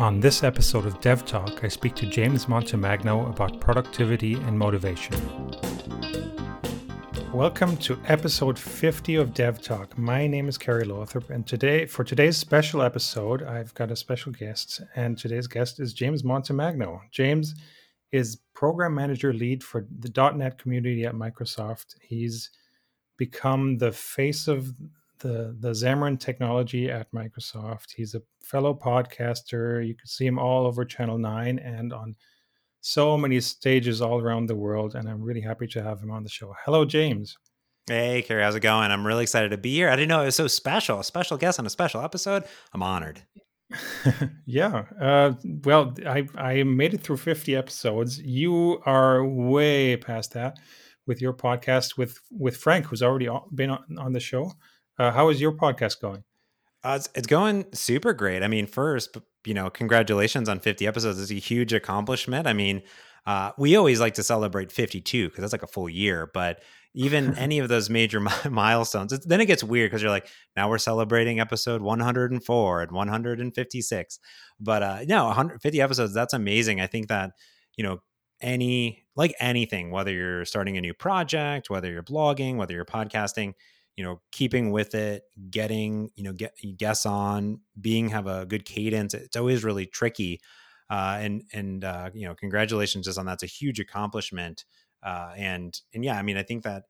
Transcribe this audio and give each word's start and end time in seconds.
On 0.00 0.18
this 0.18 0.42
episode 0.42 0.86
of 0.86 0.98
Dev 1.02 1.26
Talk, 1.26 1.62
I 1.62 1.68
speak 1.68 1.94
to 1.96 2.06
James 2.06 2.46
Montemagno 2.46 3.28
about 3.28 3.60
productivity 3.60 4.32
and 4.32 4.58
motivation. 4.58 5.14
Welcome 7.34 7.76
to 7.76 8.00
episode 8.06 8.58
50 8.58 9.16
of 9.16 9.34
Dev 9.34 9.60
Talk. 9.60 9.98
My 9.98 10.26
name 10.26 10.48
is 10.48 10.56
Kerry 10.56 10.84
Lothrop, 10.84 11.28
and 11.28 11.46
today, 11.46 11.84
for 11.84 12.02
today's 12.02 12.38
special 12.38 12.80
episode, 12.80 13.42
I've 13.42 13.74
got 13.74 13.90
a 13.90 13.96
special 13.96 14.32
guest, 14.32 14.80
and 14.96 15.18
today's 15.18 15.46
guest 15.46 15.80
is 15.80 15.92
James 15.92 16.22
Montemagno. 16.22 17.02
James 17.10 17.54
is 18.10 18.38
program 18.54 18.94
manager 18.94 19.34
lead 19.34 19.62
for 19.62 19.86
the 19.98 20.32
.NET 20.34 20.56
community 20.56 21.04
at 21.04 21.12
Microsoft. 21.12 21.96
He's 22.00 22.48
become 23.18 23.76
the 23.76 23.92
face 23.92 24.48
of 24.48 24.72
the 25.20 25.56
the 25.60 25.70
Xamarin 25.70 26.18
technology 26.18 26.90
at 26.90 27.10
Microsoft. 27.12 27.92
He's 27.94 28.14
a 28.14 28.22
fellow 28.42 28.74
podcaster. 28.74 29.86
You 29.86 29.94
can 29.94 30.06
see 30.06 30.26
him 30.26 30.38
all 30.38 30.66
over 30.66 30.84
Channel 30.84 31.18
Nine 31.18 31.58
and 31.58 31.92
on 31.92 32.16
so 32.80 33.16
many 33.16 33.40
stages 33.40 34.00
all 34.00 34.20
around 34.20 34.46
the 34.46 34.56
world. 34.56 34.94
And 34.94 35.08
I'm 35.08 35.22
really 35.22 35.40
happy 35.40 35.66
to 35.68 35.82
have 35.82 36.00
him 36.00 36.10
on 36.10 36.22
the 36.22 36.28
show. 36.28 36.54
Hello, 36.64 36.84
James. 36.84 37.36
Hey, 37.86 38.22
Kerry, 38.22 38.42
how's 38.42 38.54
it 38.54 38.60
going? 38.60 38.90
I'm 38.90 39.06
really 39.06 39.22
excited 39.22 39.50
to 39.50 39.58
be 39.58 39.74
here. 39.74 39.88
I 39.90 39.96
didn't 39.96 40.08
know 40.08 40.22
it 40.22 40.26
was 40.26 40.36
so 40.36 40.46
special, 40.46 41.00
a 41.00 41.04
special 41.04 41.36
guest 41.36 41.58
on 41.58 41.66
a 41.66 41.70
special 41.70 42.02
episode. 42.02 42.44
I'm 42.72 42.82
honored. 42.82 43.22
yeah. 44.46 44.84
Uh, 45.00 45.32
well, 45.64 45.94
I 46.06 46.26
I 46.36 46.62
made 46.62 46.94
it 46.94 47.02
through 47.02 47.18
50 47.18 47.54
episodes. 47.54 48.18
You 48.20 48.80
are 48.84 49.24
way 49.24 49.96
past 49.96 50.32
that 50.34 50.58
with 51.06 51.20
your 51.20 51.32
podcast 51.32 51.96
with 51.96 52.18
with 52.30 52.56
Frank, 52.56 52.86
who's 52.86 53.02
already 53.02 53.28
been 53.54 53.70
on, 53.70 53.84
on 53.98 54.12
the 54.12 54.20
show. 54.20 54.52
Uh, 55.00 55.10
how 55.10 55.30
is 55.30 55.40
your 55.40 55.52
podcast 55.52 55.98
going? 55.98 56.22
Uh, 56.84 56.92
it's, 56.96 57.08
it's, 57.14 57.26
going 57.26 57.64
super 57.72 58.12
great. 58.12 58.42
I 58.42 58.48
mean, 58.48 58.66
first, 58.66 59.16
you 59.46 59.54
know, 59.54 59.70
congratulations 59.70 60.46
on 60.46 60.60
50 60.60 60.86
episodes. 60.86 61.18
It's 61.18 61.30
a 61.30 61.34
huge 61.34 61.72
accomplishment. 61.72 62.46
I 62.46 62.52
mean, 62.52 62.82
uh, 63.24 63.52
we 63.56 63.76
always 63.76 63.98
like 63.98 64.12
to 64.14 64.22
celebrate 64.22 64.70
52 64.70 65.30
because 65.30 65.40
that's 65.40 65.54
like 65.54 65.62
a 65.62 65.66
full 65.66 65.88
year. 65.88 66.30
But 66.34 66.60
even 66.92 67.34
any 67.38 67.60
of 67.60 67.70
those 67.70 67.88
major 67.88 68.20
milestones, 68.50 69.18
then 69.24 69.40
it 69.40 69.46
gets 69.46 69.64
weird 69.64 69.90
because 69.90 70.02
you're 70.02 70.10
like, 70.10 70.28
now 70.54 70.68
we're 70.68 70.76
celebrating 70.76 71.40
episode 71.40 71.80
104 71.80 72.82
and 72.82 72.92
156. 72.92 74.18
But 74.60 74.82
uh, 74.82 74.98
no, 75.06 75.24
150 75.28 75.80
episodes, 75.80 76.12
that's 76.12 76.34
amazing. 76.34 76.82
I 76.82 76.86
think 76.86 77.08
that, 77.08 77.30
you 77.74 77.84
know, 77.84 78.02
any, 78.42 79.02
like 79.16 79.32
anything, 79.40 79.92
whether 79.92 80.12
you're 80.12 80.44
starting 80.44 80.76
a 80.76 80.82
new 80.82 80.92
project, 80.92 81.70
whether 81.70 81.90
you're 81.90 82.02
blogging, 82.02 82.56
whether 82.56 82.74
you're 82.74 82.84
podcasting, 82.84 83.54
you 84.00 84.06
know 84.06 84.18
keeping 84.32 84.70
with 84.70 84.94
it 84.94 85.24
getting 85.50 86.08
you 86.16 86.24
know 86.24 86.32
get 86.32 86.54
guests 86.78 87.04
on 87.04 87.60
being 87.78 88.08
have 88.08 88.26
a 88.26 88.46
good 88.46 88.64
cadence 88.64 89.12
it's 89.12 89.36
always 89.36 89.62
really 89.62 89.84
tricky 89.84 90.40
uh, 90.88 91.18
and 91.20 91.44
and 91.52 91.84
uh, 91.84 92.08
you 92.14 92.26
know 92.26 92.34
congratulations 92.34 93.04
just 93.04 93.18
on 93.18 93.26
that's 93.26 93.42
a 93.42 93.46
huge 93.46 93.78
accomplishment 93.78 94.64
uh, 95.02 95.32
and 95.36 95.82
and 95.92 96.02
yeah 96.02 96.18
i 96.18 96.22
mean 96.22 96.38
i 96.38 96.42
think 96.42 96.62
that 96.62 96.84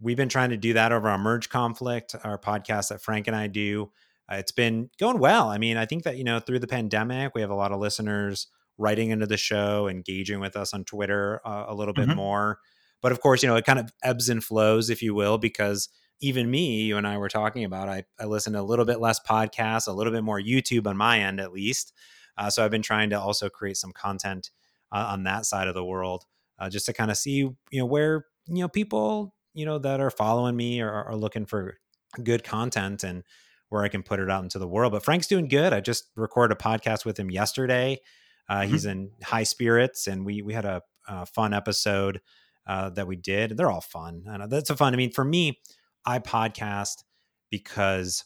we've 0.00 0.16
been 0.16 0.30
trying 0.30 0.48
to 0.48 0.56
do 0.56 0.72
that 0.72 0.90
over 0.90 1.06
our 1.06 1.18
merge 1.18 1.50
conflict 1.50 2.16
our 2.24 2.38
podcast 2.38 2.88
that 2.88 3.02
frank 3.02 3.26
and 3.26 3.36
i 3.36 3.46
do 3.46 3.92
uh, 4.32 4.36
it's 4.36 4.52
been 4.52 4.88
going 4.98 5.18
well 5.18 5.48
i 5.48 5.58
mean 5.58 5.76
i 5.76 5.84
think 5.84 6.02
that 6.04 6.16
you 6.16 6.24
know 6.24 6.40
through 6.40 6.58
the 6.58 6.66
pandemic 6.66 7.34
we 7.34 7.42
have 7.42 7.50
a 7.50 7.54
lot 7.54 7.72
of 7.72 7.78
listeners 7.78 8.46
writing 8.78 9.10
into 9.10 9.26
the 9.26 9.36
show 9.36 9.86
engaging 9.86 10.40
with 10.40 10.56
us 10.56 10.72
on 10.72 10.82
twitter 10.82 11.42
uh, 11.44 11.66
a 11.68 11.74
little 11.74 11.92
bit 11.92 12.08
mm-hmm. 12.08 12.16
more 12.16 12.58
but 13.02 13.12
of 13.12 13.20
course 13.20 13.42
you 13.42 13.50
know 13.50 13.56
it 13.56 13.66
kind 13.66 13.78
of 13.78 13.92
ebbs 14.02 14.30
and 14.30 14.42
flows 14.42 14.88
if 14.88 15.02
you 15.02 15.14
will 15.14 15.36
because 15.36 15.90
even 16.24 16.50
me, 16.50 16.84
you 16.84 16.96
and 16.96 17.06
I 17.06 17.18
were 17.18 17.28
talking 17.28 17.64
about, 17.64 17.90
I, 17.90 18.04
I 18.18 18.24
listen 18.24 18.54
to 18.54 18.60
a 18.60 18.62
little 18.62 18.86
bit 18.86 18.98
less 18.98 19.20
podcasts, 19.20 19.86
a 19.86 19.92
little 19.92 20.12
bit 20.12 20.24
more 20.24 20.40
YouTube 20.40 20.86
on 20.86 20.96
my 20.96 21.20
end, 21.20 21.38
at 21.38 21.52
least. 21.52 21.92
Uh, 22.38 22.48
so 22.48 22.64
I've 22.64 22.70
been 22.70 22.80
trying 22.80 23.10
to 23.10 23.20
also 23.20 23.50
create 23.50 23.76
some 23.76 23.92
content 23.92 24.50
uh, 24.90 25.08
on 25.10 25.24
that 25.24 25.44
side 25.44 25.68
of 25.68 25.74
the 25.74 25.84
world, 25.84 26.24
uh, 26.58 26.70
just 26.70 26.86
to 26.86 26.94
kind 26.94 27.10
of 27.10 27.18
see, 27.18 27.36
you 27.36 27.56
know, 27.72 27.84
where 27.84 28.24
you 28.46 28.62
know 28.62 28.68
people, 28.68 29.34
you 29.52 29.66
know, 29.66 29.78
that 29.78 30.00
are 30.00 30.10
following 30.10 30.56
me 30.56 30.80
or 30.80 30.90
are 30.90 31.14
looking 31.14 31.44
for 31.44 31.76
good 32.22 32.42
content 32.42 33.04
and 33.04 33.22
where 33.68 33.84
I 33.84 33.88
can 33.88 34.02
put 34.02 34.18
it 34.18 34.30
out 34.30 34.42
into 34.42 34.58
the 34.58 34.68
world. 34.68 34.92
But 34.92 35.04
Frank's 35.04 35.26
doing 35.26 35.48
good. 35.48 35.74
I 35.74 35.80
just 35.80 36.04
recorded 36.16 36.56
a 36.56 36.62
podcast 36.62 37.04
with 37.04 37.18
him 37.18 37.30
yesterday. 37.30 38.00
Uh, 38.48 38.60
mm-hmm. 38.60 38.72
He's 38.72 38.86
in 38.86 39.10
high 39.22 39.42
spirits, 39.42 40.06
and 40.06 40.24
we 40.24 40.40
we 40.40 40.54
had 40.54 40.64
a, 40.64 40.80
a 41.06 41.26
fun 41.26 41.52
episode 41.52 42.22
uh, 42.66 42.88
that 42.90 43.06
we 43.06 43.16
did. 43.16 43.58
They're 43.58 43.70
all 43.70 43.82
fun, 43.82 44.24
and 44.26 44.50
that's 44.50 44.70
a 44.70 44.76
fun. 44.76 44.94
I 44.94 44.96
mean, 44.96 45.12
for 45.12 45.24
me, 45.24 45.60
I 46.04 46.18
podcast 46.18 47.04
because 47.50 48.24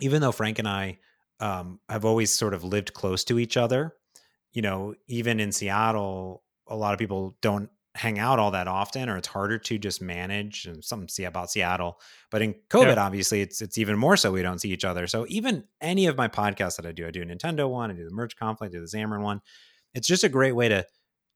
even 0.00 0.20
though 0.20 0.32
Frank 0.32 0.58
and 0.58 0.68
I 0.68 0.98
um, 1.40 1.80
have 1.88 2.04
always 2.04 2.30
sort 2.30 2.54
of 2.54 2.64
lived 2.64 2.94
close 2.94 3.24
to 3.24 3.38
each 3.38 3.56
other, 3.56 3.94
you 4.52 4.62
know, 4.62 4.94
even 5.06 5.40
in 5.40 5.52
Seattle, 5.52 6.42
a 6.66 6.76
lot 6.76 6.92
of 6.92 6.98
people 6.98 7.36
don't 7.42 7.68
hang 7.94 8.18
out 8.18 8.38
all 8.38 8.50
that 8.50 8.68
often, 8.68 9.08
or 9.08 9.16
it's 9.16 9.28
harder 9.28 9.58
to 9.58 9.78
just 9.78 10.00
manage. 10.02 10.66
And 10.66 10.84
some 10.84 11.08
see 11.08 11.24
about 11.24 11.50
Seattle, 11.50 12.00
but 12.30 12.42
in 12.42 12.54
COVID, 12.70 12.96
yeah. 12.96 13.04
obviously, 13.04 13.40
it's 13.40 13.60
it's 13.60 13.78
even 13.78 13.98
more 13.98 14.16
so 14.16 14.32
we 14.32 14.42
don't 14.42 14.60
see 14.60 14.70
each 14.70 14.84
other. 14.84 15.06
So 15.06 15.26
even 15.28 15.64
any 15.80 16.06
of 16.06 16.16
my 16.16 16.28
podcasts 16.28 16.76
that 16.76 16.86
I 16.86 16.92
do, 16.92 17.06
I 17.06 17.10
do 17.10 17.22
a 17.22 17.26
Nintendo 17.26 17.68
one, 17.68 17.90
I 17.90 17.94
do 17.94 18.04
the 18.04 18.14
Merge 18.14 18.36
Conflict, 18.36 18.74
I 18.74 18.78
do 18.78 18.80
the 18.80 18.96
Xamarin 18.96 19.22
one. 19.22 19.40
It's 19.94 20.08
just 20.08 20.24
a 20.24 20.28
great 20.28 20.52
way 20.52 20.68
to 20.68 20.86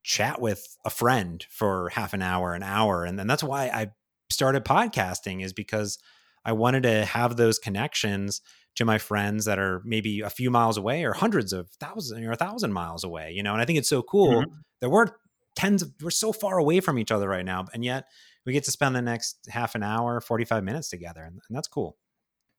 chat 0.03 0.41
with 0.41 0.77
a 0.85 0.89
friend 0.89 1.45
for 1.49 1.89
half 1.89 2.13
an 2.13 2.21
hour, 2.21 2.53
an 2.53 2.63
hour, 2.63 3.03
and 3.05 3.17
then 3.17 3.27
that's 3.27 3.43
why 3.43 3.65
I 3.65 3.91
started 4.31 4.65
podcasting 4.65 5.43
is 5.43 5.53
because 5.53 5.97
I 6.43 6.53
wanted 6.53 6.83
to 6.83 7.05
have 7.05 7.37
those 7.37 7.59
connections 7.59 8.41
to 8.75 8.85
my 8.85 8.97
friends 8.97 9.45
that 9.45 9.59
are 9.59 9.81
maybe 9.85 10.21
a 10.21 10.29
few 10.29 10.49
miles 10.49 10.77
away 10.77 11.03
or 11.03 11.13
hundreds 11.13 11.53
of 11.53 11.69
thousands 11.79 12.25
or 12.25 12.31
a 12.31 12.37
thousand 12.37 12.73
miles 12.73 13.03
away, 13.03 13.31
you 13.31 13.43
know. 13.43 13.53
And 13.53 13.61
I 13.61 13.65
think 13.65 13.79
it's 13.79 13.89
so 13.89 14.01
cool 14.01 14.41
mm-hmm. 14.41 14.51
that 14.79 14.89
we're 14.89 15.07
tens 15.55 15.81
of, 15.81 15.91
we're 16.01 16.09
so 16.09 16.31
far 16.31 16.57
away 16.57 16.79
from 16.79 16.97
each 16.97 17.11
other 17.11 17.27
right 17.27 17.45
now, 17.45 17.65
and 17.73 17.83
yet 17.83 18.05
we 18.45 18.53
get 18.53 18.63
to 18.63 18.71
spend 18.71 18.95
the 18.95 19.01
next 19.01 19.37
half 19.49 19.75
an 19.75 19.83
hour, 19.83 20.21
forty 20.21 20.45
five 20.45 20.63
minutes 20.63 20.89
together, 20.89 21.21
and, 21.21 21.39
and 21.47 21.55
that's 21.55 21.67
cool. 21.67 21.97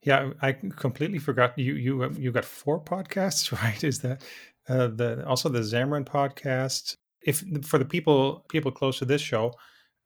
Yeah, 0.03 0.32
I 0.43 0.53
completely 0.53 1.19
forgot 1.19 1.59
you 1.59 1.75
you 1.75 2.11
you 2.19 2.32
got 2.32 2.44
four 2.44 2.82
podcasts, 2.82 3.53
right? 3.62 3.82
Is 3.82 4.00
that 4.00 4.22
uh, 4.69 4.88
the 4.88 5.27
also 5.27 5.49
the 5.49 5.61
Xamarin 5.61 6.05
podcast? 6.05 6.97
If 7.25 7.44
for 7.65 7.78
the 7.78 7.84
people 7.84 8.44
people 8.49 8.71
close 8.71 8.99
to 8.99 9.05
this 9.05 9.22
show, 9.22 9.55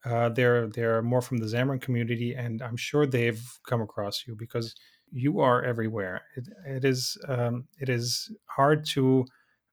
uh, 0.06 0.28
they're 0.28 0.68
they're 0.68 1.02
more 1.02 1.20
from 1.20 1.38
the 1.38 1.46
Xamarin 1.46 1.80
community, 1.80 2.34
and 2.34 2.62
I'm 2.62 2.76
sure 2.76 3.06
they've 3.06 3.42
come 3.66 3.82
across 3.82 4.24
you 4.26 4.36
because 4.36 4.74
you 5.10 5.40
are 5.40 5.62
everywhere. 5.64 6.22
It, 6.36 6.48
it 6.66 6.84
is 6.84 7.18
um, 7.28 7.64
it 7.80 7.88
is 7.88 8.32
hard 8.46 8.84
to 8.86 9.24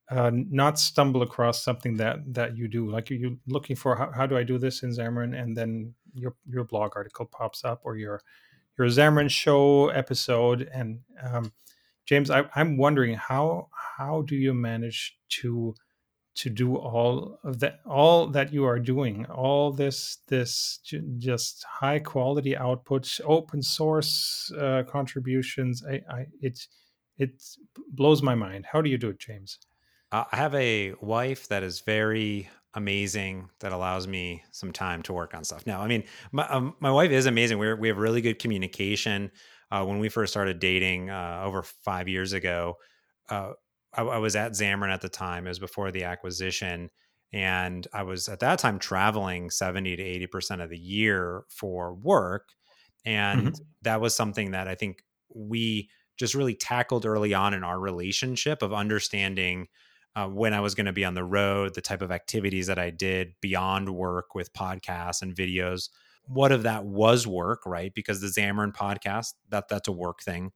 uh, 0.10 0.32
not 0.34 0.80
stumble 0.80 1.22
across 1.22 1.64
something 1.64 1.98
that 1.98 2.18
that 2.34 2.58
you 2.58 2.68
do. 2.68 2.90
Like 2.90 3.10
you 3.12 3.28
are 3.28 3.38
looking 3.48 3.76
for 3.76 3.96
how, 3.96 4.12
how 4.12 4.26
do 4.26 4.36
I 4.36 4.44
do 4.44 4.58
this 4.58 4.82
in 4.82 4.90
Xamarin, 4.90 5.40
and 5.40 5.56
then 5.56 5.94
your 6.14 6.36
your 6.50 6.64
blog 6.64 6.94
article 6.96 7.26
pops 7.26 7.64
up 7.64 7.82
or 7.84 7.96
your 7.96 8.22
your 8.78 8.88
Xamarin 8.88 9.30
show 9.30 9.90
episode. 9.90 10.68
And 10.74 11.02
um, 11.22 11.54
James, 12.06 12.32
I, 12.32 12.46
I'm 12.56 12.78
wondering 12.78 13.14
how 13.14 13.70
how 13.98 14.24
do 14.24 14.36
you 14.36 14.54
manage 14.54 15.16
to 15.42 15.76
to 16.36 16.50
do 16.50 16.76
all 16.76 17.40
of 17.44 17.60
that 17.60 17.80
all 17.86 18.28
that 18.28 18.52
you 18.52 18.66
are 18.66 18.80
doing 18.80 19.26
all 19.28 19.72
this 19.72 20.18
this 20.28 20.80
just 21.18 21.64
high 21.64 22.00
quality 22.00 22.58
output 22.58 23.20
open 23.24 23.62
source 23.62 24.52
uh, 24.60 24.84
contributions 24.88 25.84
I, 25.88 26.02
I 26.10 26.26
it 26.42 26.60
it 27.18 27.44
blows 27.90 28.24
my 28.24 28.34
mind. 28.34 28.66
How 28.72 28.82
do 28.82 28.90
you 28.90 28.98
do 28.98 29.10
it 29.10 29.20
james? 29.20 29.60
I 30.12 30.26
have 30.32 30.54
a 30.56 30.94
wife 31.02 31.48
that 31.48 31.64
is 31.64 31.82
very 31.82 32.50
amazing 32.76 33.50
that 33.60 33.72
allows 33.72 34.08
me 34.08 34.44
some 34.52 34.72
time 34.72 35.04
to 35.04 35.14
work 35.14 35.36
on 35.36 35.44
stuff. 35.44 35.66
Now 35.68 35.82
i 35.82 35.88
mean 35.88 36.04
my, 36.32 36.48
um, 36.48 36.76
my 36.80 36.92
wife 36.92 37.12
is 37.12 37.28
amazing. 37.28 37.60
We 37.60 37.74
we 37.76 37.88
have 37.90 37.98
really 37.98 38.22
good 38.22 38.40
communication. 38.40 39.32
Uh, 39.72 39.84
when 39.84 39.98
we 39.98 40.08
first 40.08 40.32
started 40.32 40.60
dating 40.60 41.10
uh, 41.10 41.42
over 41.44 41.64
five 41.64 42.08
years 42.08 42.34
ago 42.34 42.78
uh, 43.30 43.54
I, 43.94 44.04
I 44.04 44.18
was 44.18 44.36
at 44.36 44.54
Xamarin 44.54 44.94
at 44.94 45.02
the 45.02 45.10
time. 45.10 45.46
It 45.46 45.50
was 45.50 45.60
before 45.60 45.92
the 45.92 46.04
acquisition. 46.04 46.90
And 47.32 47.88
I 47.94 48.04
was 48.04 48.30
at 48.30 48.40
that 48.42 48.60
time 48.60 48.78
traveling 48.78 49.50
70 49.50 49.96
to 49.96 50.28
80% 50.28 50.64
of 50.64 50.70
the 50.70 50.78
year 50.78 51.44
for 51.50 51.94
work. 51.94 52.50
And 53.06 53.48
mm-hmm. 53.48 53.64
that 53.82 54.02
was 54.02 54.16
something 54.16 54.52
that 54.52 54.68
I 54.68 54.76
think 54.76 55.04
we 55.34 55.90
just 56.18 56.36
really 56.36 56.56
tackled 56.56 57.06
early 57.06 57.34
on 57.34 57.54
in 57.54 57.64
our 57.64 57.80
relationship 57.80 58.62
of 58.62 58.72
understanding 58.72 59.68
uh, 60.16 60.28
when 60.28 60.54
I 60.54 60.60
was 60.60 60.76
going 60.76 60.86
to 60.86 60.94
be 60.94 61.06
on 61.06 61.16
the 61.16 61.24
road, 61.24 61.74
the 61.74 61.82
type 61.82 62.04
of 62.04 62.12
activities 62.12 62.68
that 62.68 62.78
I 62.78 62.92
did 62.92 63.34
beyond 63.42 63.90
work 63.90 64.36
with 64.36 64.54
podcasts 64.54 65.24
and 65.24 65.36
videos. 65.36 65.90
What 66.26 66.52
of 66.52 66.64
that 66.64 66.86
was 66.86 67.26
work, 67.26 67.66
right? 67.66 67.92
Because 67.94 68.22
the 68.22 68.28
Xamarin 68.28 68.74
podcast, 68.74 69.34
that 69.50 69.68
that's 69.70 69.88
a 69.88 69.92
work 69.92 70.22
thing. 70.22 70.52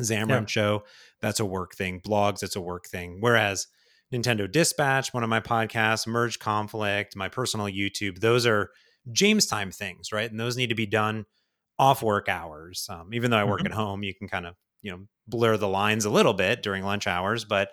Xamarin 0.00 0.28
yeah. 0.28 0.46
show, 0.46 0.82
that's 1.20 1.40
a 1.40 1.44
work 1.44 1.74
thing. 1.74 2.00
Blogs, 2.00 2.42
it's 2.42 2.56
a 2.56 2.60
work 2.60 2.86
thing. 2.86 3.18
Whereas 3.20 3.66
Nintendo 4.12 4.50
Dispatch, 4.50 5.14
one 5.14 5.22
of 5.22 5.30
my 5.30 5.40
podcasts, 5.40 6.06
Merge 6.06 6.38
Conflict, 6.38 7.16
my 7.16 7.28
personal 7.28 7.66
YouTube, 7.66 8.20
those 8.20 8.46
are 8.46 8.70
James 9.10 9.46
time 9.46 9.70
things, 9.70 10.12
right? 10.12 10.30
And 10.30 10.38
those 10.38 10.56
need 10.56 10.68
to 10.68 10.74
be 10.74 10.86
done 10.86 11.24
off 11.78 12.02
work 12.02 12.28
hours. 12.28 12.86
Um, 12.90 13.12
even 13.14 13.30
though 13.30 13.38
I 13.38 13.44
work 13.44 13.60
mm-hmm. 13.60 13.72
at 13.72 13.72
home, 13.72 14.02
you 14.02 14.14
can 14.14 14.28
kind 14.28 14.46
of, 14.46 14.54
you 14.82 14.90
know, 14.90 15.06
blur 15.26 15.56
the 15.56 15.68
lines 15.68 16.04
a 16.04 16.10
little 16.10 16.34
bit 16.34 16.62
during 16.62 16.84
lunch 16.84 17.06
hours. 17.06 17.44
But, 17.44 17.70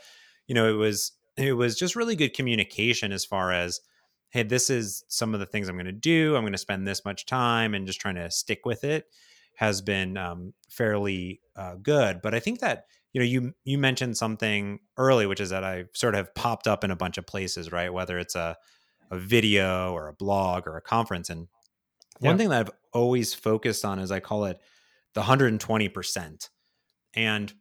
you 0.48 0.56
know, 0.56 0.68
it 0.70 0.78
was 0.78 1.12
it 1.38 1.54
was 1.54 1.78
just 1.78 1.96
really 1.96 2.16
good 2.16 2.34
communication 2.34 3.12
as 3.12 3.26
far 3.26 3.52
as 3.52 3.80
hey, 4.32 4.44
this 4.44 4.70
is 4.70 5.04
some 5.08 5.34
of 5.34 5.40
the 5.40 5.46
things 5.46 5.68
I'm 5.68 5.76
going 5.76 5.88
to 5.88 5.92
do. 5.92 6.36
I'm 6.36 6.44
going 6.44 6.52
to 6.52 6.58
spend 6.60 6.88
this 6.88 7.04
much 7.04 7.26
time 7.26 7.74
and 7.74 7.88
just 7.88 8.00
trying 8.00 8.16
to 8.16 8.30
stick 8.30 8.60
with 8.64 8.84
it 8.84 9.06
has 9.60 9.82
been 9.82 10.16
um, 10.16 10.54
fairly 10.70 11.42
uh, 11.58 11.76
good. 11.84 12.22
But 12.22 12.34
I 12.34 12.40
think 12.40 12.62
that 12.62 12.86
you 13.12 13.20
know 13.20 13.26
you 13.26 13.54
you 13.66 13.78
mentioned 13.78 14.16
something 14.16 14.80
early, 14.96 15.26
which 15.26 15.42
is 15.42 15.50
that 15.50 15.66
I 15.66 15.84
sort 15.94 16.16
of 16.16 16.34
popped 16.34 16.66
up 16.66 16.86
in 16.86 16.92
a 16.92 16.96
bunch 16.96 17.18
of 17.18 17.28
places, 17.28 17.70
right? 17.70 17.92
Whether 17.92 18.18
it's 18.18 18.36
a 18.36 18.56
a 19.12 19.18
video 19.18 19.92
or 19.92 20.08
a 20.08 20.14
blog 20.14 20.66
or 20.66 20.78
a 20.78 20.82
conference, 20.82 21.30
and 21.30 21.50
one 22.20 22.38
thing 22.38 22.48
that 22.50 22.60
I've 22.62 22.72
always 22.94 23.34
focused 23.34 23.84
on 23.84 24.00
is 24.00 24.12
I 24.12 24.22
call 24.22 24.46
it 24.46 24.62
the 25.14 25.20
120 25.20 25.90
percent, 25.90 26.50
and 27.14 27.52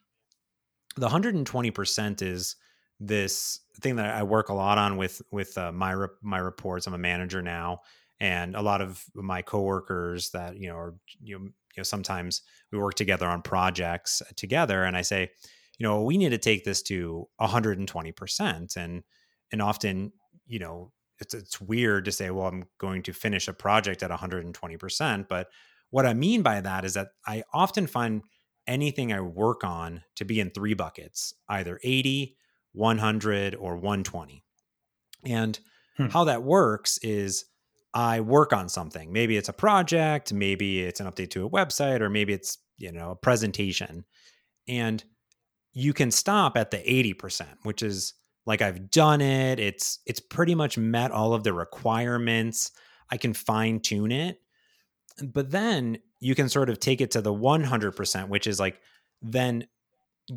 the 0.94 1.06
120 1.06 1.70
percent 1.72 2.22
is 2.22 2.54
this 3.00 3.58
thing 3.80 3.96
that 3.96 4.14
I 4.14 4.22
work 4.22 4.50
a 4.50 4.54
lot 4.54 4.78
on 4.78 4.98
with 4.98 5.20
with 5.32 5.58
uh, 5.58 5.72
my 5.72 5.90
re- 5.90 6.08
my 6.22 6.38
reports. 6.38 6.86
I'm 6.86 6.94
a 6.94 6.98
manager 6.98 7.42
now, 7.42 7.80
and 8.20 8.54
a 8.54 8.62
lot 8.62 8.82
of 8.82 9.04
my 9.14 9.42
coworkers 9.42 10.30
that 10.30 10.56
you 10.58 10.68
know 10.68 10.76
are 10.76 10.94
you 11.20 11.38
know, 11.40 11.48
you 11.78 11.80
know 11.80 11.84
sometimes 11.84 12.42
we 12.72 12.78
work 12.78 12.94
together 12.94 13.28
on 13.28 13.40
projects 13.40 14.20
together, 14.34 14.82
and 14.82 14.96
I 14.96 15.02
say, 15.02 15.30
you 15.78 15.86
know, 15.86 16.02
we 16.02 16.18
need 16.18 16.30
to 16.30 16.38
take 16.38 16.64
this 16.64 16.82
to 16.82 17.28
120 17.36 18.12
percent, 18.12 18.74
and 18.76 19.04
and 19.52 19.62
often 19.62 20.12
you 20.44 20.58
know 20.58 20.92
it's 21.20 21.34
it's 21.34 21.60
weird 21.60 22.06
to 22.06 22.12
say, 22.12 22.30
well, 22.30 22.48
I'm 22.48 22.64
going 22.78 23.04
to 23.04 23.12
finish 23.12 23.46
a 23.46 23.52
project 23.52 24.02
at 24.02 24.10
120 24.10 24.76
percent, 24.76 25.28
but 25.28 25.50
what 25.90 26.04
I 26.04 26.14
mean 26.14 26.42
by 26.42 26.60
that 26.60 26.84
is 26.84 26.94
that 26.94 27.10
I 27.24 27.44
often 27.54 27.86
find 27.86 28.22
anything 28.66 29.12
I 29.12 29.20
work 29.20 29.62
on 29.62 30.02
to 30.16 30.24
be 30.24 30.40
in 30.40 30.50
three 30.50 30.74
buckets, 30.74 31.32
either 31.48 31.78
80 31.84 32.36
100 32.72 33.54
or 33.54 33.76
120. 33.76 34.44
And 35.24 35.58
hmm. 35.96 36.06
how 36.06 36.24
that 36.24 36.42
works 36.42 36.98
is 36.98 37.44
I 37.94 38.20
work 38.20 38.52
on 38.52 38.68
something. 38.68 39.12
Maybe 39.12 39.36
it's 39.36 39.48
a 39.48 39.54
project, 39.54 40.32
maybe 40.32 40.82
it's 40.82 41.00
an 41.00 41.06
update 41.06 41.30
to 41.30 41.46
a 41.46 41.50
website, 41.50 42.00
or 42.00 42.10
maybe 42.10 42.32
it's, 42.32 42.58
you 42.76 42.92
know, 42.92 43.12
a 43.12 43.16
presentation. 43.16 44.04
And 44.66 45.02
you 45.72 45.92
can 45.92 46.10
stop 46.10 46.56
at 46.56 46.70
the 46.70 46.78
80%, 46.78 47.46
which 47.62 47.82
is 47.82 48.14
like 48.46 48.62
I've 48.62 48.90
done 48.90 49.20
it. 49.20 49.58
It's 49.58 50.00
it's 50.06 50.20
pretty 50.20 50.54
much 50.54 50.78
met 50.78 51.10
all 51.10 51.34
of 51.34 51.44
the 51.44 51.52
requirements. 51.52 52.70
I 53.10 53.16
can 53.16 53.34
fine 53.34 53.80
tune 53.80 54.12
it. 54.12 54.40
But 55.22 55.50
then 55.50 55.98
you 56.20 56.34
can 56.34 56.48
sort 56.48 56.70
of 56.70 56.80
take 56.80 57.00
it 57.00 57.10
to 57.12 57.20
the 57.20 57.32
100%, 57.32 58.28
which 58.28 58.46
is 58.46 58.60
like 58.60 58.80
then 59.22 59.66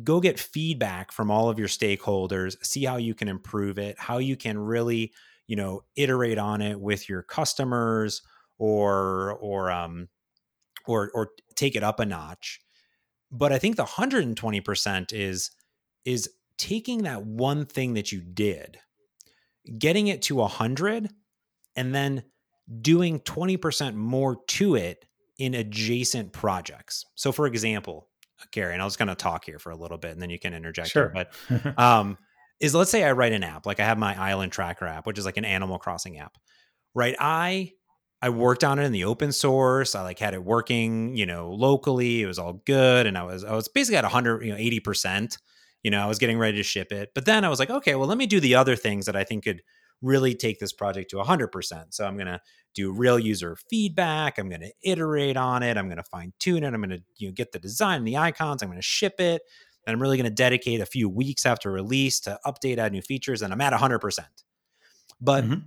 go 0.02 0.20
get 0.20 0.38
feedback 0.38 1.12
from 1.12 1.30
all 1.30 1.48
of 1.48 1.58
your 1.58 1.68
stakeholders 1.68 2.56
see 2.64 2.84
how 2.84 2.96
you 2.96 3.14
can 3.14 3.28
improve 3.28 3.78
it 3.78 3.94
how 3.98 4.16
you 4.16 4.36
can 4.36 4.58
really 4.58 5.12
you 5.46 5.56
know 5.56 5.82
iterate 5.96 6.38
on 6.38 6.60
it 6.60 6.80
with 6.80 7.08
your 7.08 7.22
customers 7.22 8.22
or 8.58 9.32
or 9.40 9.70
um 9.70 10.08
or 10.86 11.10
or 11.14 11.30
take 11.54 11.76
it 11.76 11.82
up 11.82 12.00
a 12.00 12.06
notch 12.06 12.60
but 13.30 13.52
i 13.52 13.58
think 13.58 13.76
the 13.76 13.84
120% 13.84 15.12
is 15.12 15.50
is 16.04 16.28
taking 16.58 17.02
that 17.02 17.24
one 17.24 17.64
thing 17.64 17.94
that 17.94 18.12
you 18.12 18.20
did 18.20 18.78
getting 19.78 20.08
it 20.08 20.22
to 20.22 20.36
100 20.36 21.10
and 21.76 21.94
then 21.94 22.22
doing 22.80 23.20
20% 23.20 23.94
more 23.94 24.36
to 24.46 24.74
it 24.74 25.04
in 25.38 25.54
adjacent 25.54 26.32
projects 26.32 27.04
so 27.14 27.32
for 27.32 27.46
example 27.46 28.08
Kerry, 28.50 28.72
and 28.72 28.82
I 28.82 28.84
was 28.84 28.96
going 28.96 29.08
to 29.08 29.14
talk 29.14 29.44
here 29.44 29.60
for 29.60 29.70
a 29.70 29.76
little 29.76 29.98
bit, 29.98 30.10
and 30.10 30.20
then 30.20 30.28
you 30.28 30.38
can 30.38 30.52
interject. 30.52 30.90
Sure. 30.90 31.12
Here, 31.14 31.26
but 31.54 31.78
um, 31.78 32.18
is 32.62 32.74
let's 32.74 32.90
say 32.92 33.02
I 33.02 33.12
write 33.12 33.32
an 33.32 33.42
app, 33.42 33.66
like 33.66 33.80
I 33.80 33.84
have 33.84 33.98
my 33.98 34.18
Island 34.18 34.52
Tracker 34.52 34.86
app, 34.86 35.04
which 35.06 35.18
is 35.18 35.26
like 35.26 35.36
an 35.36 35.44
Animal 35.44 35.78
Crossing 35.78 36.18
app, 36.18 36.38
right? 36.94 37.16
I 37.18 37.72
I 38.22 38.30
worked 38.30 38.62
on 38.62 38.78
it 38.78 38.84
in 38.84 38.92
the 38.92 39.04
open 39.04 39.32
source. 39.32 39.96
I 39.96 40.02
like 40.02 40.20
had 40.20 40.32
it 40.32 40.44
working, 40.44 41.16
you 41.16 41.26
know, 41.26 41.50
locally. 41.50 42.22
It 42.22 42.26
was 42.26 42.38
all 42.38 42.62
good, 42.64 43.06
and 43.06 43.18
I 43.18 43.24
was 43.24 43.44
I 43.44 43.54
was 43.54 43.66
basically 43.68 43.96
at 43.96 44.04
100, 44.04 44.44
you 44.44 44.52
know, 44.52 44.58
80 44.58 44.80
percent. 44.80 45.38
You 45.82 45.90
know, 45.90 46.00
I 46.00 46.06
was 46.06 46.20
getting 46.20 46.38
ready 46.38 46.56
to 46.58 46.62
ship 46.62 46.92
it, 46.92 47.10
but 47.12 47.24
then 47.24 47.44
I 47.44 47.48
was 47.48 47.58
like, 47.58 47.68
okay, 47.68 47.96
well, 47.96 48.06
let 48.06 48.16
me 48.16 48.26
do 48.26 48.38
the 48.38 48.54
other 48.54 48.76
things 48.76 49.06
that 49.06 49.16
I 49.16 49.24
think 49.24 49.42
could 49.42 49.62
really 50.00 50.34
take 50.34 50.60
this 50.60 50.72
project 50.72 51.10
to 51.10 51.16
100%. 51.16 51.84
So 51.90 52.06
I'm 52.06 52.14
going 52.14 52.26
to 52.26 52.40
do 52.74 52.92
real 52.92 53.18
user 53.18 53.56
feedback. 53.68 54.38
I'm 54.38 54.48
going 54.48 54.60
to 54.60 54.72
iterate 54.84 55.36
on 55.36 55.62
it. 55.62 55.76
I'm 55.76 55.86
going 55.86 55.96
to 55.96 56.04
fine 56.04 56.32
tune 56.38 56.62
it. 56.64 56.74
I'm 56.74 56.80
going 56.80 56.90
to 56.90 57.02
you 57.16 57.28
know, 57.28 57.32
get 57.32 57.52
the 57.52 57.58
design, 57.58 58.04
the 58.04 58.16
icons. 58.16 58.62
I'm 58.62 58.68
going 58.68 58.78
to 58.78 58.82
ship 58.82 59.14
it. 59.18 59.42
And 59.86 59.94
I'm 59.94 60.02
really 60.02 60.16
going 60.16 60.24
to 60.24 60.30
dedicate 60.30 60.80
a 60.80 60.86
few 60.86 61.08
weeks 61.08 61.44
after 61.44 61.70
release 61.70 62.20
to 62.20 62.38
update, 62.46 62.78
add 62.78 62.92
new 62.92 63.02
features. 63.02 63.42
And 63.42 63.52
I'm 63.52 63.60
at 63.60 63.72
100%. 63.72 64.18
But 65.20 65.44
mm-hmm. 65.44 65.60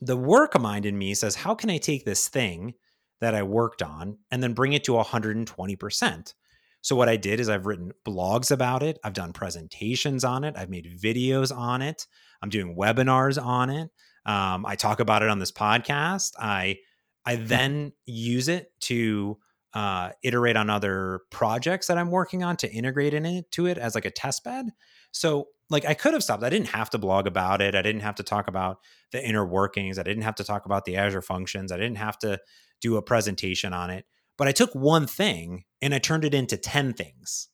the 0.00 0.16
work 0.16 0.58
mind 0.60 0.86
in 0.86 0.96
me 0.96 1.14
says, 1.14 1.34
how 1.34 1.54
can 1.54 1.70
I 1.70 1.78
take 1.78 2.04
this 2.04 2.28
thing 2.28 2.74
that 3.20 3.34
I 3.34 3.42
worked 3.42 3.82
on 3.82 4.18
and 4.30 4.42
then 4.42 4.52
bring 4.52 4.72
it 4.72 4.84
to 4.84 4.92
120%? 4.92 6.34
So 6.82 6.94
what 6.94 7.08
I 7.08 7.16
did 7.16 7.40
is 7.40 7.48
I've 7.48 7.66
written 7.66 7.92
blogs 8.06 8.52
about 8.52 8.84
it. 8.84 8.98
I've 9.02 9.12
done 9.12 9.32
presentations 9.32 10.22
on 10.22 10.44
it. 10.44 10.54
I've 10.56 10.70
made 10.70 10.86
videos 11.00 11.56
on 11.56 11.82
it. 11.82 12.06
I'm 12.40 12.48
doing 12.48 12.76
webinars 12.76 13.42
on 13.42 13.70
it. 13.70 13.90
Um, 14.24 14.64
I 14.64 14.76
talk 14.76 15.00
about 15.00 15.22
it 15.22 15.28
on 15.28 15.38
this 15.38 15.52
podcast. 15.52 16.32
I 16.38 16.78
I 17.24 17.36
hmm. 17.36 17.46
then 17.46 17.92
use 18.04 18.48
it 18.48 18.70
to 18.82 19.38
uh, 19.76 20.10
iterate 20.22 20.56
on 20.56 20.70
other 20.70 21.20
projects 21.30 21.86
that 21.86 21.98
I'm 21.98 22.10
working 22.10 22.42
on 22.42 22.56
to 22.56 22.72
integrate 22.72 23.12
in 23.12 23.26
it 23.26 23.52
to 23.52 23.66
it 23.66 23.76
as 23.76 23.94
like 23.94 24.06
a 24.06 24.10
test 24.10 24.42
bed. 24.42 24.70
So 25.12 25.48
like 25.68 25.84
I 25.84 25.92
could 25.92 26.14
have 26.14 26.22
stopped. 26.22 26.42
I 26.42 26.48
didn't 26.48 26.68
have 26.68 26.88
to 26.90 26.98
blog 26.98 27.26
about 27.26 27.60
it. 27.60 27.74
I 27.74 27.82
didn't 27.82 28.00
have 28.00 28.14
to 28.14 28.22
talk 28.22 28.48
about 28.48 28.78
the 29.12 29.22
inner 29.22 29.44
workings. 29.44 29.98
I 29.98 30.02
didn't 30.02 30.22
have 30.22 30.36
to 30.36 30.44
talk 30.44 30.64
about 30.64 30.86
the 30.86 30.96
Azure 30.96 31.20
functions. 31.20 31.70
I 31.70 31.76
didn't 31.76 31.98
have 31.98 32.18
to 32.20 32.40
do 32.80 32.96
a 32.96 33.02
presentation 33.02 33.74
on 33.74 33.90
it. 33.90 34.06
But 34.38 34.48
I 34.48 34.52
took 34.52 34.74
one 34.74 35.06
thing 35.06 35.64
and 35.82 35.94
I 35.94 35.98
turned 35.98 36.24
it 36.24 36.32
into 36.32 36.56
10 36.56 36.94
things. 36.94 37.48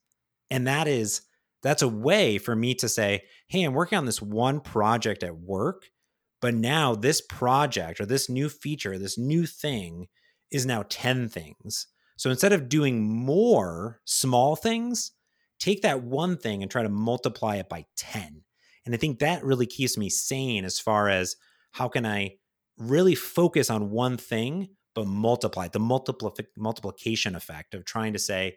And 0.48 0.64
that 0.68 0.86
is, 0.86 1.22
that's 1.60 1.82
a 1.82 1.88
way 1.88 2.38
for 2.38 2.54
me 2.54 2.76
to 2.76 2.88
say, 2.88 3.24
hey, 3.48 3.64
I'm 3.64 3.74
working 3.74 3.98
on 3.98 4.06
this 4.06 4.22
one 4.22 4.60
project 4.60 5.24
at 5.24 5.38
work, 5.38 5.86
but 6.40 6.54
now 6.54 6.94
this 6.94 7.20
project 7.20 8.00
or 8.00 8.06
this 8.06 8.28
new 8.28 8.48
feature, 8.48 8.96
this 8.96 9.18
new 9.18 9.44
thing 9.44 10.06
is 10.52 10.64
now 10.64 10.84
10 10.88 11.28
things. 11.28 11.88
So 12.22 12.30
instead 12.30 12.52
of 12.52 12.68
doing 12.68 13.02
more 13.02 14.00
small 14.04 14.54
things, 14.54 15.10
take 15.58 15.82
that 15.82 16.04
one 16.04 16.36
thing 16.36 16.62
and 16.62 16.70
try 16.70 16.84
to 16.84 16.88
multiply 16.88 17.56
it 17.56 17.68
by 17.68 17.84
10. 17.96 18.44
And 18.86 18.94
I 18.94 18.96
think 18.96 19.18
that 19.18 19.42
really 19.42 19.66
keeps 19.66 19.98
me 19.98 20.08
sane 20.08 20.64
as 20.64 20.78
far 20.78 21.08
as 21.08 21.34
how 21.72 21.88
can 21.88 22.06
I 22.06 22.36
really 22.78 23.16
focus 23.16 23.70
on 23.70 23.90
one 23.90 24.16
thing 24.16 24.68
but 24.94 25.08
multiply 25.08 25.66
the 25.66 25.80
multipli- 25.80 26.46
multiplication 26.56 27.34
effect 27.34 27.74
of 27.74 27.84
trying 27.84 28.12
to 28.12 28.20
say, 28.20 28.56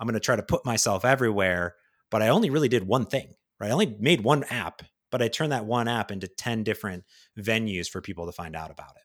I'm 0.00 0.06
going 0.06 0.14
to 0.14 0.18
try 0.20 0.36
to 0.36 0.42
put 0.42 0.64
myself 0.64 1.04
everywhere, 1.04 1.74
but 2.10 2.22
I 2.22 2.28
only 2.28 2.48
really 2.48 2.70
did 2.70 2.86
one 2.86 3.04
thing, 3.04 3.34
right? 3.60 3.68
I 3.68 3.72
only 3.72 3.94
made 4.00 4.22
one 4.22 4.44
app, 4.44 4.80
but 5.10 5.20
I 5.20 5.28
turned 5.28 5.52
that 5.52 5.66
one 5.66 5.86
app 5.86 6.10
into 6.10 6.28
10 6.28 6.64
different 6.64 7.04
venues 7.38 7.90
for 7.90 8.00
people 8.00 8.24
to 8.24 8.32
find 8.32 8.56
out 8.56 8.70
about 8.70 8.96
it. 8.96 9.02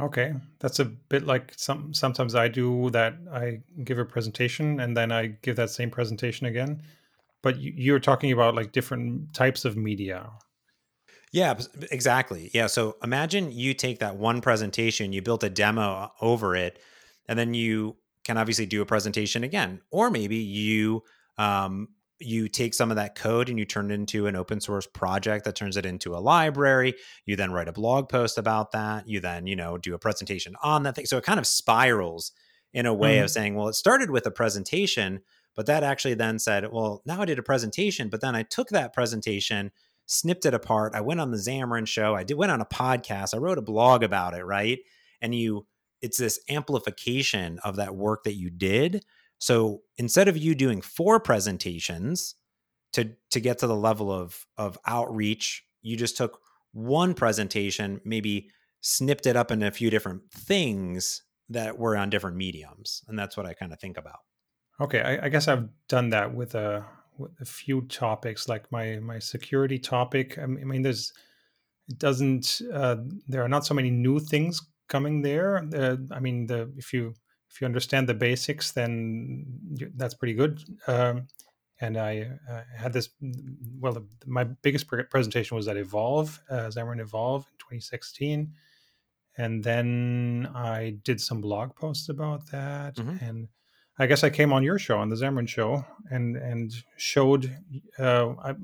Okay, 0.00 0.34
that's 0.58 0.78
a 0.78 0.84
bit 0.84 1.26
like 1.26 1.52
some 1.56 1.92
sometimes 1.92 2.34
I 2.34 2.48
do 2.48 2.90
that 2.90 3.14
I 3.32 3.60
give 3.84 3.98
a 3.98 4.04
presentation 4.04 4.80
and 4.80 4.96
then 4.96 5.12
I 5.12 5.26
give 5.42 5.56
that 5.56 5.70
same 5.70 5.90
presentation 5.90 6.46
again. 6.46 6.82
But 7.42 7.58
you, 7.58 7.94
are 7.94 8.00
talking 8.00 8.32
about 8.32 8.54
like 8.54 8.72
different 8.72 9.32
types 9.32 9.64
of 9.64 9.76
media. 9.76 10.30
Yeah, 11.32 11.58
exactly. 11.90 12.50
Yeah. 12.52 12.66
So 12.66 12.96
imagine 13.02 13.52
you 13.52 13.72
take 13.72 14.00
that 14.00 14.16
one 14.16 14.40
presentation, 14.40 15.12
you 15.12 15.22
built 15.22 15.42
a 15.42 15.48
demo 15.48 16.12
over 16.20 16.54
it, 16.54 16.78
and 17.28 17.38
then 17.38 17.54
you 17.54 17.96
can 18.24 18.36
obviously 18.36 18.66
do 18.66 18.82
a 18.82 18.86
presentation 18.86 19.42
again. 19.44 19.80
Or 19.90 20.10
maybe 20.10 20.36
you 20.36 21.02
um, 21.38 21.88
you 22.20 22.48
take 22.48 22.74
some 22.74 22.90
of 22.90 22.96
that 22.96 23.14
code 23.14 23.48
and 23.48 23.58
you 23.58 23.64
turn 23.64 23.90
it 23.90 23.94
into 23.94 24.26
an 24.26 24.36
open 24.36 24.60
source 24.60 24.86
project 24.86 25.44
that 25.44 25.56
turns 25.56 25.76
it 25.76 25.86
into 25.86 26.14
a 26.14 26.18
library. 26.18 26.94
You 27.24 27.36
then 27.36 27.52
write 27.52 27.68
a 27.68 27.72
blog 27.72 28.08
post 28.08 28.38
about 28.38 28.72
that. 28.72 29.08
You 29.08 29.20
then, 29.20 29.46
you 29.46 29.56
know, 29.56 29.78
do 29.78 29.94
a 29.94 29.98
presentation 29.98 30.54
on 30.62 30.82
that 30.82 30.96
thing. 30.96 31.06
So 31.06 31.16
it 31.16 31.24
kind 31.24 31.40
of 31.40 31.46
spirals 31.46 32.32
in 32.72 32.86
a 32.86 32.94
way 32.94 33.16
mm-hmm. 33.16 33.24
of 33.24 33.30
saying, 33.30 33.54
well, 33.54 33.68
it 33.68 33.74
started 33.74 34.10
with 34.10 34.26
a 34.26 34.30
presentation, 34.30 35.20
but 35.56 35.66
that 35.66 35.82
actually 35.82 36.14
then 36.14 36.38
said, 36.38 36.70
well, 36.70 37.02
now 37.06 37.22
I 37.22 37.24
did 37.24 37.38
a 37.38 37.42
presentation, 37.42 38.08
but 38.08 38.20
then 38.20 38.36
I 38.36 38.42
took 38.42 38.68
that 38.68 38.92
presentation 38.92 39.72
snipped 40.10 40.44
it 40.44 40.54
apart. 40.54 40.92
I 40.94 41.00
went 41.02 41.20
on 41.20 41.30
the 41.30 41.36
Xamarin 41.36 41.86
show. 41.86 42.16
I 42.16 42.24
did 42.24 42.36
went 42.36 42.50
on 42.50 42.60
a 42.60 42.66
podcast. 42.66 43.32
I 43.32 43.38
wrote 43.38 43.58
a 43.58 43.62
blog 43.62 44.02
about 44.02 44.34
it, 44.34 44.44
right? 44.44 44.80
And 45.22 45.34
you 45.34 45.66
it's 46.02 46.18
this 46.18 46.40
amplification 46.48 47.58
of 47.62 47.76
that 47.76 47.94
work 47.94 48.24
that 48.24 48.34
you 48.34 48.50
did. 48.50 49.04
So 49.40 49.82
instead 49.96 50.28
of 50.28 50.36
you 50.36 50.54
doing 50.54 50.80
four 50.80 51.18
presentations 51.18 52.36
to 52.92 53.16
to 53.30 53.40
get 53.40 53.58
to 53.58 53.66
the 53.66 53.76
level 53.76 54.12
of 54.12 54.46
of 54.56 54.78
outreach, 54.86 55.64
you 55.82 55.96
just 55.96 56.16
took 56.16 56.40
one 56.72 57.14
presentation, 57.14 58.00
maybe 58.04 58.50
snipped 58.80 59.26
it 59.26 59.36
up 59.36 59.50
into 59.50 59.66
a 59.66 59.72
few 59.72 59.90
different 59.90 60.30
things 60.30 61.22
that 61.48 61.78
were 61.78 61.96
on 61.96 62.10
different 62.10 62.36
mediums. 62.36 63.02
And 63.08 63.18
that's 63.18 63.36
what 63.36 63.46
I 63.46 63.54
kind 63.54 63.72
of 63.72 63.80
think 63.80 63.96
about. 63.96 64.20
Okay, 64.80 65.00
I, 65.00 65.26
I 65.26 65.28
guess 65.28 65.48
I've 65.48 65.68
done 65.88 66.10
that 66.10 66.34
with 66.34 66.54
a 66.54 66.84
a 67.40 67.44
few 67.44 67.82
topics, 67.82 68.48
like 68.48 68.70
my 68.70 68.98
my 69.00 69.18
security 69.18 69.78
topic. 69.78 70.38
I 70.38 70.46
mean, 70.46 70.82
there's 70.82 71.12
it 71.88 71.98
doesn't. 71.98 72.60
Uh, 72.72 72.96
there 73.26 73.42
are 73.42 73.48
not 73.48 73.66
so 73.66 73.74
many 73.74 73.90
new 73.90 74.20
things 74.20 74.60
coming 74.88 75.22
there. 75.22 75.66
Uh, 75.74 75.96
I 76.10 76.20
mean, 76.20 76.46
the 76.46 76.72
if 76.76 76.92
you 76.92 77.14
if 77.50 77.60
you 77.60 77.66
understand 77.66 78.08
the 78.08 78.14
basics, 78.14 78.70
then 78.72 79.44
you, 79.74 79.90
that's 79.96 80.14
pretty 80.14 80.34
good. 80.34 80.62
Um, 80.86 81.26
and 81.80 81.96
I 81.96 82.28
uh, 82.48 82.62
had 82.76 82.92
this. 82.92 83.08
Well, 83.78 83.92
the, 83.92 84.04
my 84.26 84.44
biggest 84.44 84.86
presentation 84.86 85.56
was 85.56 85.66
at 85.66 85.76
Evolve, 85.76 86.40
uh, 86.50 86.68
Xamarin 86.68 87.00
Evolve 87.00 87.46
in 87.50 87.58
2016, 87.58 88.52
and 89.38 89.64
then 89.64 90.48
I 90.54 90.98
did 91.02 91.20
some 91.20 91.40
blog 91.40 91.74
posts 91.74 92.08
about 92.10 92.50
that, 92.50 92.96
mm-hmm. 92.96 93.24
and 93.24 93.48
I 93.98 94.06
guess 94.06 94.22
I 94.22 94.30
came 94.30 94.52
on 94.52 94.62
your 94.62 94.78
show, 94.78 94.98
on 94.98 95.08
the 95.08 95.16
Xamarin 95.16 95.48
show, 95.48 95.84
and 96.10 96.36
and 96.36 96.70
showed 96.96 97.56
uh, 97.98 98.34
I, 98.44 98.54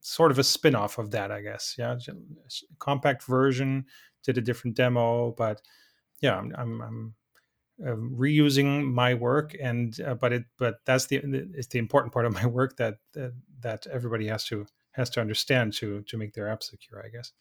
sort 0.00 0.30
of 0.30 0.38
a 0.38 0.44
spin-off 0.44 0.98
of 0.98 1.10
that, 1.12 1.30
I 1.30 1.40
guess. 1.40 1.74
Yeah, 1.78 1.96
compact 2.78 3.24
version, 3.24 3.86
did 4.24 4.36
a 4.36 4.42
different 4.42 4.76
demo, 4.76 5.32
but 5.32 5.62
yeah, 6.20 6.36
I'm, 6.36 6.54
I'm, 6.56 6.80
I'm 6.82 7.14
uh, 7.84 7.90
reusing 7.90 8.84
my 8.92 9.14
work 9.14 9.54
and 9.60 10.00
uh, 10.00 10.14
but 10.14 10.32
it 10.32 10.44
but 10.58 10.80
that's 10.84 11.06
the 11.06 11.16
it's 11.54 11.68
the 11.68 11.78
important 11.78 12.12
part 12.12 12.26
of 12.26 12.34
my 12.34 12.46
work 12.46 12.76
that, 12.76 12.98
that 13.12 13.32
that 13.60 13.86
everybody 13.86 14.26
has 14.26 14.44
to 14.44 14.66
has 14.92 15.10
to 15.10 15.20
understand 15.20 15.72
to 15.72 16.02
to 16.02 16.16
make 16.16 16.32
their 16.34 16.48
app 16.48 16.62
secure 16.62 17.02
i 17.04 17.08
guess. 17.08 17.32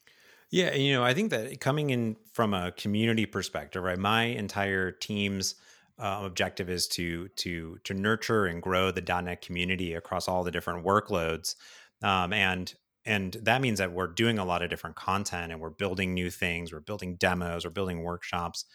Yeah 0.49 0.73
you 0.75 0.93
know 0.93 1.03
i 1.03 1.13
think 1.13 1.31
that 1.31 1.59
coming 1.59 1.89
in 1.89 2.17
from 2.33 2.53
a 2.53 2.71
community 2.71 3.25
perspective 3.25 3.83
right 3.83 3.97
my 3.97 4.23
entire 4.23 4.91
team's 4.91 5.55
uh, 5.99 6.21
objective 6.23 6.69
is 6.69 6.87
to 6.87 7.27
to 7.29 7.79
to 7.83 7.93
nurture 7.93 8.45
and 8.45 8.61
grow 8.61 8.91
the 8.91 9.01
.NET 9.01 9.41
community 9.41 9.93
across 9.93 10.27
all 10.27 10.43
the 10.43 10.51
different 10.51 10.85
workloads, 10.85 11.55
um, 12.03 12.33
and 12.33 12.73
and 13.05 13.33
that 13.41 13.61
means 13.61 13.79
that 13.79 13.93
we're 13.93 14.07
doing 14.07 14.37
a 14.37 14.45
lot 14.45 14.61
of 14.61 14.69
different 14.69 14.95
content 14.95 15.51
and 15.51 15.61
we're 15.61 15.69
building 15.69 16.13
new 16.13 16.29
things, 16.29 16.73
we're 16.73 16.81
building 16.81 17.15
demos, 17.15 17.63
we're 17.63 17.71
building 17.71 18.03
workshops, 18.03 18.65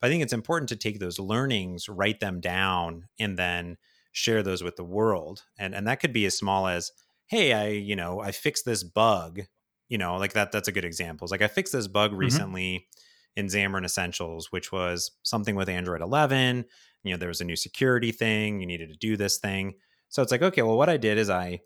but 0.00 0.06
I 0.06 0.10
think 0.10 0.22
it's 0.22 0.32
important 0.32 0.68
to 0.70 0.76
take 0.76 0.98
those 0.98 1.18
learnings, 1.18 1.88
write 1.88 2.20
them 2.20 2.40
down, 2.40 3.08
and 3.18 3.38
then 3.38 3.76
share 4.12 4.42
those 4.42 4.62
with 4.62 4.76
the 4.76 4.84
world. 4.84 5.44
And 5.58 5.74
and 5.74 5.86
that 5.86 6.00
could 6.00 6.12
be 6.12 6.26
as 6.26 6.36
small 6.36 6.66
as, 6.66 6.90
hey, 7.26 7.52
I, 7.52 7.68
you 7.68 7.96
know, 7.96 8.20
I 8.20 8.32
fixed 8.32 8.64
this 8.64 8.82
bug. 8.82 9.40
You 9.88 9.98
know, 9.98 10.16
like 10.16 10.34
that, 10.34 10.52
that's 10.52 10.68
a 10.68 10.72
good 10.72 10.84
example. 10.84 11.24
It's 11.24 11.32
like 11.32 11.42
I 11.42 11.48
fixed 11.48 11.72
this 11.72 11.88
bug 11.88 12.10
mm-hmm. 12.10 12.20
recently 12.20 12.86
in 13.36 13.46
Xamarin 13.46 13.84
Essentials, 13.84 14.52
which 14.52 14.70
was 14.70 15.10
something 15.22 15.56
with 15.56 15.68
Android 15.68 16.00
11. 16.00 16.64
You 17.02 17.12
know, 17.12 17.16
there 17.16 17.28
was 17.28 17.40
a 17.40 17.44
new 17.44 17.56
security 17.56 18.12
thing. 18.12 18.60
You 18.60 18.66
needed 18.66 18.90
to 18.90 18.96
do 18.96 19.16
this 19.16 19.38
thing. 19.38 19.74
So 20.08 20.22
it's 20.22 20.32
like, 20.32 20.42
okay, 20.42 20.62
well, 20.62 20.76
what 20.76 20.88
I 20.88 20.96
did 20.96 21.18
is 21.18 21.30
I 21.30 21.60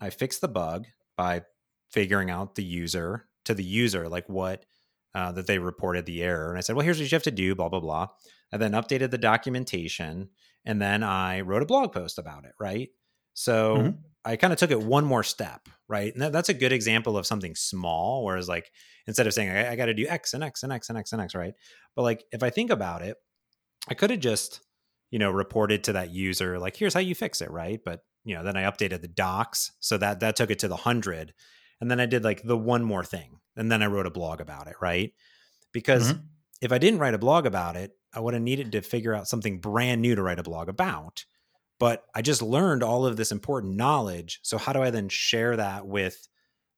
I 0.00 0.10
fixed 0.10 0.40
the 0.40 0.48
bug 0.48 0.86
by 1.16 1.42
figuring 1.90 2.30
out 2.30 2.54
the 2.54 2.64
user 2.64 3.26
to 3.44 3.54
the 3.54 3.64
user, 3.64 4.08
like 4.08 4.28
what 4.28 4.64
uh, 5.14 5.32
that 5.32 5.46
they 5.46 5.58
reported 5.58 6.06
the 6.06 6.22
error. 6.22 6.50
And 6.50 6.58
I 6.58 6.60
said, 6.60 6.76
well, 6.76 6.84
here's 6.84 6.98
what 6.98 7.10
you 7.10 7.14
have 7.14 7.22
to 7.24 7.30
do, 7.30 7.54
blah, 7.54 7.68
blah, 7.68 7.80
blah. 7.80 8.08
I 8.52 8.56
then 8.56 8.72
updated 8.72 9.10
the 9.10 9.18
documentation 9.18 10.30
and 10.64 10.80
then 10.80 11.02
I 11.02 11.40
wrote 11.40 11.62
a 11.62 11.66
blog 11.66 11.92
post 11.92 12.18
about 12.18 12.44
it, 12.44 12.52
right? 12.60 12.90
So 13.34 13.76
mm-hmm. 13.76 13.90
I 14.24 14.36
kind 14.36 14.52
of 14.52 14.58
took 14.58 14.70
it 14.70 14.80
one 14.80 15.04
more 15.04 15.22
step, 15.22 15.68
right? 15.88 16.12
And 16.12 16.22
that, 16.22 16.32
that's 16.32 16.48
a 16.48 16.54
good 16.54 16.72
example 16.72 17.16
of 17.16 17.26
something 17.26 17.54
small, 17.54 18.24
whereas 18.24 18.48
like 18.48 18.70
instead 19.06 19.26
of 19.26 19.34
saying 19.34 19.50
I, 19.50 19.72
I 19.72 19.76
got 19.76 19.86
to 19.86 19.94
do 19.94 20.06
X 20.06 20.34
and 20.34 20.44
X 20.44 20.62
and 20.62 20.72
X 20.72 20.88
and 20.88 20.98
X 20.98 21.12
and 21.12 21.20
X, 21.20 21.34
right? 21.34 21.54
But 21.96 22.02
like 22.02 22.24
if 22.30 22.42
I 22.42 22.50
think 22.50 22.70
about 22.70 23.02
it, 23.02 23.16
I 23.88 23.94
could 23.94 24.10
have 24.10 24.20
just, 24.20 24.60
you 25.10 25.18
know, 25.18 25.30
reported 25.30 25.84
to 25.84 25.94
that 25.94 26.10
user 26.10 26.58
like, 26.58 26.76
here's 26.76 26.94
how 26.94 27.00
you 27.00 27.14
fix 27.14 27.40
it, 27.40 27.50
right? 27.50 27.80
But 27.84 28.00
you 28.24 28.36
know, 28.36 28.44
then 28.44 28.56
I 28.56 28.70
updated 28.70 29.00
the 29.00 29.08
docs, 29.08 29.72
so 29.80 29.98
that 29.98 30.20
that 30.20 30.36
took 30.36 30.50
it 30.50 30.60
to 30.60 30.68
the 30.68 30.76
hundred, 30.76 31.34
and 31.80 31.90
then 31.90 31.98
I 31.98 32.06
did 32.06 32.22
like 32.22 32.42
the 32.42 32.56
one 32.56 32.84
more 32.84 33.04
thing, 33.04 33.40
and 33.56 33.70
then 33.70 33.82
I 33.82 33.86
wrote 33.86 34.06
a 34.06 34.10
blog 34.10 34.40
about 34.40 34.66
it, 34.66 34.76
right? 34.80 35.12
Because 35.72 36.12
mm-hmm. 36.12 36.22
if 36.60 36.72
I 36.72 36.78
didn't 36.78 37.00
write 37.00 37.14
a 37.14 37.18
blog 37.18 37.46
about 37.46 37.76
it, 37.76 37.92
I 38.14 38.20
would 38.20 38.34
have 38.34 38.42
needed 38.42 38.72
to 38.72 38.82
figure 38.82 39.14
out 39.14 39.28
something 39.28 39.58
brand 39.58 40.02
new 40.02 40.14
to 40.14 40.22
write 40.22 40.38
a 40.38 40.44
blog 40.44 40.68
about. 40.68 41.24
But 41.78 42.04
I 42.14 42.22
just 42.22 42.42
learned 42.42 42.82
all 42.82 43.06
of 43.06 43.16
this 43.16 43.32
important 43.32 43.76
knowledge. 43.76 44.40
So 44.42 44.58
how 44.58 44.72
do 44.72 44.82
I 44.82 44.90
then 44.90 45.08
share 45.08 45.56
that 45.56 45.86
with 45.86 46.28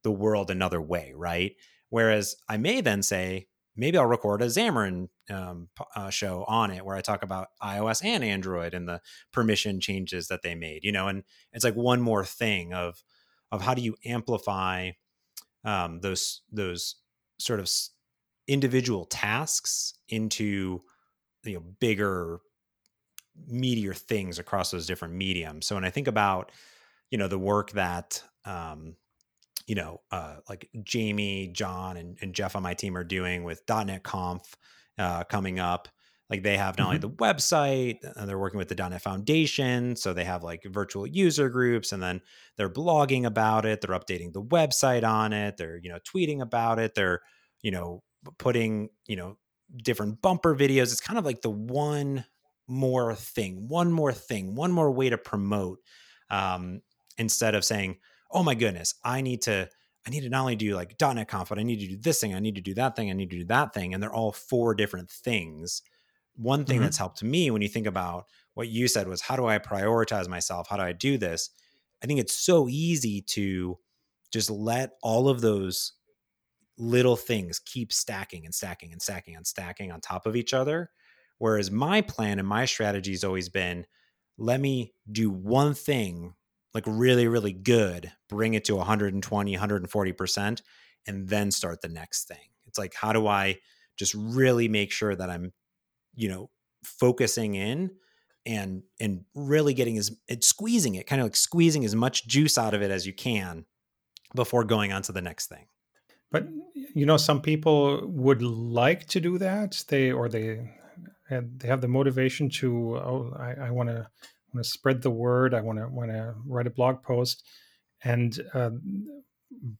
the 0.03 0.13
world 0.13 0.51
another 0.51 0.81
way, 0.81 1.13
right? 1.15 1.55
Whereas 1.91 2.37
I 2.49 2.57
may 2.57 2.81
then 2.81 3.03
say, 3.03 3.49
maybe 3.77 3.99
I'll 3.99 4.07
record 4.07 4.43
a 4.43 4.47
Xamarin 4.47 5.09
um, 5.31 5.69
uh, 5.97 6.11
show 6.11 6.45
on 6.47 6.71
it 6.71 6.85
where 6.85 6.97
I 6.97 7.01
talk 7.01 7.23
about 7.23 7.49
iOS 7.63 8.05
and 8.05 8.23
Android 8.23 8.75
and 8.75 8.89
the 8.89 9.01
permission 9.33 9.81
changes 9.81 10.29
that 10.29 10.43
they 10.43 10.55
made, 10.55 10.85
you 10.85 10.93
know, 10.93 11.09
and 11.09 11.25
it's 11.53 11.65
like 11.65 11.75
one 11.75 12.01
more 12.01 12.25
thing 12.25 12.73
of 12.73 13.03
of 13.53 13.63
how 13.63 13.75
do 13.75 13.83
you 13.83 13.95
amplify 14.05 14.91
um, 15.65 16.01
those 16.01 16.43
those 16.53 16.97
sort 17.39 17.61
of 17.61 17.71
individual 18.47 19.05
tasks 19.07 19.95
into 20.09 20.83
you 21.45 21.55
know 21.55 21.63
bigger 21.81 22.41
meteor 23.49 23.95
things 23.95 24.39
across 24.39 24.71
those 24.71 24.87
different 24.87 25.15
mediums. 25.15 25.67
So 25.67 25.75
when 25.75 25.85
i 25.85 25.91
think 25.91 26.07
about 26.09 26.53
you 27.11 27.19
know 27.19 27.29
the 27.29 27.39
work 27.39 27.71
that 27.73 28.23
um, 28.45 28.97
you 29.67 29.75
know 29.75 30.01
uh, 30.11 30.37
like 30.49 30.69
jamie 30.83 31.49
john 31.53 31.97
and, 31.97 32.19
and, 32.21 32.35
jeff 32.35 32.57
on 32.57 32.63
my 32.63 32.75
team 32.75 32.97
are 32.97 33.05
doing 33.05 33.45
with 33.45 33.63
.NET 33.69 34.03
Conf 34.03 34.57
uh, 34.99 35.25
coming 35.25 35.59
up 35.59 35.89
like 36.31 36.43
they 36.43 36.57
have 36.57 36.79
not 36.79 36.85
mm-hmm. 36.85 36.95
only 36.95 36.99
the 36.99 37.11
website 37.11 37.99
uh, 38.17 38.25
they're 38.27 38.39
working 38.39 38.59
with 38.59 38.69
the 38.69 38.75
.NET 38.75 39.03
Foundation, 39.03 39.95
so 39.97 40.13
they 40.13 40.25
have 40.25 40.43
like 40.43 40.63
virtual 40.65 41.07
user 41.07 41.49
groups, 41.49 41.93
and 41.93 42.03
then 42.03 42.21
they're 42.57 42.71
blogging 42.71 43.27
about 43.27 43.67
it. 43.67 43.81
They're 43.81 43.99
updating 43.99 44.33
the 44.33 44.43
website 44.43 45.05
on 45.05 45.33
it. 45.33 45.57
They're 45.57 45.79
you 45.83 45.91
know 45.91 45.99
tweeting 45.99 46.41
about 46.41 46.79
it. 46.79 46.95
They're 46.95 47.21
you 47.63 47.71
know 47.71 48.03
putting 48.39 48.89
you 49.07 49.17
know 49.17 49.37
different 49.77 50.23
bumper 50.23 50.55
videos. 50.57 50.85
It's 50.85 51.01
kind 51.01 51.19
of 51.19 51.27
like 51.27 51.43
the 51.43 51.51
one 51.51 52.25
more 52.67 53.15
thing, 53.15 53.69
one 53.69 53.93
more 53.93 54.13
thing, 54.13 54.55
one 54.55 54.73
more 54.73 54.91
way 54.91 55.11
to 55.11 55.19
promote 55.19 55.81
um, 56.31 56.81
instead 57.19 57.55
of 57.55 57.67
saying, 57.67 57.99
"Oh 58.31 58.43
my 58.43 58.55
goodness, 58.55 58.95
I 59.05 59.21
need 59.21 59.43
to." 59.43 59.69
I 60.07 60.11
need 60.11 60.21
to 60.21 60.29
not 60.29 60.43
only 60.43 60.55
do 60.55 60.75
like 60.75 60.97
.NET 61.01 61.29
Conf, 61.29 61.49
but 61.49 61.59
I 61.59 61.63
need 61.63 61.81
to 61.81 61.87
do 61.87 61.97
this 61.97 62.21
thing, 62.21 62.35
I 62.35 62.39
need 62.39 62.57
to 62.57 62.61
do 62.61 62.75
that 62.75 62.95
thing, 62.95 63.09
I 63.09 63.15
need 63.15 63.31
to 63.31 63.39
do 63.39 63.47
that 63.47 63.73
thing, 63.73 63.95
and 63.95 64.03
they're 64.03 64.13
all 64.13 64.33
four 64.33 64.75
different 64.75 65.11
things 65.11 65.81
one 66.37 66.65
thing 66.65 66.77
mm-hmm. 66.77 66.85
that's 66.85 66.99
helped 66.99 67.23
me 67.23 67.51
when 67.51 67.63
you 67.63 67.69
think 67.69 67.87
about 67.87 68.27
what 68.55 68.69
you 68.69 68.89
said 68.89 69.09
was 69.09 69.21
how 69.21 69.37
do 69.37 69.47
I 69.47 69.59
prioritize 69.59 70.29
myself? 70.29 70.69
How 70.69 70.77
do 70.77 70.83
I 70.83 70.93
do 70.93 71.19
this? 71.19 71.51
I 72.03 72.07
think 72.07 72.21
it's 72.21 72.35
so 72.35 72.69
easy 72.69 73.23
to 73.29 73.79
just 74.33 74.51
let 74.51 74.93
all 75.03 75.29
of 75.29 75.41
those 75.41 75.93
little 76.77 77.17
things 77.17 77.61
keep 77.61 77.93
stacking 77.93 78.45
and 78.45 78.55
stacking 78.55 78.93
and 78.93 79.01
stacking 79.01 79.37
and 79.37 79.47
stacking 79.47 79.93
on 79.93 80.01
top 80.01 80.27
of 80.27 80.35
each 80.37 80.53
other. 80.53 80.91
Whereas 81.39 81.71
my 81.71 82.01
plan 82.01 82.39
and 82.39 82.49
my 82.49 82.65
strategy 82.65 83.13
has 83.13 83.25
always 83.25 83.49
been 83.49 83.87
let 84.37 84.61
me 84.61 84.93
do 85.11 85.31
one 85.31 85.75
thing 85.75 86.35
like 86.75 86.85
really, 86.87 87.29
really 87.29 87.53
good, 87.53 88.11
bring 88.29 88.55
it 88.55 88.65
to 88.65 88.75
120, 88.75 89.57
140%, 89.57 90.63
and 91.07 91.29
then 91.29 91.51
start 91.53 91.81
the 91.81 91.89
next 91.89 92.27
thing. 92.27 92.51
It's 92.67 92.79
like, 92.79 92.95
how 92.95 93.13
do 93.13 93.29
I 93.29 93.59
just 93.97 94.15
really 94.15 94.67
make 94.67 94.91
sure 94.91 95.15
that 95.15 95.31
I'm 95.31 95.53
you 96.15 96.29
know 96.29 96.51
focusing 96.83 97.55
in 97.55 97.91
and 98.47 98.83
and 99.01 99.25
really 99.35 99.75
getting 99.75 99.97
as 99.97 100.11
it's 100.29 100.47
squeezing 100.47 100.95
it 100.95 101.07
kind 101.07 101.21
of 101.21 101.27
like 101.27 101.37
squeezing 101.37 101.85
as 101.85 101.95
much 101.95 102.27
juice 102.27 102.59
out 102.59 102.75
of 102.75 102.83
it 102.83 102.91
as 102.91 103.07
you 103.07 103.13
can 103.13 103.65
before 104.35 104.65
going 104.65 104.93
on 104.93 105.01
to 105.01 105.13
the 105.13 105.23
next 105.23 105.47
thing. 105.47 105.67
But 106.31 106.49
you 106.95 107.07
know 107.07 107.17
some 107.17 107.41
people 107.41 108.07
would 108.07 108.43
like 108.43 109.07
to 109.09 109.21
do 109.21 109.39
that. 109.39 109.85
They 109.89 110.11
or 110.11 110.29
they 110.29 110.71
they 111.31 111.69
have 111.69 111.81
the 111.81 111.89
motivation 111.89 112.51
to 112.51 112.97
oh 112.97 113.35
i 113.39 113.71
want 113.71 113.89
to 113.89 114.07
want 114.55 114.65
to 114.65 114.71
spread 114.71 115.03
the 115.03 115.11
word. 115.11 115.53
I 115.55 115.61
want 115.61 115.79
to 115.79 115.89
want 115.89 116.11
to 116.11 116.35
write 116.47 116.67
a 116.67 116.71
blog 116.71 117.03
post. 117.03 117.45
And 118.03 118.39
uh, 118.55 118.71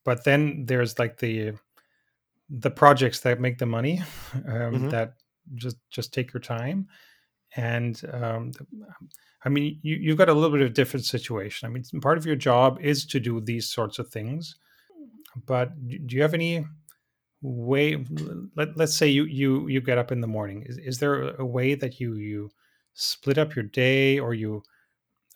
but 0.05 0.25
then 0.25 0.65
there's 0.67 0.99
like 0.99 1.19
the 1.19 1.53
the 2.51 2.71
projects 2.71 3.21
that 3.21 3.41
make 3.41 3.59
the 3.59 3.67
money 3.67 4.01
um, 4.35 4.43
mm-hmm. 4.45 4.89
that 4.91 5.15
just 5.55 5.77
just 5.91 6.13
take 6.13 6.33
your 6.33 6.41
time 6.41 6.89
and 7.57 8.03
um, 8.13 8.53
i 9.45 9.49
mean 9.49 9.79
you, 9.83 9.97
you've 9.97 10.19
got 10.19 10.29
a 10.29 10.35
little 10.35 10.51
bit 10.51 10.63
of 10.63 10.71
a 10.71 10.75
different 10.75 11.07
situation. 11.07 11.67
I 11.67 11.71
mean 11.71 11.85
part 12.01 12.19
of 12.19 12.27
your 12.27 12.37
job 12.37 12.79
is 12.81 13.07
to 13.07 13.21
do 13.21 13.41
these 13.41 13.71
sorts 13.71 13.99
of 13.99 14.09
things 14.09 14.57
but 15.47 15.73
do 15.89 16.17
you 16.17 16.23
have 16.23 16.35
any 16.35 16.65
way 17.45 18.03
let, 18.57 18.77
let's 18.77 18.97
say 18.97 19.07
you 19.07 19.25
you 19.25 19.69
you 19.69 19.81
get 19.81 19.99
up 19.99 20.11
in 20.11 20.21
the 20.21 20.27
morning. 20.27 20.65
Is, 20.67 20.79
is 20.79 20.99
there 20.99 21.35
a 21.37 21.45
way 21.45 21.75
that 21.75 22.01
you 22.01 22.15
you 22.15 22.51
split 22.95 23.39
up 23.39 23.55
your 23.55 23.65
day 23.65 24.19
or 24.19 24.35
you 24.35 24.63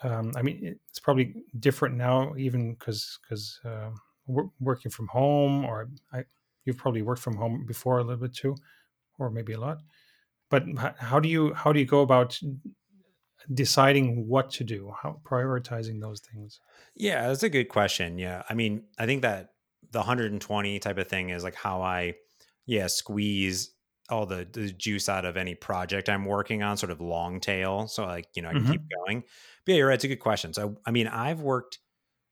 um, 0.03 0.33
i 0.37 0.43
mean 0.43 0.79
it's 0.89 1.01
probably 1.01 1.35
different 1.59 1.97
now 1.97 2.35
even 2.37 2.75
because 2.75 3.19
because 3.23 3.61
uh, 3.65 3.91
working 4.61 4.91
from 4.91 5.09
home 5.09 5.65
or 5.65 5.89
I, 6.13 6.25
you've 6.65 6.79
probably 6.79 7.03
worked 7.03 7.21
from 7.21 7.37
home 7.37 7.65
before 7.67 7.99
a 7.99 8.05
little 8.05 8.23
bit 8.23 8.35
too 8.35 8.57
or 9.19 9.31
maybe 9.31 9.55
a 9.55 9.61
lot 9.61 9.79
but 10.51 10.65
how 10.99 11.21
do 11.21 11.29
you 11.29 11.55
how 11.55 11.73
do 11.73 11.81
you 11.81 11.87
go 11.87 12.01
about 12.01 12.39
deciding 13.53 14.29
what 14.29 14.51
to 14.51 14.65
do, 14.65 14.93
how 15.03 15.21
prioritizing 15.25 16.01
those 16.01 16.21
things? 16.21 16.61
Yeah, 16.95 17.29
that's 17.29 17.43
a 17.43 17.49
good 17.49 17.69
question. 17.69 18.19
Yeah. 18.19 18.43
I 18.49 18.55
mean, 18.55 18.85
I 18.99 19.07
think 19.07 19.23
that 19.23 19.51
the 19.91 19.99
120 19.99 20.79
type 20.79 20.99
of 20.99 21.09
thing 21.09 21.31
is 21.31 21.45
like 21.45 21.55
how 21.55 21.83
I, 21.83 22.15
yeah, 22.67 22.87
squeeze 22.89 23.71
all 24.11 24.27
the, 24.27 24.47
the 24.51 24.71
juice 24.71 25.09
out 25.09 25.25
of 25.25 25.37
any 25.37 25.55
project 25.55 26.09
I'm 26.09 26.25
working 26.25 26.63
on, 26.63 26.77
sort 26.77 26.93
of 26.93 27.01
long 27.01 27.41
tail. 27.41 27.89
So 27.89 28.05
like, 28.05 28.27
you 28.35 28.43
know, 28.43 28.49
I 28.49 28.53
can 28.53 28.63
mm-hmm. 28.63 28.73
keep 28.73 28.83
going. 29.05 29.25
But 29.65 29.73
yeah, 29.73 29.79
you're 29.79 29.89
right. 29.89 29.95
It's 29.95 30.05
a 30.05 30.09
good 30.09 30.17
question. 30.17 30.53
So, 30.53 30.79
I 30.87 30.91
mean, 30.91 31.07
I've 31.07 31.41
worked, 31.41 31.79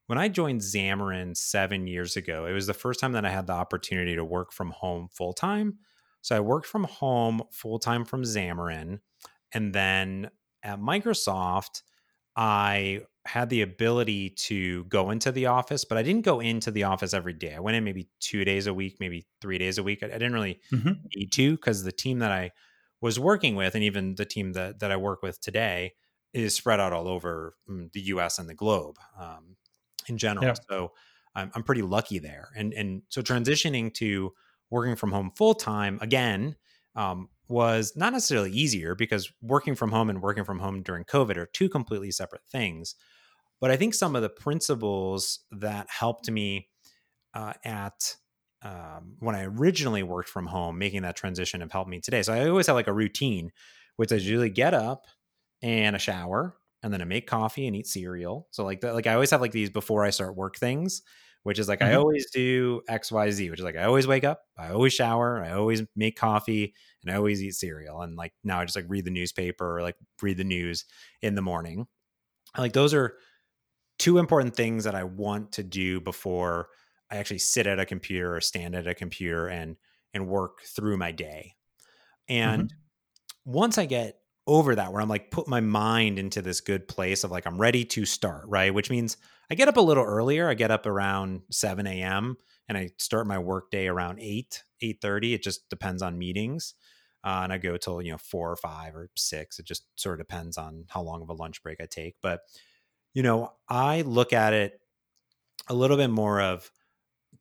when 0.07 0.17
I 0.17 0.27
joined 0.27 0.61
Xamarin 0.61 1.35
seven 1.35 1.87
years 1.87 2.15
ago, 2.15 2.45
it 2.45 2.53
was 2.53 2.67
the 2.67 2.73
first 2.73 2.99
time 2.99 3.11
that 3.13 3.25
I 3.25 3.29
had 3.29 3.47
the 3.47 3.53
opportunity 3.53 4.15
to 4.15 4.23
work 4.23 4.51
from 4.51 4.71
home 4.71 5.09
full 5.11 5.33
time. 5.33 5.79
So 6.27 6.35
I 6.35 6.41
worked 6.41 6.67
from 6.67 6.83
home 6.83 7.41
full 7.53 7.79
time 7.79 8.03
from 8.03 8.23
Xamarin. 8.23 8.99
And 9.53 9.73
then 9.73 10.29
at 10.61 10.77
Microsoft, 10.77 11.83
I 12.35 13.03
had 13.25 13.49
the 13.49 13.61
ability 13.61 14.31
to 14.31 14.83
go 14.85 15.09
into 15.11 15.31
the 15.31 15.45
office, 15.45 15.85
but 15.85 15.97
I 15.97 16.03
didn't 16.03 16.25
go 16.25 16.41
into 16.41 16.69
the 16.69 16.83
office 16.83 17.13
every 17.13 17.31
day. 17.31 17.53
I 17.55 17.61
went 17.61 17.77
in 17.77 17.85
maybe 17.85 18.09
two 18.19 18.43
days 18.43 18.67
a 18.67 18.73
week, 18.73 18.97
maybe 18.99 19.25
three 19.39 19.57
days 19.57 19.77
a 19.77 19.83
week. 19.83 20.03
I, 20.03 20.07
I 20.07 20.09
didn't 20.09 20.33
really 20.33 20.59
mm-hmm. 20.69 20.91
need 21.15 21.31
to 21.31 21.51
because 21.51 21.83
the 21.83 21.93
team 21.93 22.19
that 22.19 22.33
I 22.33 22.51
was 22.99 23.17
working 23.17 23.55
with, 23.55 23.73
and 23.73 23.85
even 23.85 24.15
the 24.15 24.25
team 24.25 24.51
that 24.51 24.79
that 24.79 24.91
I 24.91 24.97
work 24.97 25.21
with 25.21 25.39
today, 25.39 25.93
is 26.33 26.53
spread 26.53 26.81
out 26.81 26.91
all 26.91 27.07
over 27.07 27.55
mm, 27.69 27.89
the 27.93 28.01
U.S. 28.01 28.37
and 28.37 28.49
the 28.49 28.53
globe 28.53 28.97
um, 29.17 29.55
in 30.09 30.17
general. 30.17 30.45
Yeah. 30.45 30.55
So 30.69 30.91
I'm, 31.33 31.51
I'm 31.55 31.63
pretty 31.63 31.83
lucky 31.83 32.19
there. 32.19 32.49
And 32.53 32.73
and 32.73 33.03
so 33.07 33.21
transitioning 33.21 33.93
to 33.93 34.33
working 34.69 34.95
from 34.95 35.11
home 35.11 35.31
full 35.35 35.53
time 35.53 35.97
again 36.01 36.55
um, 36.95 37.29
was 37.47 37.93
not 37.95 38.13
necessarily 38.13 38.51
easier 38.51 38.95
because 38.95 39.31
working 39.41 39.75
from 39.75 39.91
home 39.91 40.09
and 40.09 40.21
working 40.21 40.43
from 40.43 40.59
home 40.59 40.81
during 40.83 41.05
COVID 41.05 41.37
are 41.37 41.45
two 41.45 41.69
completely 41.69 42.11
separate 42.11 42.43
things. 42.51 42.95
But 43.59 43.71
I 43.71 43.77
think 43.77 43.93
some 43.93 44.15
of 44.15 44.21
the 44.21 44.29
principles 44.29 45.39
that 45.51 45.87
helped 45.89 46.29
me 46.29 46.69
uh, 47.33 47.53
at 47.63 48.15
um, 48.63 49.15
when 49.19 49.35
I 49.35 49.45
originally 49.45 50.03
worked 50.03 50.29
from 50.29 50.47
home, 50.47 50.77
making 50.77 51.03
that 51.03 51.15
transition 51.15 51.61
have 51.61 51.71
helped 51.71 51.89
me 51.89 51.99
today. 51.99 52.23
So 52.23 52.33
I 52.33 52.49
always 52.49 52.67
have 52.67 52.75
like 52.75 52.87
a 52.87 52.93
routine, 52.93 53.51
which 53.95 54.11
is 54.11 54.27
usually 54.27 54.49
get 54.49 54.73
up 54.73 55.05
and 55.61 55.95
a 55.95 55.99
shower, 55.99 56.55
and 56.83 56.91
then 56.91 57.01
I 57.01 57.05
make 57.05 57.27
coffee 57.27 57.67
and 57.67 57.75
eat 57.75 57.87
cereal. 57.87 58.47
So 58.51 58.63
like 58.63 58.81
the, 58.81 58.93
like 58.93 59.07
I 59.07 59.13
always 59.13 59.31
have 59.31 59.41
like 59.41 59.51
these 59.51 59.69
before 59.69 60.03
I 60.03 60.09
start 60.09 60.35
work 60.35 60.57
things, 60.57 61.01
which 61.47 61.59
is 61.59 61.69
like 61.69 61.79
mm-hmm. 61.79 61.93
I 61.93 61.95
always 61.95 62.29
do 62.29 62.81
X 62.89 63.09
Y 63.09 63.31
Z, 63.31 63.49
which 63.49 63.61
is 63.61 63.63
like 63.63 63.77
I 63.77 63.85
always 63.85 64.05
wake 64.05 64.25
up, 64.25 64.41
I 64.57 64.71
always 64.71 64.91
shower, 64.91 65.41
I 65.41 65.53
always 65.53 65.81
make 65.95 66.17
coffee, 66.17 66.73
and 67.01 67.09
I 67.09 67.15
always 67.15 67.41
eat 67.41 67.55
cereal. 67.55 68.01
And 68.01 68.17
like 68.17 68.33
now 68.43 68.59
I 68.59 68.65
just 68.65 68.75
like 68.75 68.83
read 68.89 69.05
the 69.05 69.11
newspaper 69.11 69.77
or 69.77 69.81
like 69.81 69.95
read 70.21 70.35
the 70.35 70.43
news 70.43 70.83
in 71.21 71.35
the 71.35 71.41
morning. 71.41 71.87
like 72.57 72.73
those 72.73 72.93
are 72.93 73.15
two 73.97 74.17
important 74.17 74.57
things 74.57 74.83
that 74.83 74.93
I 74.93 75.05
want 75.05 75.53
to 75.53 75.63
do 75.63 76.01
before 76.01 76.67
I 77.09 77.15
actually 77.15 77.39
sit 77.39 77.65
at 77.65 77.79
a 77.79 77.85
computer 77.85 78.35
or 78.35 78.41
stand 78.41 78.75
at 78.75 78.85
a 78.85 78.93
computer 78.93 79.47
and 79.47 79.77
and 80.13 80.27
work 80.27 80.63
through 80.63 80.97
my 80.97 81.13
day. 81.13 81.55
And 82.27 82.63
mm-hmm. 82.63 83.51
once 83.53 83.77
I 83.77 83.85
get 83.85 84.19
over 84.47 84.75
that 84.75 84.91
where 84.91 85.01
I'm 85.01 85.09
like 85.09 85.29
put 85.29 85.47
my 85.47 85.59
mind 85.59 86.17
into 86.17 86.41
this 86.41 86.61
good 86.61 86.87
place 86.87 87.23
of 87.23 87.31
like 87.31 87.45
I'm 87.45 87.59
ready 87.59 87.83
to 87.85 88.05
start, 88.05 88.45
right? 88.47 88.73
Which 88.73 88.89
means 88.89 89.17
I 89.51 89.55
get 89.55 89.67
up 89.67 89.77
a 89.77 89.81
little 89.81 90.03
earlier. 90.03 90.49
I 90.49 90.53
get 90.53 90.71
up 90.71 90.85
around 90.85 91.41
7 91.51 91.85
a.m. 91.85 92.37
and 92.67 92.77
I 92.77 92.91
start 92.97 93.27
my 93.27 93.39
work 93.39 93.69
day 93.71 93.87
around 93.87 94.19
8, 94.19 94.63
8:30. 94.81 95.33
It 95.33 95.43
just 95.43 95.69
depends 95.69 96.01
on 96.01 96.17
meetings. 96.17 96.73
Uh, 97.23 97.41
and 97.43 97.51
I 97.51 97.57
go 97.57 97.75
till 97.77 98.01
you 98.01 98.11
know 98.11 98.17
four 98.17 98.51
or 98.51 98.55
five 98.55 98.95
or 98.95 99.09
six. 99.15 99.59
It 99.59 99.65
just 99.65 99.85
sort 99.95 100.19
of 100.19 100.27
depends 100.27 100.57
on 100.57 100.85
how 100.87 101.01
long 101.01 101.21
of 101.21 101.29
a 101.29 101.33
lunch 101.33 101.61
break 101.61 101.81
I 101.81 101.85
take. 101.85 102.15
But 102.21 102.41
you 103.13 103.23
know, 103.23 103.53
I 103.67 104.01
look 104.01 104.31
at 104.31 104.53
it 104.53 104.79
a 105.67 105.73
little 105.73 105.97
bit 105.97 106.09
more 106.09 106.39
of 106.41 106.71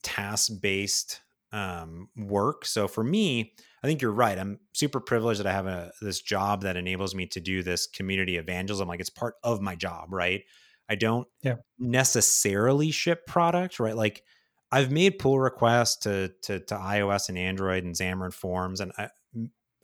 task 0.02 0.50
based 0.60 1.20
um, 1.52 2.08
work. 2.16 2.64
So 2.64 2.88
for 2.88 3.04
me, 3.04 3.52
I 3.86 3.88
think 3.88 4.02
you're 4.02 4.10
right. 4.10 4.36
I'm 4.36 4.58
super 4.72 4.98
privileged 4.98 5.38
that 5.38 5.46
I 5.46 5.52
have 5.52 5.68
a 5.68 5.92
this 6.02 6.20
job 6.20 6.62
that 6.62 6.76
enables 6.76 7.14
me 7.14 7.26
to 7.28 7.40
do 7.40 7.62
this 7.62 7.86
community 7.86 8.36
evangelism. 8.36 8.88
Like 8.88 8.98
it's 8.98 9.10
part 9.10 9.36
of 9.44 9.60
my 9.60 9.76
job, 9.76 10.12
right? 10.12 10.42
I 10.88 10.96
don't 10.96 11.28
yeah. 11.42 11.54
necessarily 11.78 12.90
ship 12.90 13.26
product, 13.28 13.78
right? 13.78 13.94
Like 13.94 14.24
I've 14.72 14.90
made 14.90 15.20
pull 15.20 15.38
requests 15.38 15.98
to, 15.98 16.32
to 16.42 16.58
to 16.58 16.74
iOS 16.74 17.28
and 17.28 17.38
Android 17.38 17.84
and 17.84 17.94
Xamarin 17.94 18.34
Forms, 18.34 18.80
and 18.80 18.90
I, 18.98 19.08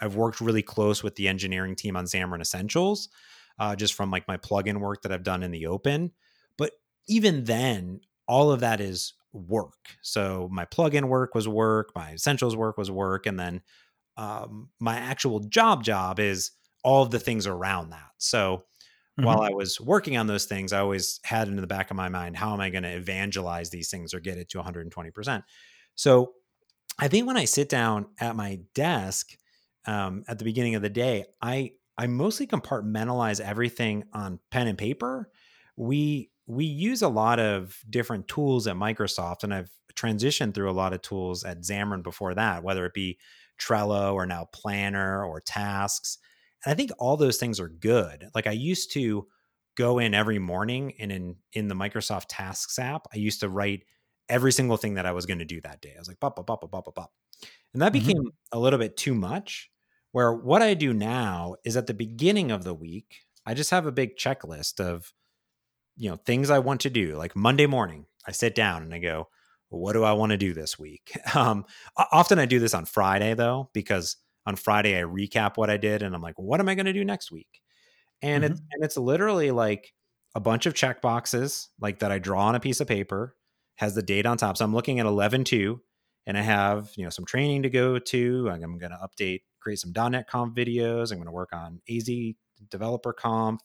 I've 0.01 0.17
worked 0.17 0.41
really 0.41 0.63
close 0.63 1.05
with 1.05 1.15
the 1.15 1.29
engineering 1.29 1.77
team 1.77 1.97
on 1.97 2.07
Xamarin 2.07 2.41
Essentials, 2.41 3.09
uh, 3.61 3.77
just 3.77 3.95
from 3.95 4.11
like 4.11 4.27
my 4.27 4.37
plugin 4.37 4.79
work 4.79 5.03
that 5.03 5.13
I've 5.13 5.23
done 5.23 5.45
in 5.45 5.53
the 5.53 5.69
open. 5.69 6.11
But 6.59 6.73
even 7.07 7.45
then, 7.45 8.01
all 8.27 8.51
of 8.51 8.59
that 8.59 8.81
is 8.81 9.15
work. 9.33 9.97
So 10.03 10.49
my 10.51 10.65
plugin 10.65 11.05
work 11.05 11.37
was 11.37 11.47
work, 11.47 11.93
my 11.95 12.15
essentials 12.15 12.57
work 12.57 12.77
was 12.77 12.91
work, 12.91 13.27
and 13.27 13.39
then 13.39 13.63
um, 14.17 14.69
my 14.79 14.97
actual 14.97 15.41
job 15.41 15.85
job 15.85 16.21
is 16.21 16.53
all 16.85 17.03
of 17.03 17.11
the 17.11 17.19
things 17.19 17.47
around 17.47 17.91
that. 17.91 18.11
So 18.19 18.57
mm-hmm. 18.57 19.25
while 19.25 19.41
I 19.41 19.51
was 19.51 19.81
working 19.81 20.17
on 20.17 20.27
those 20.27 20.47
things, 20.47 20.73
I 20.73 20.81
always 20.81 21.21
had 21.25 21.49
in 21.49 21.57
the 21.57 21.67
back 21.67 21.91
of 21.91 21.97
my 21.97 22.09
mind, 22.09 22.37
how 22.37 22.53
am 22.53 22.61
I 22.61 22.71
going 22.71 22.83
to 22.83 22.97
evangelize 22.97 23.71
these 23.71 23.91
things 23.91 24.13
or 24.15 24.21
get 24.21 24.39
it 24.39 24.49
to 24.51 24.59
120%? 24.59 25.43
So 25.95 26.33
I 26.99 27.09
think 27.09 27.27
when 27.27 27.37
I 27.37 27.45
sit 27.45 27.69
down 27.69 28.07
at 28.19 28.37
my 28.37 28.61
desk 28.75 29.31
um, 29.87 30.25
at 30.29 30.39
the 30.39 30.45
beginning 30.45 30.75
of 30.75 30.83
the 30.83 30.91
day, 30.91 31.25
I 31.41 31.73
I 31.99 32.07
mostly 32.07 32.47
compartmentalize 32.47 33.41
everything 33.41 34.05
on 34.13 34.41
pen 34.51 34.67
and 34.67 34.79
paper. 34.79 35.31
We 35.77 36.31
we 36.47 36.65
use 36.65 37.03
a 37.03 37.09
lot 37.09 37.39
of 37.39 37.79
different 37.89 38.29
tools 38.29 38.67
at 38.67 38.77
Microsoft, 38.77 39.45
and 39.45 39.53
I've 39.53 39.71
transitioned 39.95 40.55
through 40.55 40.71
a 40.71 40.73
lot 40.73 40.93
of 40.93 41.03
tools 41.03 41.45
at 41.45 41.61
Xamarin 41.61 42.03
before 42.03 42.35
that, 42.35 42.63
whether 42.63 42.87
it 42.87 42.95
be 42.95 43.19
Trello 43.63 44.15
or 44.15 44.27
now 44.27 44.49
Planner 44.53 45.25
or 45.25 45.41
Tasks. 45.41 46.19
And 46.65 46.73
I 46.73 46.77
think 46.77 46.91
all 46.99 47.17
those 47.17 47.39
things 47.39 47.61
are 47.61 47.69
good. 47.69 48.27
Like 48.35 48.47
I 48.47 48.53
used 48.53 48.93
to 48.93 49.27
go 49.77 49.99
in 49.99 50.15
every 50.15 50.39
morning 50.39 50.95
and 50.99 51.11
in 51.11 51.37
in 51.53 51.69
the 51.69 51.75
Microsoft 51.75 52.27
Tasks 52.29 52.79
app, 52.79 53.07
I 53.13 53.19
used 53.19 53.41
to 53.41 53.49
write 53.49 53.85
every 54.29 54.53
single 54.53 54.77
thing 54.77 54.95
that 54.95 55.07
I 55.07 55.13
was 55.13 55.27
going 55.27 55.41
to 55.41 55.45
do 55.45 55.61
that 55.63 55.81
day. 55.81 55.93
I 55.95 55.99
was 55.99 56.09
like, 56.09 56.21
bop, 56.21 56.37
bop, 56.37 56.47
bop, 56.47 56.61
bop, 56.61 56.71
bop, 56.71 56.95
bop. 56.95 57.13
And 57.73 57.83
that 57.83 57.93
mm-hmm. 57.93 58.07
became 58.07 58.31
a 58.53 58.59
little 58.59 58.79
bit 58.79 58.97
too 58.97 59.15
much. 59.15 59.71
Where 60.13 60.33
what 60.33 60.61
I 60.61 60.75
do 60.75 60.93
now 60.93 61.57
is 61.65 61.77
at 61.77 61.87
the 61.87 61.95
beginning 61.95 62.51
of 62.51 62.65
the 62.65 62.75
week, 62.75 63.21
I 63.47 63.55
just 63.55 63.71
have 63.71 63.87
a 63.87 63.93
big 63.93 64.17
checklist 64.17 64.79
of, 64.79 65.13
you 65.97 66.11
know, 66.11 66.17
things 66.17 66.51
I 66.51 66.59
want 66.59 66.83
to 66.83 66.91
do. 66.91 67.17
Like 67.17 67.35
Monday 67.35 67.67
morning, 67.67 68.07
I 68.27 68.33
sit 68.33 68.55
down 68.55 68.83
and 68.83 68.93
I 68.93 68.99
go, 68.99 69.29
what 69.79 69.93
do 69.95 70.05
I 70.05 70.13
want 70.13 70.31
to 70.31 70.39
do 70.39 70.53
this 70.53 70.79
week? 70.79 71.17
Um, 71.35 71.65
often 71.97 72.39
I 72.39 72.47
do 72.47 72.59
this 72.59 72.75
on 72.75 72.85
Friday 72.85 73.35
though, 73.35 73.71
because 73.73 74.17
on 74.45 74.57
Friday 74.57 74.99
I 74.99 75.03
recap 75.03 75.57
what 75.57 75.71
I 75.71 75.77
did 75.77 76.03
and 76.03 76.15
I'm 76.15 76.21
like, 76.21 76.39
what 76.39 76.61
am 76.61 76.69
I 76.69 76.75
going 76.75 76.87
to 76.87 76.93
do 76.93 77.05
next 77.05 77.33
week? 77.33 77.61
And 78.21 78.45
mm-hmm. 78.45 78.53
it's 78.53 78.63
and 78.73 78.85
it's 78.85 78.97
literally 78.97 79.51
like 79.51 79.95
a 80.35 80.41
bunch 80.41 80.67
of 80.67 80.75
check 80.75 81.01
boxes 81.01 81.71
like 81.81 82.01
that 82.01 82.13
I 82.13 82.19
draw 82.19 82.47
on 82.47 82.55
a 82.55 82.61
piece 82.61 82.81
of 82.81 82.87
paper, 82.87 83.37
has 83.77 83.95
the 83.95 84.03
date 84.03 84.27
on 84.27 84.37
top. 84.37 84.57
So 84.57 84.65
I'm 84.65 84.75
looking 84.75 85.01
at 85.01 85.07
11 85.07 85.45
2 85.45 85.81
and 86.27 86.39
I 86.39 86.43
have, 86.43 86.91
you 86.97 87.05
know, 87.05 87.11
some 87.11 87.25
training 87.25 87.63
to 87.63 87.71
go 87.71 87.99
to. 87.99 88.51
I'm 88.51 88.79
going 88.79 88.93
to 88.93 88.99
update 89.03 89.41
create 89.63 89.79
some 89.79 89.93
.NET 89.93 90.29
Conf 90.29 90.55
videos. 90.55 91.13
I'm 91.13 91.19
going 91.19 91.27
to 91.27 91.33
work 91.33 91.53
on 91.53 91.81
AZ 91.89 92.09
Developer 92.69 93.13
Conf. 93.13 93.61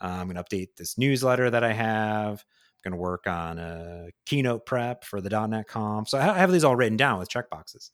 Uh, 0.00 0.06
I'm 0.06 0.28
going 0.28 0.36
to 0.36 0.44
update 0.44 0.76
this 0.76 0.98
newsletter 0.98 1.50
that 1.50 1.64
I 1.64 1.72
have. 1.72 2.44
Going 2.84 2.92
to 2.92 2.98
work 2.98 3.26
on 3.26 3.58
a 3.58 4.08
keynote 4.24 4.64
prep 4.64 5.04
for 5.04 5.20
the 5.20 5.30
.NET 5.46 5.66
Conf. 5.68 6.08
So 6.08 6.18
I 6.18 6.38
have 6.38 6.52
these 6.52 6.64
all 6.64 6.76
written 6.76 6.96
down 6.96 7.18
with 7.18 7.28
checkboxes, 7.28 7.90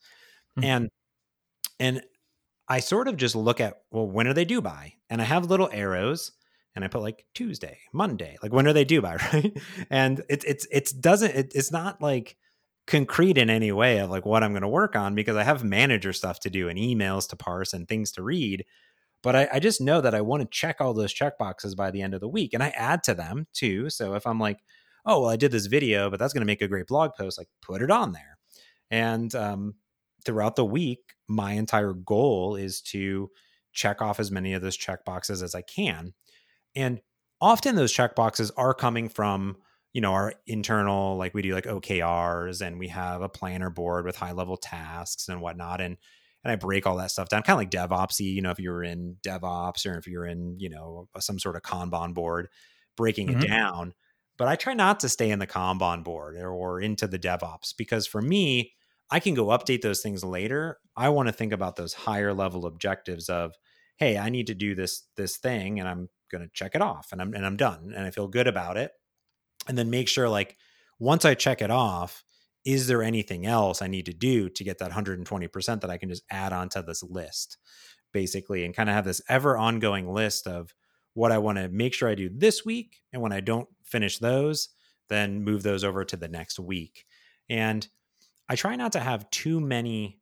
mm-hmm. 0.59 0.65
and 0.65 0.91
and 1.81 2.03
I 2.69 2.81
sort 2.81 3.09
of 3.09 3.17
just 3.17 3.35
look 3.35 3.61
at 3.61 3.83
well, 3.91 4.07
when 4.07 4.27
are 4.27 4.35
they 4.35 4.45
due 4.45 4.61
by? 4.61 4.95
And 5.11 5.21
I 5.21 5.25
have 5.25 5.47
little 5.47 5.71
arrows, 5.73 6.33
and 6.75 6.85
I 6.85 6.89
put 6.89 7.03
like 7.03 7.27
Tuesday, 7.35 7.79
Monday, 7.93 8.37
like 8.43 8.53
when 8.53 8.67
are 8.67 8.73
they 8.73 8.85
due 8.85 9.03
by, 9.03 9.17
right? 9.33 9.57
And 9.91 10.21
it, 10.29 10.45
it's 10.45 10.67
it's 10.71 10.93
doesn't 10.93 11.35
it, 11.35 11.53
it's 11.55 11.73
not 11.73 12.01
like 12.01 12.37
concrete 12.87 13.39
in 13.39 13.49
any 13.49 13.73
way 13.73 13.99
of 13.99 14.11
like 14.11 14.27
what 14.27 14.43
I'm 14.43 14.53
going 14.53 14.63
to 14.63 14.69
work 14.69 14.97
on 14.97 15.15
because 15.15 15.37
I 15.37 15.43
have 15.43 15.65
manager 15.65 16.13
stuff 16.13 16.41
to 16.41 16.51
do 16.51 16.69
and 16.69 16.79
emails 16.79 17.29
to 17.31 17.37
parse 17.37 17.73
and 17.73 17.89
things 17.89 18.13
to 18.13 18.23
read. 18.23 18.65
But 19.25 19.35
I, 19.35 19.49
I 19.55 19.59
just 19.59 19.81
know 19.81 20.03
that 20.03 20.15
I 20.15 20.21
want 20.21 20.43
to 20.43 20.49
check 20.57 20.81
all 20.81 20.93
those 20.93 21.13
check 21.13 21.39
boxes 21.39 21.75
by 21.75 21.91
the 21.91 22.03
end 22.03 22.13
of 22.13 22.21
the 22.21 22.29
week 22.29 22.53
and 22.53 22.63
I 22.63 22.69
add 22.69 23.03
to 23.05 23.15
them 23.15 23.47
too. 23.55 23.89
So 23.89 24.15
if 24.15 24.27
I'm 24.27 24.39
like, 24.39 24.59
oh, 25.07 25.23
well, 25.23 25.31
I 25.31 25.37
did 25.37 25.51
this 25.51 25.67
video, 25.67 26.11
but 26.11 26.19
that's 26.19 26.35
going 26.35 26.43
to 26.43 26.47
make 26.47 26.61
a 26.61 26.69
great 26.69 26.87
blog 26.87 27.13
post, 27.19 27.39
like 27.39 27.49
put 27.63 27.81
it 27.81 27.91
on 27.91 28.13
there. 28.13 28.39
And 28.91 29.35
um, 29.35 29.75
throughout 30.27 30.57
the 30.57 30.65
week, 30.65 31.01
my 31.27 31.53
entire 31.53 31.95
goal 31.95 32.55
is 32.55 32.83
to 32.83 33.31
check 33.73 34.03
off 34.03 34.21
as 34.21 34.31
many 34.31 34.53
of 34.53 34.61
those 34.61 34.77
check 34.77 35.07
boxes 35.07 35.43
as 35.43 35.55
I 35.55 35.63
can. 35.63 36.13
And 36.77 37.01
often 37.41 37.77
those 37.77 37.93
check 37.93 38.15
boxes 38.15 38.51
are 38.59 38.75
coming 38.75 39.09
from 39.09 39.57
you 39.95 40.01
know 40.01 40.13
our 40.13 40.35
internal 40.47 41.17
like 41.17 41.35
we 41.35 41.43
do 41.43 41.55
like 41.55 41.67
okrs 41.67 42.61
and 42.61 42.79
we 42.79 42.89
have 42.89 43.23
a 43.23 43.29
planner 43.29 43.71
board 43.71 44.05
with 44.05 44.17
high 44.17 44.33
level 44.33 44.57
tasks 44.57 45.29
and 45.29 45.41
whatnot 45.41 45.81
and 45.81 45.97
and 46.45 46.53
I 46.53 46.57
break 46.57 46.87
all 46.87 46.97
that 46.97 47.11
stuff 47.11 47.29
down, 47.29 47.43
kind 47.43 47.55
of 47.55 47.61
like 47.61 47.71
DevOpsy. 47.71 48.33
You 48.33 48.43
know, 48.43 48.51
if 48.51 48.59
you're 48.59 48.85
in 48.85 49.17
DevOps 49.23 49.91
or 49.91 49.99
if 49.99 50.07
you're 50.07 50.27
in 50.27 50.57
you 50.59 50.69
know 50.69 51.09
some 51.19 51.39
sort 51.39 51.57
of 51.57 51.63
Kanban 51.63 52.15
board, 52.15 52.49
breaking 52.97 53.29
mm-hmm. 53.29 53.43
it 53.43 53.49
down. 53.49 53.95
But 54.37 54.49
I 54.49 54.57
try 54.57 54.75
not 54.75 55.01
to 55.01 55.09
stay 55.09 55.31
in 55.31 55.39
the 55.39 55.47
Kanban 55.47 56.03
board 56.03 56.37
or, 56.37 56.51
or 56.51 56.81
into 56.81 57.07
the 57.07 57.19
DevOps 57.19 57.73
because 57.77 58.07
for 58.07 58.21
me, 58.21 58.73
I 59.11 59.21
can 59.21 59.35
go 59.35 59.47
update 59.47 59.83
those 59.83 60.01
things 60.01 60.25
later. 60.25 60.79
I 60.97 61.09
want 61.11 61.29
to 61.29 61.33
think 61.33 61.53
about 61.53 61.77
those 61.77 61.95
higher 61.95 62.35
level 62.35 62.67
objectives 62.67 63.29
of, 63.29 63.55
hey, 63.97 64.19
I 64.19 64.31
need 64.31 64.49
to 64.49 64.55
do 64.55 64.75
this 64.75 65.05
this 65.17 65.37
thing, 65.37 65.79
and 65.79 65.89
I'm 65.89 66.09
going 66.31 66.43
to 66.43 66.51
check 66.53 66.75
it 66.75 66.83
off, 66.83 67.09
and 67.13 67.21
I'm 67.23 67.33
and 67.33 67.47
I'm 67.47 67.57
done, 67.57 67.93
and 67.95 68.05
I 68.05 68.11
feel 68.11 68.29
good 68.29 68.49
about 68.49 68.77
it, 68.77 68.91
and 69.69 69.79
then 69.79 69.91
make 69.91 70.09
sure 70.09 70.29
like 70.29 70.57
once 70.99 71.25
I 71.25 71.35
check 71.35 71.63
it 71.63 71.71
off, 71.71 72.24
is 72.65 72.87
there 72.87 73.03
anything 73.03 73.47
else 73.47 73.83
I 73.83 73.89
need 73.89 74.07
to 74.07 74.15
do 74.15 74.49
to 74.49 74.65
get 74.65 74.79
that 74.79 74.91
120% 74.91 75.81
that 75.81 75.91
I 75.91 75.99
can 75.99 76.09
just 76.09 76.25
add 76.31 76.53
onto 76.53 76.83
this 76.83 77.03
list, 77.03 77.59
basically, 78.13 78.65
and 78.65 78.75
kind 78.75 78.89
of 78.89 78.95
have 78.95 79.05
this 79.05 79.21
ever 79.29 79.57
ongoing 79.57 80.09
list 80.09 80.47
of 80.47 80.75
what 81.13 81.31
I 81.31 81.39
want 81.39 81.59
to 81.59 81.69
make 81.69 81.95
sure 81.95 82.09
I 82.09 82.15
do 82.15 82.29
this 82.29 82.65
week. 82.65 83.01
And 83.13 83.21
when 83.21 83.33
I 83.33 83.41
don't 83.41 83.69
finish 83.85 84.19
those, 84.19 84.71
then 85.09 85.45
move 85.45 85.63
those 85.63 85.85
over 85.85 86.05
to 86.05 86.17
the 86.17 86.29
next 86.29 86.59
week. 86.59 87.05
And 87.49 87.87
I 88.49 88.57
try 88.57 88.77
not 88.77 88.93
to 88.93 89.01
have 89.01 89.31
too 89.31 89.61
many, 89.61 90.21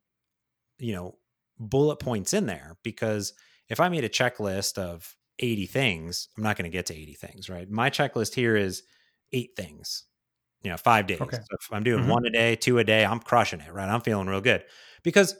you 0.79 0.93
know, 0.93 1.17
bullet 1.59 1.97
points 1.97 2.33
in 2.33 2.45
there 2.45 2.77
because 2.83 3.33
if 3.69 3.79
I 3.79 3.89
made 3.89 4.03
a 4.03 4.09
checklist 4.09 4.77
of 4.77 5.15
80 5.39 5.65
things, 5.67 6.27
I'm 6.37 6.43
not 6.43 6.57
going 6.57 6.69
to 6.69 6.75
get 6.75 6.87
to 6.87 6.95
80 6.95 7.13
things, 7.13 7.49
right? 7.49 7.69
My 7.69 7.89
checklist 7.89 8.35
here 8.35 8.55
is 8.55 8.83
eight 9.31 9.51
things 9.55 10.03
you 10.63 10.71
know, 10.71 10.77
five 10.77 11.07
days. 11.07 11.21
Okay. 11.21 11.37
So 11.37 11.43
if 11.51 11.71
I'm 11.71 11.83
doing 11.83 12.01
mm-hmm. 12.01 12.11
one 12.11 12.25
a 12.25 12.29
day, 12.29 12.55
two 12.55 12.79
a 12.79 12.83
day, 12.83 13.05
I'm 13.05 13.19
crushing 13.19 13.59
it, 13.59 13.71
right? 13.71 13.87
I'm 13.87 14.01
feeling 14.01 14.27
real 14.27 14.41
good 14.41 14.63
because 15.03 15.35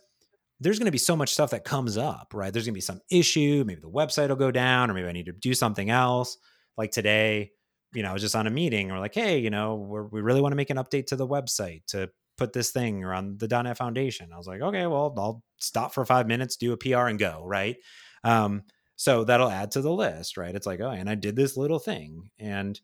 there's 0.60 0.80
going 0.80 0.86
to 0.86 0.92
be 0.92 0.98
so 0.98 1.16
much 1.16 1.34
stuff 1.34 1.52
that 1.52 1.64
comes 1.64 1.98
up, 1.98 2.34
right? 2.34 2.52
There's 2.54 2.66
going 2.66 2.74
to 2.74 2.78
be 2.78 2.82
some 2.82 3.02
issue. 3.10 3.64
Maybe 3.66 3.82
the 3.82 3.90
website 3.90 4.30
will 4.30 4.36
go 4.36 4.52
down, 4.52 4.92
or 4.92 4.94
maybe 4.94 5.08
I 5.08 5.12
need 5.12 5.26
to 5.26 5.34
do 5.34 5.54
something 5.54 5.90
else. 5.90 6.38
Like 6.78 6.92
today, 6.92 7.52
you 7.94 8.04
know, 8.04 8.10
I 8.10 8.14
was 8.14 8.22
just 8.22 8.36
on 8.36 8.48
a 8.48 8.52
meeting 8.52 8.88
and 8.88 8.92
we're 8.92 9.02
like, 9.02 9.14
hey, 9.14 9.40
you 9.40 9.50
know, 9.50 10.08
we 10.12 10.22
really 10.22 10.42
want 10.42 10.52
to 10.52 10.58
make 10.58 10.70
an 10.70 10.78
update 10.78 11.08
to 11.08 11.16
the 11.16 11.28
website 11.28 11.86
to 11.88 12.10
put 12.38 12.54
this 12.54 12.72
thing 12.72 13.04
around 13.04 13.40
the 13.40 13.48
.NET 13.48 13.78
Foundation. 13.78 14.32
I 14.34 14.38
was 14.38 14.48
like, 14.48 14.62
okay, 14.62 14.88
well, 14.88 15.14
I'll 15.18 15.44
stop 15.60 15.94
for 15.94 16.06
five 16.06 16.28
minutes, 16.28 16.58
do 16.58 16.74
a 16.74 16.78
PR, 16.78 17.08
and 17.08 17.20
go, 17.20 17.44
right? 17.46 17.78
Um, 18.24 18.64
so 18.96 19.24
that'll 19.24 19.50
add 19.50 19.72
to 19.72 19.82
the 19.82 19.92
list, 19.92 20.38
right? 20.38 20.56
It's 20.56 20.66
like, 20.66 20.80
oh, 20.80 20.90
and 20.90 21.10
I 21.10 21.16
did 21.16 21.36
this 21.36 21.58
little 21.58 21.80
thing, 21.80 22.30
and 22.40 22.80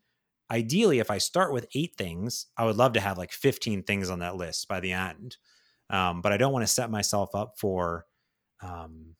ideally, 0.51 0.99
if 0.99 1.11
I 1.11 1.17
start 1.17 1.53
with 1.53 1.67
eight 1.75 1.95
things, 1.97 2.47
I 2.57 2.65
would 2.65 2.75
love 2.75 2.93
to 2.93 2.99
have 2.99 3.17
like 3.17 3.31
15 3.31 3.83
things 3.83 4.09
on 4.09 4.19
that 4.19 4.35
list 4.35 4.67
by 4.67 4.79
the 4.79 4.91
end. 4.91 5.37
Um, 5.89 6.21
but 6.21 6.31
I 6.31 6.37
don't 6.37 6.53
want 6.53 6.63
to 6.63 6.71
set 6.71 6.91
myself 6.91 7.33
up 7.33 7.53
for 7.57 8.05
um, 8.61 9.15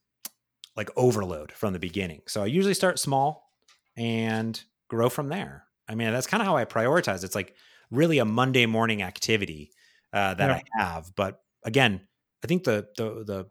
like 0.75 0.89
overload 0.95 1.51
from 1.51 1.73
the 1.73 1.79
beginning. 1.79 2.21
So 2.27 2.43
I 2.43 2.47
usually 2.47 2.73
start 2.73 2.99
small 2.99 3.51
and 3.97 4.61
grow 4.87 5.09
from 5.09 5.29
there. 5.29 5.65
I 5.87 5.95
mean, 5.95 6.11
that's 6.11 6.27
kind 6.27 6.41
of 6.41 6.47
how 6.47 6.55
I 6.55 6.65
prioritize. 6.65 7.23
It's 7.23 7.35
like 7.35 7.55
really 7.91 8.19
a 8.19 8.25
Monday 8.25 8.65
morning 8.65 9.01
activity 9.01 9.71
uh, 10.13 10.35
that 10.35 10.49
yeah. 10.49 10.61
I 10.79 10.83
have. 10.83 11.11
But 11.15 11.41
again, 11.63 12.01
I 12.43 12.47
think 12.47 12.63
the 12.63 12.87
the 12.97 13.23
the 13.25 13.45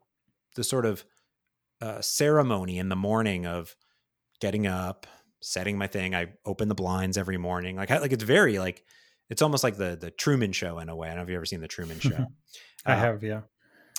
the 0.55 0.65
sort 0.65 0.87
of 0.87 1.05
uh, 1.81 2.01
ceremony 2.01 2.79
in 2.79 2.89
the 2.89 2.97
morning 2.97 3.47
of 3.47 3.75
getting 4.41 4.67
up, 4.67 5.07
setting 5.41 5.79
my 5.79 5.87
thing. 5.87 6.15
I 6.15 6.29
open 6.45 6.69
the 6.69 6.75
blinds 6.75 7.17
every 7.17 7.39
morning. 7.39 7.77
Like 7.77 7.91
like 7.91 8.13
it's 8.13 8.25
very 8.25 8.59
like 8.59 8.85
it's 9.31 9.43
almost 9.43 9.65
like 9.65 9.77
the 9.77 9.97
the 10.01 10.11
Truman 10.11 10.53
Show 10.53 10.79
in 10.79 10.89
a 10.89 10.97
way. 10.97 11.09
I 11.09 11.11
don't 11.11 11.19
know 11.19 11.23
if 11.25 11.29
you've 11.29 11.37
ever 11.37 11.47
seen 11.47 11.61
the 11.61 11.69
Truman 11.69 12.01
Show. 12.01 12.27
I 12.87 12.93
uh, 12.93 12.99
have, 12.99 13.23
yeah. 13.23 13.43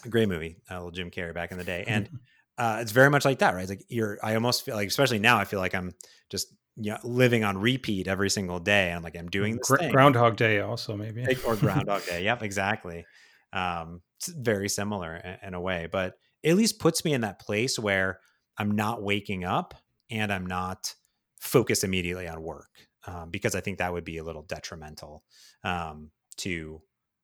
Great 0.09 0.29
movie, 0.29 0.57
a 0.69 0.75
little 0.75 0.91
Jim 0.91 1.11
Carrey 1.11 1.33
back 1.33 1.51
in 1.51 1.57
the 1.57 1.63
day, 1.63 1.83
and 1.87 2.09
uh, 2.57 2.79
it's 2.81 2.91
very 2.91 3.09
much 3.09 3.25
like 3.25 3.39
that, 3.39 3.53
right? 3.53 3.61
It's 3.61 3.69
like 3.69 3.85
you're. 3.89 4.17
I 4.23 4.35
almost 4.35 4.63
feel 4.63 4.75
like, 4.75 4.87
especially 4.87 5.19
now, 5.19 5.37
I 5.37 5.45
feel 5.45 5.59
like 5.59 5.75
I'm 5.75 5.93
just 6.29 6.53
you 6.79 6.91
know, 6.91 6.97
living 7.03 7.43
on 7.43 7.57
repeat 7.57 8.07
every 8.07 8.29
single 8.29 8.59
day. 8.59 8.87
And 8.87 8.97
I'm 8.97 9.03
like, 9.03 9.17
I'm 9.17 9.29
doing 9.29 9.57
this 9.57 9.67
Gr- 9.67 9.89
Groundhog 9.89 10.37
Day, 10.37 10.61
also 10.61 10.95
maybe, 10.95 11.25
or 11.45 11.55
Groundhog 11.57 12.05
Day. 12.05 12.23
Yep, 12.23 12.43
exactly. 12.43 13.05
Um, 13.51 14.01
it's 14.17 14.29
very 14.29 14.69
similar 14.69 15.15
in, 15.15 15.37
in 15.49 15.53
a 15.53 15.61
way, 15.61 15.87
but 15.91 16.13
it 16.41 16.51
at 16.51 16.57
least 16.57 16.79
puts 16.79 17.03
me 17.03 17.13
in 17.13 17.21
that 17.21 17.39
place 17.39 17.77
where 17.77 18.19
I'm 18.57 18.71
not 18.71 19.03
waking 19.03 19.43
up 19.43 19.73
and 20.09 20.31
I'm 20.31 20.45
not 20.45 20.93
focus 21.39 21.83
immediately 21.83 22.27
on 22.27 22.41
work 22.43 22.69
um, 23.07 23.29
because 23.29 23.55
I 23.55 23.61
think 23.61 23.77
that 23.77 23.91
would 23.91 24.05
be 24.05 24.17
a 24.17 24.23
little 24.23 24.43
detrimental 24.43 25.23
um, 25.63 26.11
to 26.37 26.81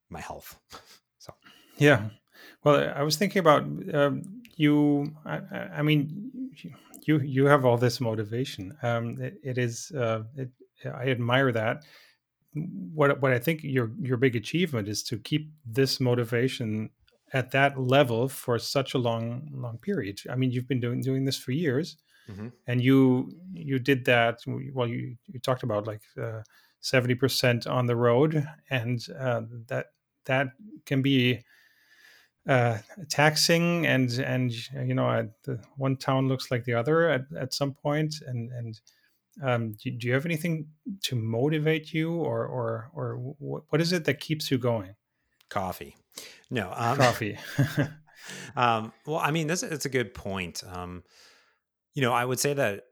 my 0.09 0.21
health. 0.21 0.57
so, 1.19 1.33
yeah. 1.77 2.09
Well, 2.63 2.91
I 2.95 3.03
was 3.03 3.17
thinking 3.17 3.39
about 3.39 3.63
um, 3.93 4.23
you. 4.55 5.13
I, 5.25 5.39
I, 5.77 5.81
mean, 5.81 6.51
you 7.05 7.19
you 7.19 7.45
have 7.45 7.65
all 7.65 7.77
this 7.77 8.01
motivation. 8.01 8.75
Um, 8.81 9.21
it, 9.21 9.35
it 9.43 9.57
is. 9.57 9.91
Uh, 9.91 10.23
it, 10.35 10.49
I 10.85 11.07
admire 11.07 11.51
that. 11.51 11.83
What 12.53 13.21
what 13.21 13.31
I 13.31 13.39
think 13.39 13.63
your 13.63 13.91
your 14.01 14.17
big 14.17 14.35
achievement 14.35 14.87
is 14.87 15.03
to 15.03 15.17
keep 15.17 15.51
this 15.65 15.99
motivation 15.99 16.89
at 17.33 17.51
that 17.51 17.79
level 17.79 18.29
for 18.29 18.59
such 18.59 18.93
a 18.93 18.97
long 18.97 19.49
long 19.53 19.77
period. 19.77 20.19
I 20.29 20.35
mean, 20.35 20.51
you've 20.51 20.67
been 20.67 20.79
doing 20.79 21.01
doing 21.01 21.25
this 21.25 21.37
for 21.37 21.51
years, 21.51 21.97
mm-hmm. 22.29 22.47
and 22.67 22.81
you 22.81 23.31
you 23.53 23.79
did 23.79 24.05
that 24.05 24.39
well 24.73 24.87
you 24.87 25.15
you 25.27 25.39
talked 25.39 25.63
about 25.63 25.87
like 25.87 26.01
uh, 26.21 26.41
70% 26.81 27.67
on 27.67 27.87
the 27.87 27.95
road 27.95 28.47
and 28.69 29.05
uh, 29.19 29.41
that 29.67 29.87
that 30.25 30.49
can 30.85 31.01
be 31.01 31.41
uh, 32.47 32.77
taxing 33.09 33.87
and 33.87 34.11
and 34.19 34.51
you 34.87 34.93
know 34.93 35.27
the 35.43 35.59
one 35.77 35.97
town 35.97 36.27
looks 36.27 36.51
like 36.51 36.63
the 36.63 36.75
other 36.75 37.09
at, 37.09 37.21
at 37.37 37.53
some 37.53 37.73
point 37.73 38.15
and 38.27 38.51
and 38.51 38.79
um, 39.43 39.73
do, 39.73 39.91
do, 39.91 40.07
you 40.07 40.13
have 40.13 40.25
anything 40.25 40.67
to 41.03 41.15
motivate 41.15 41.91
you 41.93 42.13
or 42.13 42.45
or 42.45 42.89
or 42.93 43.15
what 43.39 43.81
is 43.81 43.91
it 43.91 44.05
that 44.05 44.19
keeps 44.19 44.49
you 44.49 44.57
going? 44.57 44.95
Coffee. 45.49 45.97
No 46.49 46.71
um, 46.75 46.97
coffee. 46.97 47.37
um, 48.55 48.93
well 49.05 49.19
i 49.19 49.31
mean 49.31 49.47
this 49.47 49.63
it's 49.63 49.85
a 49.85 49.89
good 49.89 50.13
point. 50.13 50.63
Um, 50.71 51.03
you 51.95 52.01
know, 52.01 52.13
I 52.13 52.23
would 52.23 52.39
say 52.39 52.53
that 52.53 52.83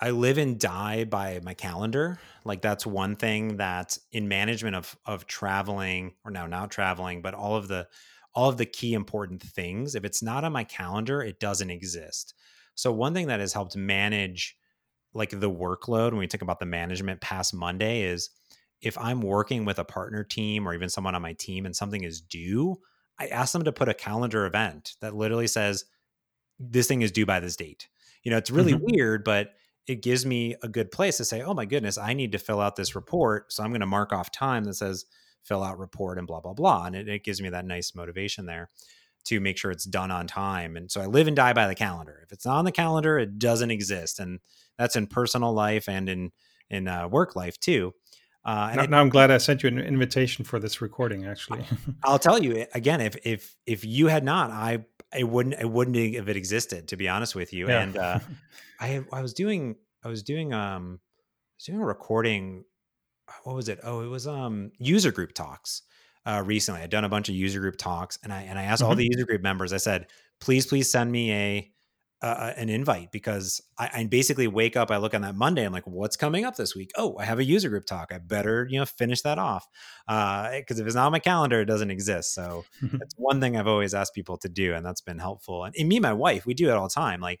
I 0.00 0.10
live 0.10 0.38
and 0.38 0.58
die 0.58 1.04
by 1.04 1.40
my 1.42 1.54
calendar. 1.54 2.18
Like 2.44 2.60
that's 2.60 2.86
one 2.86 3.16
thing 3.16 3.56
that 3.56 3.98
in 4.12 4.28
management 4.28 4.76
of 4.76 4.96
of 5.06 5.26
traveling 5.26 6.14
or 6.24 6.30
now 6.30 6.46
not 6.46 6.70
traveling, 6.70 7.22
but 7.22 7.34
all 7.34 7.56
of 7.56 7.68
the 7.68 7.88
all 8.34 8.48
of 8.48 8.56
the 8.56 8.66
key 8.66 8.94
important 8.94 9.42
things, 9.42 9.94
if 9.94 10.04
it's 10.04 10.22
not 10.22 10.44
on 10.44 10.52
my 10.52 10.64
calendar, 10.64 11.22
it 11.22 11.38
doesn't 11.40 11.70
exist. 11.70 12.34
So 12.74 12.92
one 12.92 13.14
thing 13.14 13.26
that 13.26 13.40
has 13.40 13.52
helped 13.52 13.76
manage 13.76 14.56
like 15.14 15.30
the 15.30 15.50
workload 15.50 16.10
when 16.10 16.18
we 16.18 16.26
talk 16.26 16.42
about 16.42 16.58
the 16.58 16.66
management 16.66 17.20
past 17.20 17.54
Monday 17.54 18.02
is 18.02 18.30
if 18.80 18.98
I'm 18.98 19.20
working 19.20 19.64
with 19.64 19.78
a 19.78 19.84
partner 19.84 20.24
team 20.24 20.66
or 20.66 20.74
even 20.74 20.88
someone 20.88 21.14
on 21.14 21.22
my 21.22 21.34
team 21.34 21.66
and 21.66 21.76
something 21.76 22.02
is 22.02 22.20
due, 22.20 22.76
I 23.18 23.26
ask 23.26 23.52
them 23.52 23.64
to 23.64 23.72
put 23.72 23.88
a 23.88 23.94
calendar 23.94 24.46
event 24.46 24.94
that 25.00 25.14
literally 25.14 25.46
says 25.46 25.84
this 26.58 26.88
thing 26.88 27.02
is 27.02 27.12
due 27.12 27.26
by 27.26 27.40
this 27.40 27.56
date. 27.56 27.88
You 28.22 28.30
know, 28.30 28.36
it's 28.36 28.50
really 28.50 28.74
mm-hmm. 28.74 28.86
weird, 28.90 29.24
but 29.24 29.50
it 29.86 30.02
gives 30.02 30.24
me 30.24 30.54
a 30.62 30.68
good 30.68 30.90
place 30.90 31.16
to 31.16 31.24
say, 31.24 31.42
oh 31.42 31.54
my 31.54 31.64
goodness, 31.64 31.98
I 31.98 32.14
need 32.14 32.32
to 32.32 32.38
fill 32.38 32.60
out 32.60 32.76
this 32.76 32.94
report. 32.94 33.52
So 33.52 33.62
I'm 33.62 33.70
going 33.70 33.80
to 33.80 33.86
mark 33.86 34.12
off 34.12 34.30
time 34.30 34.64
that 34.64 34.74
says 34.74 35.06
fill 35.42 35.62
out 35.62 35.78
report 35.78 36.18
and 36.18 36.26
blah, 36.26 36.40
blah, 36.40 36.54
blah. 36.54 36.86
And 36.86 36.94
it, 36.94 37.08
it, 37.08 37.24
gives 37.24 37.42
me 37.42 37.48
that 37.48 37.64
nice 37.64 37.94
motivation 37.94 38.46
there 38.46 38.68
to 39.24 39.40
make 39.40 39.58
sure 39.58 39.70
it's 39.70 39.84
done 39.84 40.10
on 40.10 40.26
time. 40.26 40.76
And 40.76 40.90
so 40.90 41.00
I 41.00 41.06
live 41.06 41.26
and 41.26 41.34
die 41.34 41.52
by 41.52 41.66
the 41.66 41.74
calendar. 41.74 42.20
If 42.24 42.32
it's 42.32 42.46
not 42.46 42.58
on 42.58 42.64
the 42.64 42.72
calendar, 42.72 43.18
it 43.18 43.38
doesn't 43.38 43.70
exist. 43.70 44.20
And 44.20 44.38
that's 44.78 44.94
in 44.94 45.08
personal 45.08 45.52
life 45.52 45.88
and 45.88 46.08
in, 46.08 46.30
in 46.70 46.86
uh, 46.86 47.08
work 47.08 47.34
life 47.34 47.58
too. 47.58 47.92
Uh, 48.44 48.68
and 48.70 48.76
now, 48.76 48.82
it, 48.82 48.90
now, 48.90 49.00
I'm 49.00 49.08
glad 49.08 49.30
I 49.30 49.38
sent 49.38 49.62
you 49.62 49.68
an 49.68 49.78
invitation 49.78 50.44
for 50.44 50.58
this 50.58 50.80
recording. 50.80 51.24
Actually, 51.24 51.64
I'll 52.02 52.18
tell 52.18 52.38
you 52.42 52.66
again. 52.74 53.00
If 53.00 53.16
if 53.24 53.56
if 53.66 53.84
you 53.84 54.08
had 54.08 54.24
not, 54.24 54.50
I 54.50 54.84
it 55.16 55.24
wouldn't 55.24 55.56
it 55.60 55.68
wouldn't 55.68 55.96
have 56.16 56.28
it 56.28 56.36
existed 56.36 56.88
to 56.88 56.96
be 56.96 57.08
honest 57.08 57.34
with 57.34 57.52
you. 57.52 57.68
Yeah. 57.68 57.82
And 57.82 57.96
uh, 57.96 58.18
I 58.80 59.04
I 59.12 59.22
was 59.22 59.34
doing 59.34 59.76
I 60.04 60.08
was 60.08 60.22
doing 60.22 60.52
um 60.52 61.00
I 61.02 61.56
was 61.58 61.64
doing 61.66 61.80
a 61.80 61.84
recording. 61.84 62.64
What 63.44 63.56
was 63.56 63.68
it? 63.68 63.80
Oh, 63.82 64.02
it 64.02 64.08
was 64.08 64.26
um 64.26 64.72
user 64.78 65.12
group 65.12 65.32
talks. 65.32 65.82
Uh, 66.24 66.40
recently, 66.44 66.80
I'd 66.80 66.90
done 66.90 67.04
a 67.04 67.08
bunch 67.08 67.28
of 67.28 67.34
user 67.34 67.58
group 67.58 67.76
talks, 67.76 68.16
and 68.22 68.32
I 68.32 68.42
and 68.42 68.56
I 68.58 68.62
asked 68.62 68.80
mm-hmm. 68.82 68.90
all 68.90 68.96
the 68.96 69.08
user 69.10 69.26
group 69.26 69.42
members. 69.42 69.72
I 69.72 69.78
said, 69.78 70.06
"Please, 70.40 70.66
please 70.66 70.88
send 70.88 71.10
me 71.10 71.32
a 71.32 71.72
uh, 72.22 72.52
an 72.56 72.68
invite 72.68 73.10
because 73.10 73.60
I, 73.78 73.90
I, 73.92 74.04
basically 74.04 74.46
wake 74.46 74.76
up, 74.76 74.92
I 74.92 74.98
look 74.98 75.12
on 75.12 75.22
that 75.22 75.34
Monday, 75.34 75.66
I'm 75.66 75.72
like, 75.72 75.88
what's 75.88 76.16
coming 76.16 76.44
up 76.44 76.54
this 76.54 76.76
week? 76.76 76.92
Oh, 76.96 77.16
I 77.18 77.24
have 77.24 77.40
a 77.40 77.44
user 77.44 77.68
group 77.68 77.84
talk. 77.84 78.12
I 78.12 78.18
better, 78.18 78.68
you 78.70 78.78
know, 78.78 78.84
finish 78.84 79.22
that 79.22 79.40
off. 79.40 79.66
Because 80.06 80.78
uh, 80.78 80.82
if 80.82 80.86
it's 80.86 80.94
not 80.94 81.06
on 81.06 81.12
my 81.12 81.18
calendar, 81.18 81.60
it 81.60 81.64
doesn't 81.64 81.90
exist. 81.90 82.32
So 82.32 82.64
that's 82.82 83.14
one 83.16 83.40
thing 83.40 83.56
I've 83.56 83.66
always 83.66 83.92
asked 83.92 84.14
people 84.14 84.36
to 84.38 84.48
do, 84.48 84.72
and 84.72 84.86
that's 84.86 85.00
been 85.00 85.18
helpful. 85.18 85.64
And, 85.64 85.74
and 85.76 85.88
me 85.88 85.96
and 85.96 86.02
my 86.02 86.12
wife, 86.12 86.46
we 86.46 86.54
do 86.54 86.68
it 86.68 86.74
all 86.74 86.88
the 86.88 86.94
time. 86.94 87.20
Like 87.20 87.40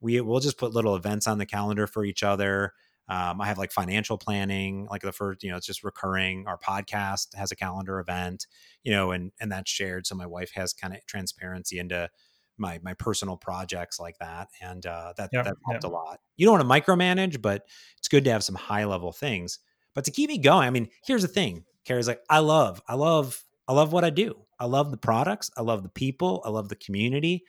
we 0.00 0.20
we'll 0.20 0.40
just 0.40 0.58
put 0.58 0.74
little 0.74 0.96
events 0.96 1.28
on 1.28 1.38
the 1.38 1.46
calendar 1.46 1.86
for 1.86 2.04
each 2.04 2.24
other. 2.24 2.72
Um, 3.08 3.40
I 3.40 3.46
have 3.46 3.58
like 3.58 3.70
financial 3.70 4.18
planning, 4.18 4.88
like 4.90 5.02
the 5.02 5.12
first, 5.12 5.44
you 5.44 5.50
know, 5.50 5.56
it's 5.56 5.66
just 5.66 5.84
recurring. 5.84 6.48
Our 6.48 6.58
podcast 6.58 7.36
has 7.36 7.52
a 7.52 7.56
calendar 7.56 8.00
event, 8.00 8.48
you 8.82 8.90
know, 8.90 9.12
and 9.12 9.30
and 9.40 9.52
that's 9.52 9.70
shared. 9.70 10.06
So 10.06 10.16
my 10.16 10.26
wife 10.26 10.50
has 10.54 10.72
kind 10.72 10.94
of 10.94 11.06
transparency 11.06 11.78
into 11.78 12.10
my 12.58 12.80
my 12.82 12.94
personal 12.94 13.36
projects 13.36 13.98
like 14.00 14.18
that, 14.18 14.48
and 14.60 14.84
uh, 14.86 15.12
that 15.16 15.30
Yep, 15.32 15.44
that 15.44 15.56
helped 15.66 15.84
yep. 15.84 15.90
a 15.90 15.94
lot. 15.94 16.20
You 16.36 16.46
don't 16.46 16.58
want 16.58 16.86
to 16.86 16.92
micromanage, 16.92 17.42
but 17.42 17.62
it's 17.98 18.08
good 18.08 18.24
to 18.24 18.32
have 18.32 18.44
some 18.44 18.54
high 18.54 18.84
level 18.84 19.12
things. 19.12 19.58
But 19.94 20.04
to 20.04 20.10
keep 20.10 20.28
me 20.28 20.38
going, 20.38 20.66
I 20.66 20.70
mean, 20.70 20.88
here's 21.04 21.22
the 21.22 21.28
thing. 21.28 21.64
Kerry's 21.84 22.08
like, 22.08 22.20
I 22.28 22.40
love, 22.40 22.82
I 22.86 22.94
love, 22.94 23.42
I 23.66 23.72
love 23.72 23.92
what 23.92 24.04
I 24.04 24.10
do. 24.10 24.36
I 24.58 24.66
love 24.66 24.90
the 24.90 24.96
products. 24.96 25.50
I 25.56 25.62
love 25.62 25.82
the 25.82 25.88
people. 25.88 26.42
I 26.44 26.50
love 26.50 26.68
the 26.68 26.76
community. 26.76 27.44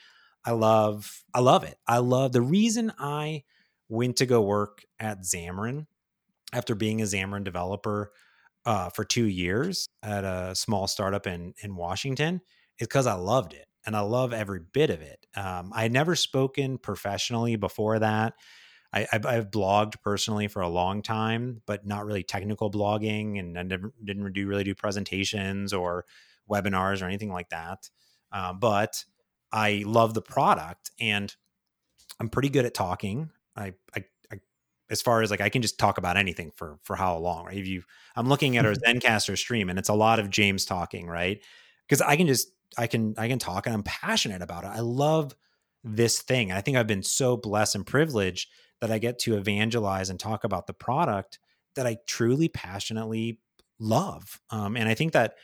I 0.45 0.51
love, 0.51 1.23
I 1.33 1.39
love 1.41 1.63
it. 1.63 1.77
I 1.87 1.97
love 1.97 2.31
the 2.31 2.41
reason 2.41 2.93
I 2.97 3.43
went 3.89 4.17
to 4.17 4.25
go 4.25 4.41
work 4.41 4.83
at 4.99 5.23
Xamarin 5.23 5.87
after 6.53 6.75
being 6.75 7.01
a 7.01 7.05
Xamarin 7.05 7.43
developer 7.43 8.11
uh, 8.65 8.89
for 8.89 9.03
two 9.03 9.25
years 9.25 9.89
at 10.03 10.23
a 10.23 10.53
small 10.55 10.87
startup 10.87 11.25
in 11.25 11.53
in 11.63 11.75
Washington 11.75 12.41
is 12.79 12.87
because 12.87 13.07
I 13.07 13.13
loved 13.13 13.53
it 13.53 13.66
and 13.87 13.95
I 13.95 14.01
love 14.01 14.33
every 14.33 14.59
bit 14.59 14.89
of 14.89 15.01
it. 15.01 15.25
Um, 15.35 15.71
I 15.73 15.83
had 15.83 15.93
never 15.93 16.15
spoken 16.15 16.77
professionally 16.77 17.55
before 17.55 17.99
that. 17.99 18.33
I, 18.93 19.07
I've, 19.11 19.25
I've 19.25 19.49
blogged 19.49 20.01
personally 20.03 20.49
for 20.49 20.61
a 20.61 20.67
long 20.67 21.01
time, 21.01 21.61
but 21.65 21.87
not 21.87 22.05
really 22.05 22.23
technical 22.23 22.69
blogging, 22.69 23.39
and 23.39 23.57
I 23.57 23.63
never 23.63 23.93
didn't 24.03 24.33
do 24.33 24.45
really 24.45 24.65
do 24.65 24.75
presentations 24.75 25.71
or 25.73 26.05
webinars 26.51 27.01
or 27.01 27.05
anything 27.05 27.31
like 27.31 27.49
that. 27.49 27.89
Um, 28.31 28.59
but 28.59 29.05
I 29.53 29.83
love 29.85 30.13
the 30.13 30.21
product, 30.21 30.91
and 30.99 31.33
I'm 32.19 32.27
pretty 32.27 32.49
good 32.49 32.65
at 32.65 32.73
talking. 32.73 33.31
I, 33.55 33.73
I, 33.95 34.03
I, 34.31 34.39
as 34.89 35.01
far 35.01 35.21
as 35.21 35.31
like 35.31 35.41
I 35.41 35.49
can 35.49 35.61
just 35.61 35.79
talk 35.79 35.97
about 35.97 36.17
anything 36.17 36.51
for 36.55 36.77
for 36.83 36.97
how 36.97 37.17
long, 37.17 37.45
right? 37.45 37.57
If 37.57 37.67
you, 37.67 37.83
I'm 38.17 38.27
looking 38.27 38.57
at 38.57 38.65
our 38.65 38.73
Zencastr 38.73 39.37
stream, 39.37 39.69
and 39.69 39.79
it's 39.79 39.89
a 39.89 39.93
lot 39.93 40.19
of 40.19 40.29
James 40.29 40.65
talking, 40.65 41.07
right? 41.07 41.41
Because 41.87 42.01
I 42.01 42.17
can 42.17 42.27
just 42.27 42.49
I 42.77 42.87
can 42.87 43.13
I 43.17 43.27
can 43.27 43.39
talk, 43.39 43.65
and 43.65 43.73
I'm 43.75 43.83
passionate 43.83 44.41
about 44.41 44.63
it. 44.63 44.67
I 44.67 44.79
love 44.79 45.35
this 45.83 46.21
thing. 46.21 46.51
I 46.51 46.61
think 46.61 46.77
I've 46.77 46.87
been 46.87 47.03
so 47.03 47.37
blessed 47.37 47.75
and 47.75 47.85
privileged 47.85 48.49
that 48.81 48.91
I 48.91 48.99
get 48.99 49.19
to 49.19 49.37
evangelize 49.37 50.09
and 50.09 50.19
talk 50.19 50.43
about 50.43 50.67
the 50.67 50.73
product 50.73 51.39
that 51.75 51.87
I 51.87 51.97
truly 52.07 52.49
passionately 52.49 53.39
love. 53.79 54.39
Um, 54.49 54.75
and 54.75 54.89
I 54.89 54.95
think 54.95 55.13
that 55.13 55.35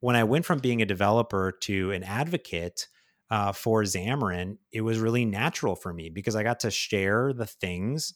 when 0.00 0.16
I 0.16 0.24
went 0.24 0.44
from 0.44 0.58
being 0.58 0.82
a 0.82 0.86
developer 0.86 1.52
to 1.62 1.92
an 1.92 2.02
advocate 2.04 2.86
uh, 3.30 3.52
for 3.52 3.82
Xamarin, 3.82 4.58
it 4.72 4.82
was 4.82 4.98
really 4.98 5.24
natural 5.24 5.74
for 5.74 5.92
me 5.92 6.08
because 6.10 6.36
I 6.36 6.42
got 6.42 6.60
to 6.60 6.70
share 6.70 7.32
the 7.32 7.46
things 7.46 8.14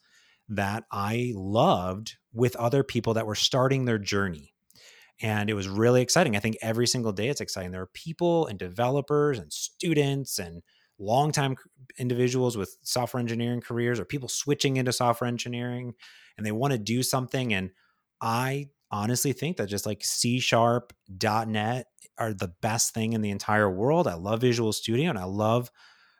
that 0.48 0.84
I 0.90 1.32
loved 1.34 2.16
with 2.32 2.56
other 2.56 2.82
people 2.82 3.14
that 3.14 3.26
were 3.26 3.34
starting 3.34 3.84
their 3.84 3.98
journey. 3.98 4.51
And 5.22 5.48
it 5.48 5.54
was 5.54 5.68
really 5.68 6.02
exciting. 6.02 6.36
I 6.36 6.40
think 6.40 6.56
every 6.60 6.86
single 6.86 7.12
day 7.12 7.28
it's 7.28 7.40
exciting. 7.40 7.70
There 7.70 7.82
are 7.82 7.90
people 7.94 8.46
and 8.48 8.58
developers 8.58 9.38
and 9.38 9.52
students 9.52 10.38
and 10.38 10.62
longtime 10.98 11.56
individuals 11.98 12.56
with 12.56 12.76
software 12.82 13.20
engineering 13.20 13.60
careers 13.60 13.98
or 13.98 14.04
people 14.04 14.28
switching 14.28 14.76
into 14.76 14.92
software 14.92 15.28
engineering 15.28 15.94
and 16.36 16.46
they 16.46 16.52
want 16.52 16.72
to 16.72 16.78
do 16.78 17.02
something. 17.02 17.54
And 17.54 17.70
I 18.20 18.68
honestly 18.90 19.32
think 19.32 19.56
that 19.56 19.68
just 19.68 19.86
like 19.86 20.04
C 20.04 20.38
sharp, 20.40 20.92
.NET 21.08 21.86
are 22.18 22.34
the 22.34 22.52
best 22.60 22.92
thing 22.92 23.12
in 23.14 23.22
the 23.22 23.30
entire 23.30 23.70
world. 23.70 24.06
I 24.06 24.14
love 24.14 24.40
Visual 24.40 24.72
Studio 24.72 25.10
and 25.10 25.18
I 25.18 25.24
love 25.24 25.70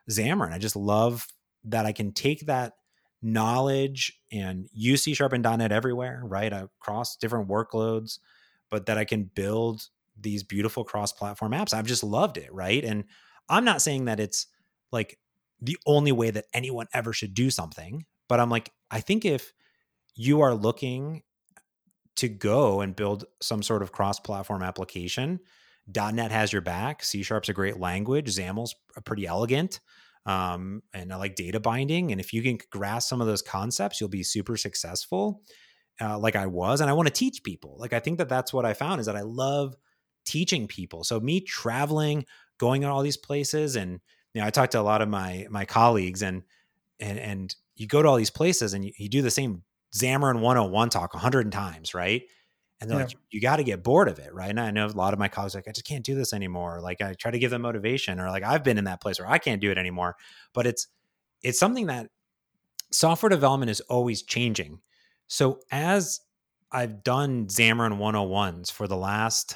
Xamarin. 0.09 0.53
I 0.53 0.57
just 0.57 0.75
love 0.75 1.27
that 1.65 1.85
I 1.85 1.91
can 1.91 2.13
take 2.13 2.45
that 2.47 2.73
knowledge 3.21 4.19
and 4.31 4.67
use 4.73 5.03
C 5.03 5.13
sharp 5.13 5.33
and 5.33 5.43
.NET 5.43 5.71
everywhere, 5.71 6.21
right? 6.25 6.51
Across 6.51 7.17
different 7.17 7.47
workloads, 7.47 8.19
but 8.69 8.85
that 8.87 8.97
I 8.97 9.05
can 9.05 9.23
build 9.23 9.87
these 10.19 10.43
beautiful 10.43 10.83
cross-platform 10.83 11.51
apps. 11.51 11.73
I've 11.73 11.85
just 11.85 12.03
loved 12.03 12.37
it, 12.37 12.53
right? 12.53 12.83
And 12.83 13.05
I'm 13.49 13.65
not 13.65 13.81
saying 13.81 14.05
that 14.05 14.19
it's 14.19 14.47
like 14.91 15.17
the 15.61 15.77
only 15.85 16.11
way 16.11 16.29
that 16.29 16.45
anyone 16.53 16.87
ever 16.93 17.13
should 17.13 17.33
do 17.33 17.49
something, 17.49 18.05
but 18.29 18.39
I'm 18.39 18.49
like, 18.49 18.71
I 18.91 18.99
think 18.99 19.25
if 19.25 19.53
you 20.15 20.41
are 20.41 20.53
looking 20.53 21.23
to 22.15 22.29
go 22.29 22.81
and 22.81 22.95
build 22.95 23.25
some 23.41 23.63
sort 23.63 23.81
of 23.81 23.91
cross-platform 23.91 24.61
application, 24.61 25.39
.NET 25.93 26.31
has 26.31 26.53
your 26.53 26.61
back. 26.61 27.03
C 27.03 27.23
Sharp's 27.23 27.49
a 27.49 27.53
great 27.53 27.79
language. 27.79 28.27
XAML's 28.27 28.75
pretty 29.03 29.25
elegant. 29.25 29.79
Um, 30.25 30.83
and 30.93 31.11
I 31.11 31.17
like 31.17 31.35
data 31.35 31.59
binding. 31.59 32.11
And 32.11 32.21
if 32.21 32.31
you 32.31 32.41
can 32.41 32.57
grasp 32.71 33.09
some 33.09 33.19
of 33.19 33.27
those 33.27 33.41
concepts, 33.41 33.99
you'll 33.99 34.09
be 34.09 34.23
super 34.23 34.55
successful, 34.55 35.41
uh, 36.01 36.17
like 36.19 36.35
I 36.35 36.47
was. 36.47 36.81
And 36.81 36.89
I 36.89 36.93
want 36.93 37.07
to 37.07 37.13
teach 37.13 37.43
people. 37.43 37.75
Like 37.79 37.93
I 37.93 37.99
think 37.99 38.17
that 38.17 38.29
that's 38.29 38.53
what 38.53 38.65
I 38.65 38.73
found 38.73 38.99
is 38.99 39.05
that 39.07 39.15
I 39.15 39.21
love 39.21 39.75
teaching 40.25 40.67
people. 40.67 41.03
So 41.03 41.19
me 41.19 41.41
traveling, 41.41 42.25
going 42.57 42.85
on 42.85 42.91
all 42.91 43.01
these 43.03 43.17
places, 43.17 43.75
and 43.75 43.99
you 44.33 44.41
know, 44.41 44.47
I 44.47 44.49
talked 44.49 44.71
to 44.73 44.79
a 44.79 44.81
lot 44.81 45.01
of 45.01 45.09
my 45.09 45.47
my 45.49 45.65
colleagues, 45.65 46.21
and 46.21 46.43
and 46.99 47.19
and 47.19 47.55
you 47.75 47.87
go 47.87 48.01
to 48.01 48.07
all 48.07 48.17
these 48.17 48.29
places, 48.29 48.73
and 48.73 48.85
you, 48.85 48.91
you 48.97 49.09
do 49.09 49.21
the 49.21 49.31
same 49.31 49.63
Xamarin 49.95 50.41
101 50.41 50.89
talk 50.89 51.13
a 51.13 51.17
100 51.17 51.51
times, 51.51 51.93
right? 51.93 52.23
And 52.81 52.89
they're 52.89 52.97
Yeah. 52.97 53.07
like, 53.07 53.15
you 53.31 53.39
got 53.39 53.57
to 53.57 53.63
get 53.63 53.83
bored 53.83 54.09
of 54.09 54.19
it, 54.19 54.33
right? 54.33 54.49
And 54.49 54.59
I 54.59 54.71
know 54.71 54.85
a 54.85 54.89
lot 54.89 55.13
of 55.13 55.19
my 55.19 55.29
colleagues 55.29 55.55
are 55.55 55.59
like, 55.59 55.69
I 55.69 55.71
just 55.71 55.87
can't 55.87 56.03
do 56.03 56.15
this 56.15 56.33
anymore. 56.33 56.81
Like 56.81 57.01
I 57.01 57.13
try 57.13 57.31
to 57.31 57.39
give 57.39 57.51
them 57.51 57.61
motivation, 57.61 58.19
or 58.19 58.29
like 58.29 58.43
I've 58.43 58.63
been 58.63 58.77
in 58.77 58.85
that 58.85 59.01
place 59.01 59.19
where 59.19 59.29
I 59.29 59.37
can't 59.37 59.61
do 59.61 59.71
it 59.71 59.77
anymore. 59.77 60.15
But 60.53 60.67
it's 60.67 60.87
it's 61.41 61.59
something 61.59 61.87
that 61.87 62.09
software 62.91 63.29
development 63.29 63.69
is 63.71 63.81
always 63.81 64.21
changing. 64.23 64.79
So 65.33 65.61
as 65.71 66.21
I've 66.71 67.03
done 67.03 67.47
Xamarin 67.47 67.97
101s 67.97 68.71
for 68.71 68.87
the 68.87 68.95
last 68.95 69.55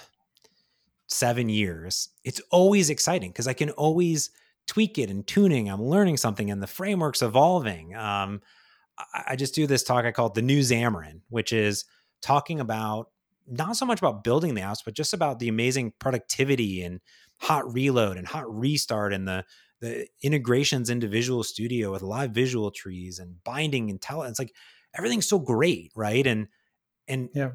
seven 1.05 1.49
years, 1.49 2.09
it's 2.23 2.41
always 2.49 2.89
exciting 2.89 3.29
because 3.29 3.47
I 3.47 3.53
can 3.53 3.69
always 3.69 4.31
tweak 4.65 4.97
it 4.97 5.11
and 5.11 5.25
tuning. 5.27 5.69
I'm 5.69 5.83
learning 5.83 6.17
something 6.17 6.49
and 6.49 6.63
the 6.63 6.67
framework's 6.67 7.21
evolving. 7.21 7.95
Um, 7.95 8.41
I, 8.97 9.25
I 9.27 9.35
just 9.35 9.53
do 9.53 9.67
this 9.67 9.83
talk 9.83 10.03
I 10.03 10.11
call 10.11 10.25
it 10.25 10.33
the 10.33 10.41
new 10.41 10.61
Xamarin, 10.61 11.21
which 11.29 11.53
is 11.53 11.85
talking 12.23 12.59
about 12.59 13.11
not 13.45 13.75
so 13.75 13.85
much 13.85 13.99
about 13.99 14.23
building 14.23 14.55
the 14.55 14.61
apps, 14.61 14.83
but 14.83 14.95
just 14.95 15.13
about 15.13 15.37
the 15.37 15.47
amazing 15.47 15.93
productivity 15.99 16.81
and 16.81 17.01
hot 17.37 17.71
reload 17.71 18.17
and 18.17 18.25
hot 18.25 18.51
restart 18.51 19.13
and 19.13 19.27
the 19.27 19.45
the 19.79 20.07
integrations 20.23 20.89
into 20.89 21.07
Visual 21.07 21.43
Studio 21.43 21.91
with 21.91 22.01
live 22.01 22.31
visual 22.31 22.71
trees 22.71 23.19
and 23.19 23.43
binding 23.43 23.91
it's 23.91 24.39
like 24.39 24.51
everything's 24.95 25.27
so 25.27 25.39
great, 25.39 25.91
right? 25.95 26.25
And 26.25 26.47
and 27.07 27.29
Yeah. 27.33 27.51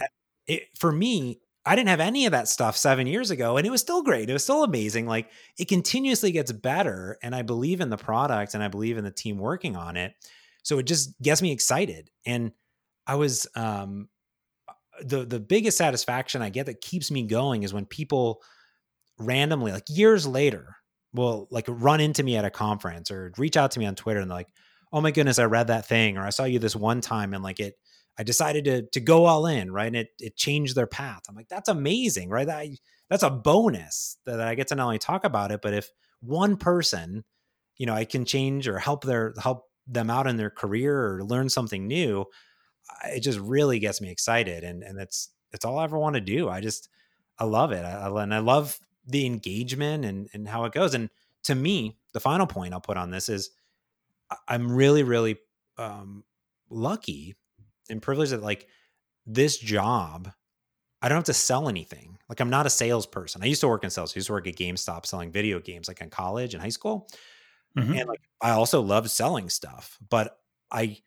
it, 0.47 0.65
for 0.79 0.93
me, 0.93 1.41
I 1.65 1.77
didn't 1.77 1.91
have 1.91 2.01
any 2.01 2.27
of 2.27 2.33
that 2.33 2.49
stuff 2.49 2.77
seven 2.77 3.07
years 3.07 3.31
ago, 3.31 3.57
and 3.57 3.67
it 3.67 3.71
was 3.71 3.81
still 3.81 4.03
great. 4.03 4.29
It 4.31 4.33
was 4.33 4.43
still 4.45 4.65
amazing. 4.65 5.07
Like 5.07 5.31
it 5.59 5.69
continuously 5.69 6.33
gets 6.33 6.53
better, 6.53 7.19
and 7.23 7.35
I 7.35 7.43
believe 7.43 7.81
in 7.81 7.91
the 7.91 7.97
product 7.99 8.55
and 8.55 8.63
I 8.63 8.69
believe 8.69 8.99
in 8.99 9.05
the 9.05 9.11
team 9.13 9.39
working 9.39 9.77
on 9.77 9.97
it. 9.97 10.15
So 10.65 10.79
it 10.79 10.85
just 10.87 11.21
gets 11.23 11.43
me 11.43 11.53
excited. 11.53 12.11
And 12.27 12.53
I 13.07 13.17
was 13.17 13.47
um, 13.57 14.09
the 15.03 15.25
the 15.25 15.41
biggest 15.41 15.79
satisfaction 15.79 16.43
I 16.43 16.51
get 16.51 16.67
that 16.67 16.81
keeps 16.81 17.11
me 17.11 17.25
going 17.27 17.63
is 17.63 17.73
when 17.73 17.87
people 17.87 18.43
randomly, 19.19 19.73
like 19.73 19.85
years 19.89 20.27
later, 20.27 20.77
will 21.13 21.49
like 21.51 21.67
run 21.69 22.01
into 22.01 22.23
me 22.23 22.37
at 22.37 22.45
a 22.45 22.51
conference 22.51 23.11
or 23.11 23.33
reach 23.39 23.57
out 23.57 23.73
to 23.73 23.79
me 23.81 23.87
on 23.87 23.95
Twitter 23.95 24.21
and 24.21 24.31
they're 24.31 24.39
like, 24.39 24.49
"Oh 24.93 25.01
my 25.01 25.11
goodness, 25.11 25.39
I 25.39 25.45
read 25.45 25.69
that 25.69 25.87
thing," 25.87 26.17
or 26.19 26.27
"I 26.27 26.31
saw 26.31 26.45
you 26.45 26.59
this 26.59 26.77
one 26.77 27.01
time," 27.01 27.35
and 27.35 27.43
like 27.43 27.61
it, 27.61 27.75
I 28.19 28.23
decided 28.23 28.65
to 28.67 28.83
to 28.83 29.01
go 29.01 29.25
all 29.27 29.47
in, 29.47 29.71
right? 29.73 29.87
And 29.87 29.97
it 29.97 30.09
it 30.21 30.37
changed 30.37 30.75
their 30.77 30.87
path. 30.87 31.23
I'm 31.29 31.35
like, 31.37 31.49
that's 31.49 31.69
amazing, 31.69 32.29
right? 32.31 32.47
That 32.47 32.67
that's 33.11 33.23
a 33.23 33.31
bonus 33.31 34.17
that 34.27 34.41
I 34.41 34.55
get 34.55 34.69
to 34.69 34.75
not 34.75 34.85
only 34.87 34.99
talk 34.99 35.25
about 35.25 35.53
it, 35.53 35.61
but 35.63 35.75
if 35.75 35.91
one 36.21 36.57
person, 36.57 37.25
you 37.79 37.87
know, 37.87 37.95
I 37.95 38.05
can 38.05 38.25
change 38.25 38.69
or 38.69 38.79
help 38.79 39.05
their 39.05 39.35
help 39.43 39.65
them 39.87 40.11
out 40.11 40.27
in 40.27 40.37
their 40.37 40.51
career 40.51 41.17
or 41.17 41.25
learn 41.25 41.49
something 41.49 41.87
new, 41.89 42.27
it 43.05 43.21
just 43.21 43.39
really 43.39 43.79
gets 43.79 44.01
me 44.01 44.11
excited, 44.11 44.65
and 44.65 44.83
and 44.83 44.99
that's 44.99 45.31
that's 45.51 45.65
all 45.65 45.79
I 45.79 45.85
ever 45.85 45.99
want 45.99 46.15
to 46.15 46.21
do. 46.21 46.49
I 46.49 46.61
just 46.61 46.89
I 47.39 47.45
love 47.45 47.73
it, 47.73 47.85
I, 47.85 47.93
I, 48.09 48.23
and 48.23 48.35
I 48.35 48.39
love 48.39 48.79
the 49.07 49.27
engagement 49.27 50.05
and 50.05 50.29
and 50.35 50.49
how 50.49 50.65
it 50.65 50.73
goes. 50.73 50.95
And 50.95 51.11
to 51.45 51.55
me, 51.55 51.97
the 52.13 52.21
final 52.21 52.47
point 52.47 52.73
I'll 52.75 52.81
put 52.81 52.97
on 52.97 53.11
this 53.11 53.29
is 53.29 53.51
I- 53.51 53.62
I'm 54.49 54.73
really 54.73 55.03
really 55.03 55.39
um, 55.79 56.25
lucky 56.71 57.37
and 57.91 58.03
privileged 58.03 58.33
that 58.33 58.43
like 58.43 58.69
this 59.27 59.59
job. 59.59 60.31
I 61.05 61.09
don't 61.09 61.17
have 61.17 61.25
to 61.25 61.35
sell 61.35 61.69
anything. 61.69 62.19
Like 62.29 62.41
I'm 62.41 62.51
not 62.51 62.67
a 62.67 62.71
salesperson. 62.71 63.43
I 63.43 63.47
used 63.47 63.61
to 63.63 63.69
work 63.69 63.83
in 63.83 63.91
sales. 63.91 64.13
I 64.15 64.19
used 64.19 64.29
to 64.29 64.33
work 64.33 64.47
at 64.47 64.55
GameStop 64.55 65.05
selling 65.05 65.33
video 65.33 65.59
games, 65.59 65.89
like 65.89 66.01
in 66.01 66.11
college 66.11 66.55
and 66.55 66.63
high 66.63 66.69
school. 66.69 67.09
Mhm. 67.77 67.99
And 67.99 68.09
like 68.09 68.21
I 68.41 68.51
also 68.51 68.81
loved 68.83 69.11
selling 69.11 69.49
stuff, 69.51 69.99
but 70.09 70.39
I 70.71 70.99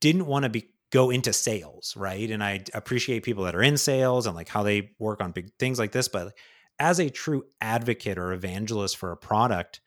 didn't 0.00 0.26
want 0.26 0.44
to 0.44 0.48
be 0.48 0.70
go 0.90 1.10
into 1.10 1.32
sales, 1.32 1.94
right? 1.96 2.30
And 2.30 2.44
I 2.44 2.64
appreciate 2.74 3.22
people 3.22 3.44
that 3.44 3.54
are 3.54 3.62
in 3.62 3.78
sales 3.78 4.26
and 4.26 4.36
like 4.36 4.48
how 4.48 4.62
they 4.62 4.90
work 4.98 5.22
on 5.22 5.32
big 5.32 5.50
things 5.58 5.78
like 5.78 5.92
this, 5.92 6.08
but 6.08 6.34
as 6.78 6.98
a 7.00 7.08
true 7.10 7.44
advocate 7.60 8.18
or 8.18 8.32
evangelist 8.32 8.96
for 8.96 9.12
a 9.12 9.16
product, 9.16 9.80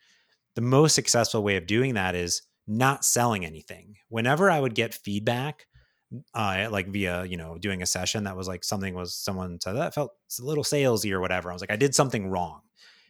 the 0.56 0.62
most 0.62 0.96
successful 0.96 1.44
way 1.44 1.58
of 1.58 1.68
doing 1.68 1.96
that 1.96 2.16
is 2.16 2.42
not 2.68 3.06
selling 3.06 3.46
anything. 3.46 3.98
Whenever 4.10 4.50
I 4.50 4.60
would 4.60 4.76
get 4.76 4.94
feedback, 4.94 5.68
uh, 6.34 6.68
like 6.72 6.88
via 6.88 7.26
you 7.26 7.38
know 7.38 7.58
doing 7.58 7.82
a 7.82 7.86
session 7.86 8.24
that 8.26 8.38
was 8.38 8.48
like 8.48 8.64
something 8.64 8.94
was 8.94 9.14
someone 9.16 9.60
said 9.60 9.74
that 9.74 9.94
felt 9.94 10.12
a 10.40 10.44
little 10.44 10.64
salesy 10.64 11.12
or 11.12 11.20
whatever. 11.20 11.50
I 11.50 11.54
was 11.54 11.62
like, 11.62 11.72
I 11.72 11.76
did 11.76 11.96
something 11.96 12.30
wrong, 12.30 12.62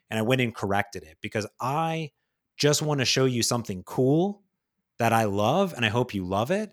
and 0.09 0.17
I 0.17 0.23
went 0.23 0.41
and 0.41 0.55
corrected 0.55 1.03
it 1.03 1.17
because 1.21 1.45
I 1.59 2.11
just 2.57 2.81
want 2.81 2.99
to 2.99 3.05
show 3.05 3.25
you 3.25 3.43
something 3.43 3.83
cool 3.83 4.41
that 4.97 5.13
I 5.13 5.25
love 5.25 5.73
and 5.73 5.85
I 5.85 5.89
hope 5.89 6.13
you 6.13 6.25
love 6.25 6.51
it. 6.51 6.71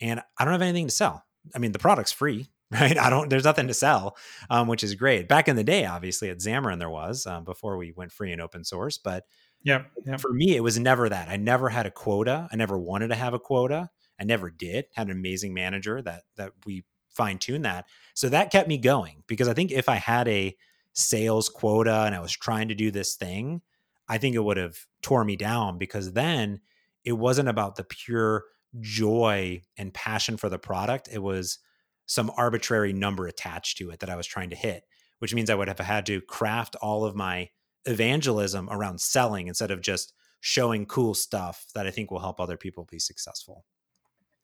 And 0.00 0.20
I 0.38 0.44
don't 0.44 0.52
have 0.52 0.62
anything 0.62 0.88
to 0.88 0.94
sell. 0.94 1.24
I 1.54 1.58
mean, 1.58 1.72
the 1.72 1.78
product's 1.78 2.12
free, 2.12 2.50
right? 2.70 2.98
I 2.98 3.10
don't, 3.10 3.30
there's 3.30 3.44
nothing 3.44 3.68
to 3.68 3.74
sell, 3.74 4.16
um, 4.48 4.68
which 4.68 4.82
is 4.82 4.94
great. 4.94 5.28
Back 5.28 5.48
in 5.48 5.56
the 5.56 5.64
day, 5.64 5.84
obviously 5.84 6.30
at 6.30 6.38
Xamarin, 6.38 6.78
there 6.78 6.90
was 6.90 7.26
um, 7.26 7.44
before 7.44 7.76
we 7.76 7.92
went 7.92 8.12
free 8.12 8.32
and 8.32 8.40
open 8.40 8.64
source. 8.64 8.98
But 8.98 9.24
yeah, 9.62 9.82
for 10.18 10.32
me, 10.32 10.56
it 10.56 10.62
was 10.62 10.78
never 10.78 11.08
that. 11.08 11.28
I 11.28 11.36
never 11.36 11.68
had 11.68 11.86
a 11.86 11.90
quota. 11.90 12.48
I 12.50 12.56
never 12.56 12.78
wanted 12.78 13.08
to 13.08 13.14
have 13.14 13.34
a 13.34 13.38
quota. 13.38 13.90
I 14.18 14.24
never 14.24 14.50
did. 14.50 14.86
Had 14.94 15.08
an 15.08 15.12
amazing 15.12 15.54
manager 15.54 16.00
that 16.02 16.22
that 16.36 16.52
we 16.64 16.84
fine 17.10 17.38
tune 17.38 17.62
that. 17.62 17.86
So 18.14 18.28
that 18.28 18.52
kept 18.52 18.68
me 18.68 18.78
going 18.78 19.22
because 19.26 19.48
I 19.48 19.54
think 19.54 19.72
if 19.72 19.88
I 19.88 19.96
had 19.96 20.28
a 20.28 20.56
sales 20.92 21.48
quota 21.48 22.04
and 22.06 22.14
I 22.14 22.20
was 22.20 22.32
trying 22.32 22.68
to 22.68 22.74
do 22.74 22.90
this 22.90 23.16
thing, 23.16 23.62
I 24.08 24.18
think 24.18 24.34
it 24.34 24.44
would 24.44 24.56
have 24.56 24.78
tore 25.02 25.24
me 25.24 25.36
down 25.36 25.78
because 25.78 26.12
then 26.12 26.60
it 27.04 27.12
wasn't 27.12 27.48
about 27.48 27.76
the 27.76 27.84
pure 27.84 28.44
joy 28.80 29.62
and 29.76 29.92
passion 29.92 30.36
for 30.36 30.48
the 30.48 30.58
product. 30.58 31.08
It 31.12 31.22
was 31.22 31.58
some 32.06 32.30
arbitrary 32.36 32.92
number 32.92 33.26
attached 33.26 33.78
to 33.78 33.90
it 33.90 34.00
that 34.00 34.10
I 34.10 34.16
was 34.16 34.26
trying 34.26 34.50
to 34.50 34.56
hit, 34.56 34.84
which 35.18 35.34
means 35.34 35.50
I 35.50 35.54
would 35.54 35.68
have 35.68 35.78
had 35.78 36.06
to 36.06 36.20
craft 36.20 36.76
all 36.76 37.04
of 37.04 37.14
my 37.14 37.50
evangelism 37.84 38.68
around 38.70 39.00
selling 39.00 39.48
instead 39.48 39.70
of 39.70 39.80
just 39.80 40.12
showing 40.40 40.86
cool 40.86 41.14
stuff 41.14 41.66
that 41.74 41.86
I 41.86 41.90
think 41.90 42.10
will 42.10 42.20
help 42.20 42.40
other 42.40 42.56
people 42.56 42.86
be 42.90 42.98
successful. 42.98 43.64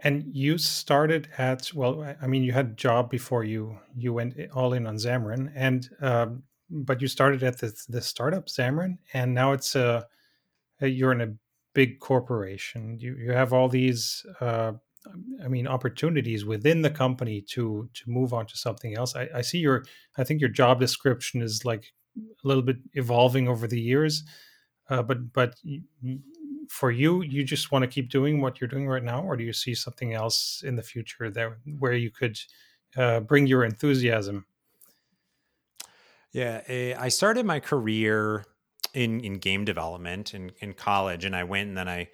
And 0.00 0.24
you 0.30 0.58
started 0.58 1.28
at 1.38 1.72
well, 1.74 2.14
I 2.20 2.26
mean, 2.26 2.42
you 2.42 2.52
had 2.52 2.66
a 2.66 2.74
job 2.74 3.08
before 3.10 3.44
you 3.44 3.78
you 3.96 4.12
went 4.12 4.36
all 4.54 4.74
in 4.74 4.86
on 4.86 4.96
Xamarin, 4.96 5.50
and 5.54 5.88
um, 6.02 6.42
but 6.70 7.00
you 7.00 7.08
started 7.08 7.42
at 7.42 7.58
the 7.58 7.74
the 7.88 8.02
startup 8.02 8.46
Xamarin, 8.46 8.98
and 9.14 9.32
now 9.32 9.52
it's 9.52 9.74
a, 9.74 10.06
a 10.82 10.86
you're 10.86 11.12
in 11.12 11.22
a 11.22 11.34
big 11.72 11.98
corporation. 12.00 12.98
You 12.98 13.16
you 13.16 13.32
have 13.32 13.54
all 13.54 13.70
these, 13.70 14.24
uh, 14.40 14.72
I 15.42 15.48
mean, 15.48 15.66
opportunities 15.66 16.44
within 16.44 16.82
the 16.82 16.90
company 16.90 17.40
to 17.52 17.88
to 17.94 18.10
move 18.10 18.34
on 18.34 18.46
to 18.46 18.56
something 18.56 18.94
else. 18.96 19.16
I, 19.16 19.28
I 19.34 19.40
see 19.40 19.58
your, 19.58 19.84
I 20.18 20.24
think 20.24 20.40
your 20.42 20.50
job 20.50 20.78
description 20.78 21.40
is 21.40 21.64
like 21.64 21.92
a 22.16 22.48
little 22.48 22.62
bit 22.62 22.76
evolving 22.94 23.48
over 23.48 23.66
the 23.66 23.80
years, 23.80 24.24
uh, 24.88 25.02
but 25.02 25.32
but 25.32 25.54
for 26.68 26.90
you, 26.90 27.22
you 27.22 27.44
just 27.44 27.70
want 27.70 27.82
to 27.82 27.88
keep 27.88 28.10
doing 28.10 28.40
what 28.40 28.60
you're 28.60 28.68
doing 28.68 28.88
right 28.88 29.02
now, 29.02 29.22
or 29.22 29.36
do 29.36 29.44
you 29.44 29.52
see 29.52 29.74
something 29.74 30.14
else 30.14 30.62
in 30.64 30.76
the 30.76 30.82
future 30.82 31.30
there 31.30 31.58
where 31.78 31.94
you 31.94 32.10
could 32.10 32.38
uh, 32.96 33.20
bring 33.20 33.46
your 33.46 33.64
enthusiasm? 33.64 34.46
Yeah, 36.32 36.62
eh, 36.66 36.94
I 36.98 37.08
started 37.08 37.46
my 37.46 37.60
career 37.60 38.44
in 38.94 39.20
in 39.20 39.34
game 39.34 39.64
development 39.64 40.34
in 40.34 40.52
in 40.60 40.74
college, 40.74 41.24
and 41.24 41.36
I 41.36 41.44
went 41.44 41.68
and 41.68 41.76
then 41.78 41.88
I 41.88 42.08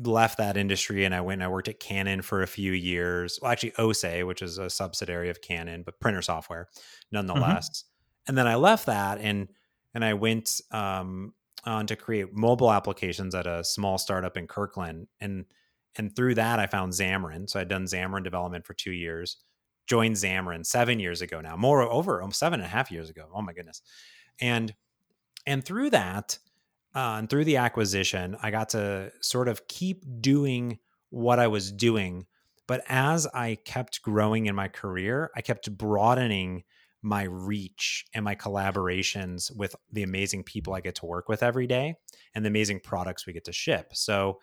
left 0.00 0.38
that 0.38 0.56
industry 0.56 1.04
and 1.04 1.14
I 1.14 1.20
went 1.20 1.40
and 1.40 1.44
I 1.44 1.48
worked 1.48 1.68
at 1.68 1.80
Canon 1.80 2.22
for 2.22 2.42
a 2.42 2.46
few 2.46 2.72
years. 2.72 3.38
Well, 3.42 3.52
actually, 3.52 3.72
Océ, 3.72 4.26
which 4.26 4.42
is 4.42 4.58
a 4.58 4.70
subsidiary 4.70 5.28
of 5.28 5.42
Canon, 5.42 5.82
but 5.82 6.00
printer 6.00 6.22
software, 6.22 6.68
mm-hmm. 6.70 7.26
nonetheless. 7.26 7.68
Mm-hmm. 7.68 7.91
And 8.28 8.36
then 8.36 8.46
I 8.46 8.54
left 8.54 8.86
that 8.86 9.18
and 9.18 9.48
and 9.94 10.04
I 10.04 10.14
went 10.14 10.60
um, 10.70 11.34
on 11.64 11.86
to 11.86 11.96
create 11.96 12.32
mobile 12.32 12.72
applications 12.72 13.34
at 13.34 13.46
a 13.46 13.62
small 13.62 13.98
startup 13.98 14.36
in 14.36 14.46
Kirkland. 14.46 15.08
And 15.20 15.44
and 15.96 16.14
through 16.14 16.36
that, 16.36 16.58
I 16.58 16.66
found 16.66 16.92
Xamarin. 16.92 17.48
So 17.50 17.60
I'd 17.60 17.68
done 17.68 17.84
Xamarin 17.84 18.24
development 18.24 18.66
for 18.66 18.74
two 18.74 18.92
years. 18.92 19.36
Joined 19.86 20.16
Xamarin 20.16 20.64
seven 20.64 21.00
years 21.00 21.20
ago 21.20 21.40
now, 21.40 21.56
more 21.56 21.82
over 21.82 22.22
almost 22.22 22.38
seven 22.38 22.60
and 22.60 22.66
a 22.66 22.70
half 22.70 22.90
years 22.90 23.10
ago. 23.10 23.28
Oh 23.34 23.42
my 23.42 23.52
goodness! 23.52 23.82
And 24.40 24.74
and 25.46 25.64
through 25.64 25.90
that, 25.90 26.38
uh, 26.94 27.16
and 27.18 27.28
through 27.28 27.44
the 27.44 27.56
acquisition, 27.56 28.36
I 28.42 28.50
got 28.50 28.70
to 28.70 29.12
sort 29.20 29.48
of 29.48 29.66
keep 29.66 30.04
doing 30.20 30.78
what 31.10 31.38
I 31.38 31.48
was 31.48 31.72
doing. 31.72 32.26
But 32.68 32.84
as 32.88 33.26
I 33.26 33.58
kept 33.64 34.02
growing 34.02 34.46
in 34.46 34.54
my 34.54 34.68
career, 34.68 35.30
I 35.34 35.40
kept 35.40 35.76
broadening 35.76 36.62
my 37.02 37.24
reach 37.24 38.04
and 38.14 38.24
my 38.24 38.34
collaborations 38.34 39.54
with 39.56 39.74
the 39.90 40.02
amazing 40.02 40.44
people 40.44 40.72
I 40.72 40.80
get 40.80 40.94
to 40.96 41.06
work 41.06 41.28
with 41.28 41.42
every 41.42 41.66
day 41.66 41.96
and 42.34 42.44
the 42.44 42.48
amazing 42.48 42.80
products 42.80 43.26
we 43.26 43.32
get 43.32 43.44
to 43.46 43.52
ship. 43.52 43.90
So, 43.92 44.38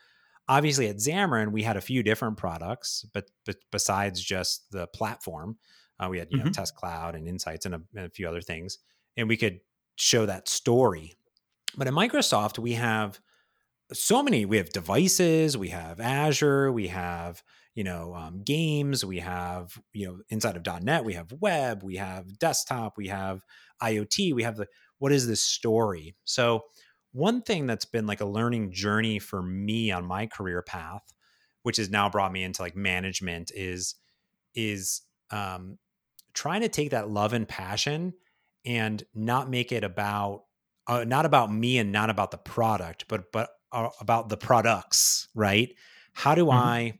obviously, 0.47 0.87
at 0.87 0.97
Xamarin, 0.97 1.51
we 1.51 1.63
had 1.63 1.77
a 1.77 1.81
few 1.81 2.03
different 2.03 2.37
products, 2.37 3.05
but, 3.13 3.25
but 3.45 3.57
besides 3.71 4.21
just 4.21 4.69
the 4.71 4.87
platform, 4.87 5.57
uh, 5.99 6.07
we 6.09 6.19
had 6.19 6.27
you 6.31 6.37
mm-hmm. 6.37 6.47
know 6.47 6.51
Test 6.51 6.75
Cloud 6.75 7.15
and 7.15 7.27
Insights 7.27 7.65
and 7.65 7.75
a, 7.75 7.81
and 7.95 8.05
a 8.05 8.09
few 8.09 8.27
other 8.27 8.41
things, 8.41 8.79
and 9.17 9.27
we 9.27 9.37
could 9.37 9.59
show 9.95 10.25
that 10.25 10.47
story. 10.47 11.13
But 11.77 11.87
at 11.87 11.93
Microsoft, 11.93 12.57
we 12.57 12.73
have 12.73 13.19
so 13.93 14.23
many. 14.23 14.45
We 14.45 14.57
have 14.57 14.69
devices, 14.69 15.57
we 15.57 15.69
have 15.69 15.99
Azure, 15.99 16.71
we 16.71 16.87
have 16.87 17.43
you 17.79 17.85
know 17.85 18.13
um, 18.13 18.43
games 18.43 19.05
we 19.05 19.19
have 19.19 19.79
you 19.93 20.05
know 20.05 20.17
inside 20.27 20.57
of 20.57 20.83
.NET 20.83 21.05
we 21.05 21.13
have 21.13 21.31
web 21.39 21.81
we 21.81 21.95
have 21.95 22.37
desktop 22.37 22.97
we 22.97 23.07
have 23.07 23.41
iot 23.81 24.33
we 24.33 24.43
have 24.43 24.57
the 24.57 24.67
what 24.97 25.13
is 25.13 25.25
this 25.27 25.41
story 25.41 26.13
so 26.25 26.65
one 27.13 27.41
thing 27.41 27.67
that's 27.67 27.85
been 27.85 28.05
like 28.05 28.19
a 28.19 28.25
learning 28.25 28.73
journey 28.73 29.17
for 29.17 29.41
me 29.41 29.91
on 29.91 30.03
my 30.03 30.25
career 30.25 30.61
path 30.61 31.13
which 31.63 31.77
has 31.77 31.89
now 31.89 32.09
brought 32.09 32.33
me 32.33 32.43
into 32.43 32.61
like 32.61 32.75
management 32.75 33.49
is 33.55 33.95
is 34.53 35.03
um 35.31 35.77
trying 36.33 36.59
to 36.59 36.67
take 36.67 36.89
that 36.89 37.09
love 37.09 37.31
and 37.31 37.47
passion 37.47 38.11
and 38.65 39.05
not 39.15 39.49
make 39.49 39.71
it 39.71 39.85
about 39.85 40.43
uh, 40.87 41.05
not 41.05 41.25
about 41.25 41.49
me 41.49 41.77
and 41.77 41.93
not 41.93 42.09
about 42.09 42.31
the 42.31 42.37
product 42.37 43.05
but 43.07 43.31
but 43.31 43.51
uh, 43.71 43.87
about 44.01 44.27
the 44.27 44.35
products 44.35 45.29
right 45.33 45.69
how 46.11 46.35
do 46.35 46.43
mm-hmm. 46.47 46.57
i 46.57 46.99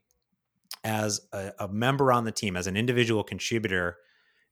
as 0.84 1.22
a, 1.34 1.52
a 1.60 1.68
member 1.68 2.12
on 2.12 2.26
the 2.26 2.32
team, 2.32 2.56
as 2.56 2.68
an 2.68 2.78
individual 2.78 3.24
contributor, 3.24 3.98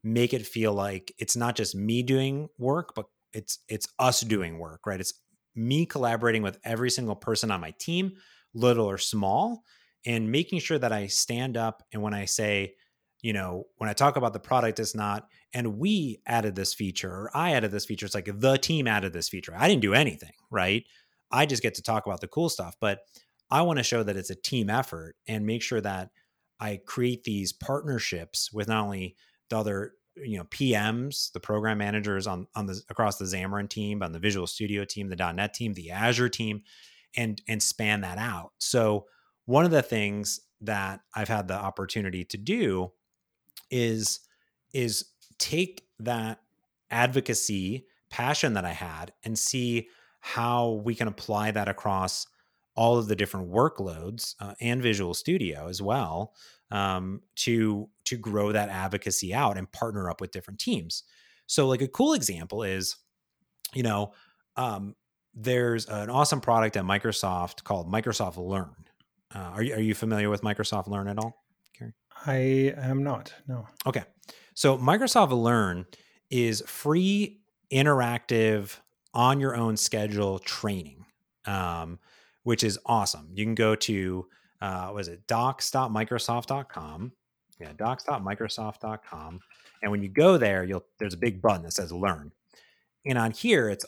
make 0.04 0.34
it 0.34 0.46
feel 0.46 0.74
like 0.74 1.14
it's 1.18 1.36
not 1.36 1.56
just 1.56 1.76
me 1.76 2.04
doing 2.04 2.50
work, 2.58 2.94
but 2.96 3.06
it's 3.34 3.60
it's 3.68 3.88
us 4.00 4.22
doing 4.22 4.58
work, 4.60 4.86
right? 4.86 5.00
It's 5.00 5.14
me 5.56 5.86
collaborating 5.86 6.44
with 6.44 6.60
every 6.64 6.90
single 6.90 7.16
person 7.16 7.52
on 7.52 7.62
my 7.62 7.74
team, 7.80 8.14
little 8.54 8.86
or 8.86 8.98
small, 8.98 9.64
and 10.06 10.32
making 10.32 10.60
sure 10.60 10.80
that 10.80 10.94
I 10.94 11.08
stand 11.08 11.58
up 11.58 11.84
and 11.92 12.02
when 12.02 12.14
I 12.14 12.26
say, 12.26 12.76
you 13.22 13.34
know, 13.34 13.66
when 13.78 13.90
I 13.90 13.94
talk 13.94 14.16
about 14.16 14.34
the 14.34 14.40
product, 14.40 14.80
it's 14.80 14.96
not, 14.96 15.28
and 15.54 15.80
we 15.80 16.22
added 16.28 16.56
this 16.56 16.74
feature 16.74 17.10
or 17.10 17.32
I 17.34 17.54
added 17.54 17.72
this 17.72 17.86
feature. 17.86 18.06
It's 18.06 18.16
like 18.16 18.30
the 18.40 18.58
team 18.58 18.88
added 18.88 19.14
this 19.14 19.30
feature. 19.30 19.54
I 19.58 19.68
didn't 19.68 19.82
do 19.82 19.94
anything, 19.94 20.34
right? 20.52 20.84
I 21.32 21.46
just 21.46 21.64
get 21.64 21.76
to 21.76 21.82
talk 21.82 22.06
about 22.06 22.22
the 22.22 22.28
cool 22.28 22.50
stuff. 22.50 22.76
But 22.80 23.00
I 23.50 23.62
want 23.62 23.78
to 23.78 23.84
show 23.84 24.04
that 24.04 24.18
it's 24.18 24.30
a 24.30 24.36
team 24.36 24.70
effort 24.70 25.16
and 25.28 25.46
make 25.46 25.62
sure 25.62 25.82
that 25.82 26.10
I 26.60 26.80
create 26.86 27.24
these 27.24 27.54
partnerships 27.54 28.52
with 28.52 28.68
not 28.68 28.84
only 28.84 29.16
the 29.50 29.58
other 29.58 29.94
you 30.16 30.38
know 30.38 30.46
PMs, 30.46 31.32
the 31.32 31.40
program 31.40 31.78
managers 31.78 32.28
on 32.28 32.48
on 32.56 32.66
the 32.66 32.82
across 32.90 33.18
the 33.18 33.26
Xamarin 33.26 33.70
team, 33.70 34.02
on 34.02 34.12
the 34.12 34.20
Visual 34.20 34.48
Studio 34.48 34.84
team, 34.84 35.10
the 35.10 35.16
.NET 35.34 35.54
team, 35.54 35.74
the 35.74 35.92
Azure 35.92 36.30
team, 36.30 36.64
and 37.16 37.42
and 37.48 37.62
span 37.62 38.02
that 38.02 38.18
out. 38.18 38.52
So 38.58 39.06
one 39.46 39.66
of 39.66 39.72
the 39.72 39.82
things 39.82 40.42
that 40.62 41.02
I've 41.16 41.28
had 41.28 41.48
the 41.48 41.56
opportunity 41.56 42.26
to 42.26 42.38
do 42.38 42.92
is 43.70 44.22
is 44.74 45.06
take 45.38 45.86
that 46.00 46.40
advocacy 46.90 47.86
passion 48.10 48.54
that 48.54 48.66
I 48.66 48.72
had 48.72 49.14
and 49.24 49.38
see 49.38 49.88
how 50.20 50.82
we 50.84 50.96
can 50.96 51.08
apply 51.08 51.52
that 51.52 51.68
across 51.68 52.26
all 52.78 52.98
of 52.98 53.08
the 53.08 53.16
different 53.16 53.52
workloads 53.52 54.36
uh, 54.40 54.54
and 54.62 54.82
Visual 54.82 55.14
Studio 55.14 55.68
as 55.68 55.82
well 55.82 56.34
um, 56.72 57.22
to 57.36 57.90
to 58.06 58.18
grow 58.18 58.52
that 58.52 58.70
advocacy 58.70 59.34
out 59.34 59.58
and 59.58 59.70
partner 59.72 60.10
up 60.10 60.22
with 60.22 60.32
different 60.32 60.60
teams. 60.60 61.04
So, 61.48 61.68
like 61.68 61.82
a 61.82 61.88
cool 61.88 62.14
example 62.14 62.64
is, 62.64 62.96
you 63.74 63.84
know, 63.84 64.14
um, 64.56 64.96
there's 65.34 65.88
an 65.88 66.10
awesome 66.10 66.40
product 66.40 66.78
at 66.78 66.84
Microsoft 66.84 67.64
called 67.64 67.92
Microsoft 67.92 68.38
Learn. 68.38 68.76
Uh, 69.34 69.40
are 69.40 69.64
you 69.64 69.74
are 69.74 69.82
you 69.82 69.96
familiar 69.96 70.30
with 70.30 70.42
Microsoft 70.42 70.88
Learn 70.88 71.08
at 71.08 71.18
all, 71.18 71.44
Kerry? 71.78 71.94
I 72.26 72.74
am 72.78 73.04
not. 73.04 73.34
No. 73.48 73.68
Okay, 73.86 74.04
so 74.54 74.78
Microsoft 74.78 75.32
Learn 75.32 75.86
is 76.30 76.62
free, 76.68 77.42
interactive, 77.72 78.78
on 79.14 79.40
your 79.40 79.56
own 79.56 79.78
schedule 79.78 80.40
training. 80.40 81.06
Um, 81.46 82.00
which 82.48 82.64
is 82.64 82.80
awesome. 82.86 83.28
You 83.34 83.44
can 83.44 83.56
go 83.56 83.76
to 83.76 84.26
uh, 84.62 84.92
was 84.94 85.10
it 85.10 85.28
docs.microsoft.com? 85.28 87.12
Yeah, 87.60 87.74
docs.microsoft.com. 87.76 89.40
And 89.82 89.92
when 89.92 90.02
you 90.02 90.08
go 90.08 90.38
there, 90.38 90.64
you'll 90.64 90.86
there's 90.98 91.14
a 91.14 91.18
big 91.18 91.42
button 91.42 91.64
that 91.64 91.74
says 91.74 91.92
learn. 91.92 92.32
And 93.06 93.18
on 93.18 93.32
here, 93.32 93.70
it's 93.70 93.86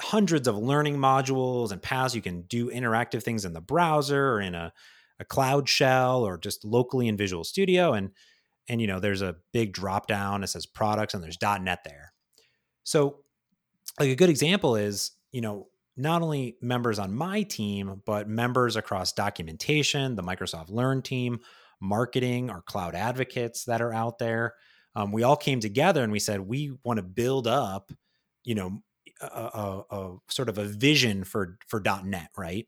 hundreds 0.00 0.48
of 0.48 0.56
learning 0.56 0.96
modules 0.96 1.70
and 1.70 1.82
paths. 1.82 2.14
You 2.14 2.22
can 2.22 2.42
do 2.42 2.70
interactive 2.70 3.22
things 3.22 3.44
in 3.44 3.52
the 3.52 3.60
browser 3.60 4.32
or 4.32 4.40
in 4.40 4.54
a, 4.54 4.72
a 5.20 5.26
cloud 5.26 5.68
shell 5.68 6.24
or 6.26 6.38
just 6.38 6.64
locally 6.64 7.08
in 7.08 7.16
Visual 7.18 7.44
Studio. 7.44 7.92
And 7.92 8.12
and 8.70 8.80
you 8.80 8.86
know, 8.86 9.00
there's 9.00 9.20
a 9.20 9.36
big 9.52 9.74
drop 9.74 10.06
down 10.06 10.40
that 10.40 10.48
says 10.48 10.64
products 10.64 11.12
and 11.12 11.22
there's 11.22 11.36
.NET 11.42 11.80
there. 11.84 12.14
So 12.84 13.18
like 14.00 14.08
a 14.08 14.16
good 14.16 14.30
example 14.30 14.76
is, 14.76 15.10
you 15.30 15.42
know, 15.42 15.68
not 15.98 16.22
only 16.22 16.56
members 16.62 16.98
on 16.98 17.12
my 17.12 17.42
team, 17.42 18.02
but 18.06 18.28
members 18.28 18.76
across 18.76 19.12
documentation, 19.12 20.14
the 20.14 20.22
Microsoft 20.22 20.70
Learn 20.70 21.02
team, 21.02 21.40
marketing, 21.80 22.50
our 22.50 22.62
cloud 22.62 22.94
advocates 22.94 23.64
that 23.64 23.82
are 23.82 23.92
out 23.92 24.18
there. 24.18 24.54
Um, 24.94 25.12
we 25.12 25.24
all 25.24 25.36
came 25.36 25.60
together 25.60 26.02
and 26.02 26.12
we 26.12 26.20
said 26.20 26.40
we 26.40 26.72
want 26.84 26.98
to 26.98 27.02
build 27.02 27.46
up, 27.46 27.92
you 28.44 28.54
know, 28.54 28.80
a, 29.20 29.26
a, 29.26 29.84
a, 29.90 30.16
sort 30.28 30.48
of 30.48 30.58
a 30.58 30.64
vision 30.64 31.24
for 31.24 31.58
for 31.66 31.82
.NET, 32.04 32.30
right? 32.36 32.66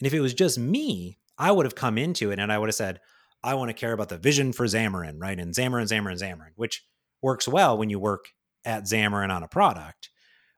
And 0.00 0.06
if 0.06 0.14
it 0.14 0.20
was 0.20 0.34
just 0.34 0.58
me, 0.58 1.18
I 1.38 1.52
would 1.52 1.66
have 1.66 1.74
come 1.74 1.98
into 1.98 2.30
it 2.30 2.38
and 2.38 2.50
I 2.50 2.58
would 2.58 2.68
have 2.68 2.74
said, 2.74 3.00
I 3.44 3.54
want 3.54 3.68
to 3.68 3.74
care 3.74 3.92
about 3.92 4.08
the 4.08 4.18
vision 4.18 4.52
for 4.52 4.66
Xamarin, 4.66 5.20
right? 5.20 5.38
And 5.38 5.54
Xamarin, 5.54 5.88
Xamarin, 5.88 6.18
Xamarin, 6.18 6.52
which 6.56 6.84
works 7.20 7.46
well 7.46 7.76
when 7.76 7.90
you 7.90 7.98
work 7.98 8.26
at 8.64 8.84
Xamarin 8.84 9.30
on 9.30 9.42
a 9.42 9.48
product. 9.48 10.10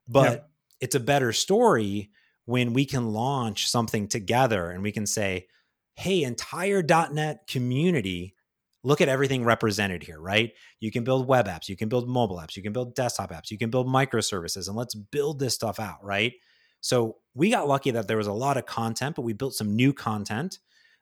But. 0.06 0.48
It's 0.85 0.95
a 0.95 1.01
better 1.01 1.32
story 1.32 2.11
when 2.45 2.74
we 2.74 2.85
can 2.85 3.09
launch 3.09 3.70
something 3.70 4.07
together 4.07 4.70
and 4.70 4.82
we 4.82 4.93
can 4.93 5.07
say, 5.07 5.47
hey, 5.95 6.22
entire 6.22 6.82
.NET 6.82 7.47
community, 7.49 8.35
look 8.82 9.01
at 9.01 9.09
everything 9.09 9.45
represented 9.45 10.03
here, 10.03 10.20
right? 10.20 10.53
You 10.80 10.91
can 10.91 11.03
build 11.03 11.26
web 11.26 11.47
apps, 11.47 11.70
you 11.70 11.76
can 11.76 11.89
build 11.89 12.07
mobile 12.07 12.37
apps, 12.37 12.55
you 12.55 12.62
can 12.62 12.74
build 12.74 12.95
desktop 12.95 13.32
apps, 13.32 13.51
you 13.51 13.57
can 13.57 13.70
build 13.70 13.87
microservices, 13.87 14.68
and 14.68 14.76
let's 14.76 14.95
build 14.95 15.39
this 15.39 15.55
stuff 15.55 15.80
out, 15.80 16.05
right? 16.05 16.35
So 16.82 17.16
we 17.32 17.49
got 17.49 17.66
lucky 17.66 17.91
that 17.93 18.07
there 18.07 18.18
was 18.18 18.26
a 18.26 18.32
lot 18.35 18.59
of 18.59 18.66
content, 18.66 19.16
but 19.16 19.22
we 19.22 19.32
built 19.32 19.55
some 19.55 19.74
new 19.74 19.95
content. 19.95 20.59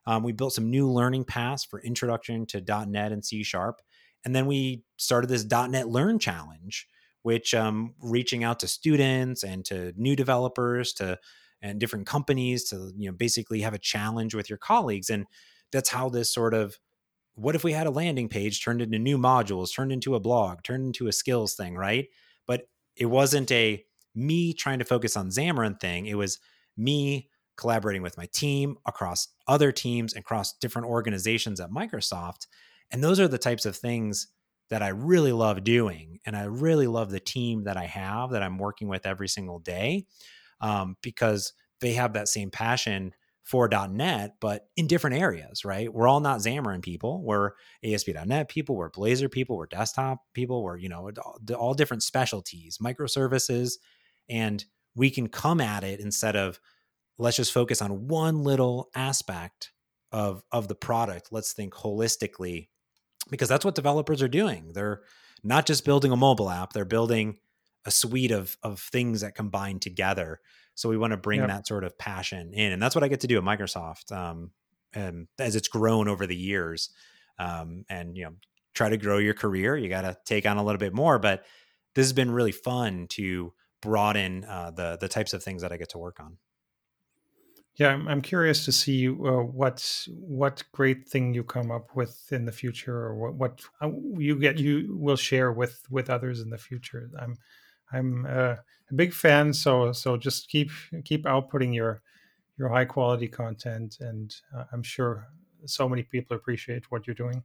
Um, 0.06 0.22
we 0.22 0.30
built 0.30 0.52
some 0.52 0.70
new 0.70 0.88
learning 0.88 1.24
paths 1.24 1.64
for 1.64 1.80
introduction 1.80 2.46
to 2.46 2.60
.NET 2.86 3.10
and 3.10 3.24
C 3.24 3.42
Sharp, 3.42 3.80
and 4.24 4.32
then 4.32 4.46
we 4.46 4.84
started 4.96 5.26
this 5.26 5.44
.NET 5.44 5.88
Learn 5.88 6.20
Challenge, 6.20 6.86
which 7.22 7.54
um, 7.54 7.94
reaching 8.00 8.44
out 8.44 8.60
to 8.60 8.68
students 8.68 9.42
and 9.42 9.64
to 9.64 9.92
new 9.96 10.16
developers 10.16 10.92
to 10.94 11.18
and 11.62 11.78
different 11.78 12.06
companies 12.06 12.64
to 12.64 12.92
you 12.96 13.10
know 13.10 13.16
basically 13.16 13.60
have 13.60 13.74
a 13.74 13.78
challenge 13.78 14.34
with 14.34 14.50
your 14.50 14.58
colleagues 14.58 15.10
and 15.10 15.26
that's 15.70 15.88
how 15.88 16.08
this 16.08 16.32
sort 16.32 16.54
of 16.54 16.78
what 17.34 17.54
if 17.54 17.64
we 17.64 17.72
had 17.72 17.86
a 17.86 17.90
landing 17.90 18.28
page 18.28 18.62
turned 18.62 18.82
into 18.82 18.98
new 18.98 19.16
modules 19.16 19.74
turned 19.74 19.92
into 19.92 20.14
a 20.14 20.20
blog 20.20 20.62
turned 20.62 20.84
into 20.84 21.08
a 21.08 21.12
skills 21.12 21.54
thing 21.54 21.76
right? 21.76 22.08
But 22.46 22.68
it 22.96 23.06
wasn't 23.06 23.50
a 23.52 23.84
me 24.14 24.52
trying 24.52 24.78
to 24.80 24.84
focus 24.84 25.16
on 25.16 25.28
xamarin 25.28 25.80
thing 25.80 26.06
it 26.06 26.16
was 26.16 26.38
me 26.76 27.30
collaborating 27.56 28.02
with 28.02 28.16
my 28.18 28.26
team 28.32 28.76
across 28.86 29.28
other 29.46 29.72
teams 29.72 30.14
across 30.14 30.58
different 30.58 30.88
organizations 30.88 31.60
at 31.60 31.70
microsoft 31.70 32.46
and 32.90 33.02
those 33.02 33.18
are 33.18 33.28
the 33.28 33.38
types 33.38 33.64
of 33.64 33.76
things 33.76 34.26
that 34.72 34.82
I 34.82 34.88
really 34.88 35.32
love 35.32 35.64
doing. 35.64 36.18
And 36.24 36.34
I 36.34 36.44
really 36.44 36.86
love 36.86 37.10
the 37.10 37.20
team 37.20 37.64
that 37.64 37.76
I 37.76 37.84
have 37.84 38.30
that 38.30 38.42
I'm 38.42 38.56
working 38.56 38.88
with 38.88 39.04
every 39.04 39.28
single 39.28 39.58
day 39.58 40.06
um, 40.62 40.96
because 41.02 41.52
they 41.82 41.92
have 41.92 42.14
that 42.14 42.26
same 42.26 42.50
passion 42.50 43.12
for 43.42 43.68
.NET, 43.68 44.36
but 44.40 44.68
in 44.78 44.86
different 44.86 45.16
areas, 45.16 45.62
right? 45.62 45.92
We're 45.92 46.08
all 46.08 46.20
not 46.20 46.38
Xamarin 46.38 46.80
people. 46.80 47.22
We're 47.22 47.50
ASP.NET 47.84 48.48
people. 48.48 48.74
We're 48.74 48.90
Blazor 48.90 49.30
people. 49.30 49.58
We're 49.58 49.66
desktop 49.66 50.20
people. 50.32 50.62
We're, 50.62 50.78
you 50.78 50.88
know, 50.88 51.10
all 51.54 51.74
different 51.74 52.02
specialties, 52.02 52.78
microservices. 52.82 53.72
And 54.30 54.64
we 54.94 55.10
can 55.10 55.28
come 55.28 55.60
at 55.60 55.84
it 55.84 56.00
instead 56.00 56.34
of 56.34 56.58
let's 57.18 57.36
just 57.36 57.52
focus 57.52 57.82
on 57.82 58.08
one 58.08 58.42
little 58.42 58.88
aspect 58.94 59.70
of, 60.12 60.42
of 60.50 60.68
the 60.68 60.74
product. 60.74 61.28
Let's 61.30 61.52
think 61.52 61.74
holistically 61.74 62.68
because 63.30 63.48
that's 63.48 63.64
what 63.64 63.74
developers 63.74 64.22
are 64.22 64.28
doing. 64.28 64.72
They're 64.72 65.02
not 65.42 65.66
just 65.66 65.84
building 65.84 66.12
a 66.12 66.16
mobile 66.16 66.50
app, 66.50 66.72
they're 66.72 66.84
building 66.84 67.36
a 67.84 67.90
suite 67.90 68.30
of 68.30 68.56
of 68.62 68.80
things 68.80 69.22
that 69.22 69.34
combine 69.34 69.78
together. 69.78 70.40
So 70.74 70.88
we 70.88 70.96
want 70.96 71.10
to 71.12 71.18
bring 71.18 71.40
yep. 71.40 71.48
that 71.48 71.66
sort 71.66 71.84
of 71.84 71.98
passion 71.98 72.54
in, 72.54 72.72
and 72.72 72.82
that's 72.82 72.94
what 72.94 73.04
I 73.04 73.08
get 73.08 73.20
to 73.20 73.26
do 73.26 73.38
at 73.38 73.44
Microsoft. 73.44 74.10
Um, 74.12 74.52
and 74.94 75.26
as 75.38 75.56
it's 75.56 75.68
grown 75.68 76.08
over 76.08 76.26
the 76.26 76.36
years, 76.36 76.90
um, 77.38 77.84
and 77.88 78.16
you 78.16 78.24
know, 78.24 78.34
try 78.74 78.88
to 78.88 78.96
grow 78.96 79.18
your 79.18 79.34
career, 79.34 79.76
you 79.76 79.88
got 79.88 80.02
to 80.02 80.16
take 80.24 80.46
on 80.46 80.56
a 80.56 80.64
little 80.64 80.78
bit 80.78 80.94
more. 80.94 81.18
But 81.18 81.44
this 81.94 82.06
has 82.06 82.12
been 82.12 82.30
really 82.30 82.52
fun 82.52 83.06
to 83.10 83.52
broaden 83.80 84.44
uh, 84.44 84.70
the 84.70 84.96
the 85.00 85.08
types 85.08 85.34
of 85.34 85.42
things 85.42 85.62
that 85.62 85.72
I 85.72 85.76
get 85.76 85.90
to 85.90 85.98
work 85.98 86.20
on. 86.20 86.38
Yeah, 87.76 87.88
I'm, 87.88 88.06
I'm 88.06 88.20
curious 88.20 88.66
to 88.66 88.72
see 88.72 89.08
uh, 89.08 89.12
what 89.12 90.06
what 90.08 90.62
great 90.72 91.08
thing 91.08 91.32
you 91.32 91.42
come 91.42 91.70
up 91.70 91.96
with 91.96 92.30
in 92.30 92.44
the 92.44 92.52
future, 92.52 92.96
or 92.96 93.14
what 93.14 93.34
what 93.34 93.60
uh, 93.80 93.90
you 94.18 94.38
get 94.38 94.58
you 94.58 94.94
will 94.98 95.16
share 95.16 95.52
with 95.52 95.82
with 95.90 96.10
others 96.10 96.40
in 96.40 96.50
the 96.50 96.58
future. 96.58 97.10
I'm 97.18 97.36
I'm 97.90 98.26
uh, 98.26 98.56
a 98.90 98.94
big 98.94 99.14
fan, 99.14 99.54
so 99.54 99.92
so 99.92 100.18
just 100.18 100.48
keep 100.48 100.70
keep 101.04 101.24
outputting 101.24 101.74
your 101.74 102.02
your 102.58 102.68
high 102.68 102.84
quality 102.84 103.28
content, 103.28 103.96
and 104.00 104.34
uh, 104.54 104.64
I'm 104.72 104.82
sure 104.82 105.26
so 105.64 105.88
many 105.88 106.02
people 106.02 106.36
appreciate 106.36 106.90
what 106.90 107.06
you're 107.06 107.14
doing. 107.14 107.42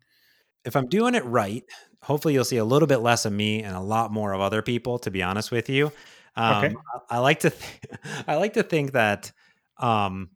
If 0.65 0.75
I'm 0.75 0.87
doing 0.87 1.15
it 1.15 1.23
right, 1.23 1.63
hopefully 2.01 2.33
you'll 2.33 2.43
see 2.43 2.57
a 2.57 2.65
little 2.65 2.87
bit 2.87 2.97
less 2.97 3.25
of 3.25 3.31
me 3.31 3.63
and 3.63 3.75
a 3.75 3.81
lot 3.81 4.11
more 4.11 4.33
of 4.33 4.41
other 4.41 4.61
people. 4.61 4.99
To 4.99 5.11
be 5.11 5.23
honest 5.23 5.51
with 5.51 5.69
you, 5.69 5.93
um, 6.35 6.65
okay. 6.65 6.75
I, 7.09 7.15
I 7.15 7.17
like 7.19 7.39
to 7.39 7.49
th- 7.49 7.79
I 8.27 8.35
like 8.35 8.53
to 8.53 8.63
think 8.63 8.91
that 8.91 9.31
um, 9.79 10.29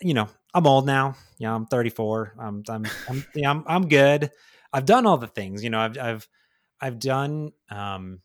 you 0.00 0.14
know, 0.14 0.28
I'm 0.54 0.66
old 0.66 0.86
now. 0.86 1.16
Know, 1.40 1.54
I'm 1.54 1.66
34. 1.66 2.34
I'm, 2.38 2.62
I'm, 2.68 2.86
I'm, 3.08 3.24
yeah, 3.34 3.50
I'm, 3.50 3.64
I'm 3.66 3.88
good. 3.88 4.30
I've 4.72 4.86
done 4.86 5.06
all 5.06 5.18
the 5.18 5.26
things. 5.26 5.62
You 5.62 5.70
know, 5.70 5.80
I've, 5.80 5.98
I've, 5.98 6.28
I've 6.80 6.98
done. 6.98 7.52
Um, 7.70 8.20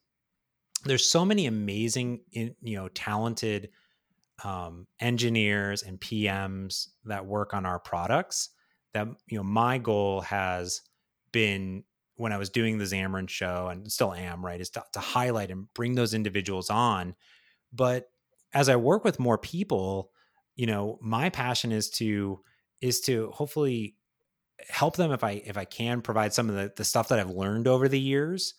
there's 0.86 1.06
so 1.06 1.26
many 1.26 1.46
amazing, 1.46 2.22
you 2.32 2.56
know, 2.62 2.88
talented 2.90 3.70
um, 4.44 4.88
engineers 5.00 5.84
and 5.84 6.00
PMs 6.00 6.88
that 7.06 7.26
work 7.26 7.54
on 7.54 7.66
our 7.66 7.80
products. 7.80 8.50
That 8.94 9.08
you 9.28 9.38
know, 9.38 9.44
my 9.44 9.78
goal 9.78 10.22
has 10.22 10.82
been 11.32 11.84
when 12.16 12.34
I 12.34 12.38
was 12.38 12.50
doing 12.50 12.78
the 12.78 12.86
Xamarin 12.86 13.30
show 13.30 13.68
and 13.68 13.90
still 13.92 14.14
am 14.14 14.46
right 14.46 14.60
is 14.60 14.70
to, 14.72 14.84
to 14.94 15.00
highlight 15.00 15.52
and 15.52 15.72
bring 15.74 15.96
those 15.96 16.14
individuals 16.14 16.70
on. 16.70 17.16
But 17.72 18.10
as 18.54 18.68
I 18.68 18.76
work 18.76 19.04
with 19.06 19.20
more 19.20 19.38
people, 19.38 20.12
you 20.60 20.66
know 20.66 21.00
my 21.02 21.30
passion 21.30 21.72
is 21.72 21.90
to 21.90 22.42
is 22.82 23.00
to 23.00 23.32
hopefully 23.32 23.96
help 24.68 24.98
them 24.98 25.14
if 25.14 25.24
i 25.24 25.42
if 25.46 25.58
i 25.58 25.64
can 25.64 26.02
provide 26.02 26.34
some 26.34 26.50
of 26.50 26.56
the, 26.56 26.70
the 26.76 26.84
stuff 26.84 27.08
that 27.08 27.18
i've 27.18 27.30
learned 27.30 27.66
over 27.66 27.88
the 27.88 28.00
years 28.00 28.56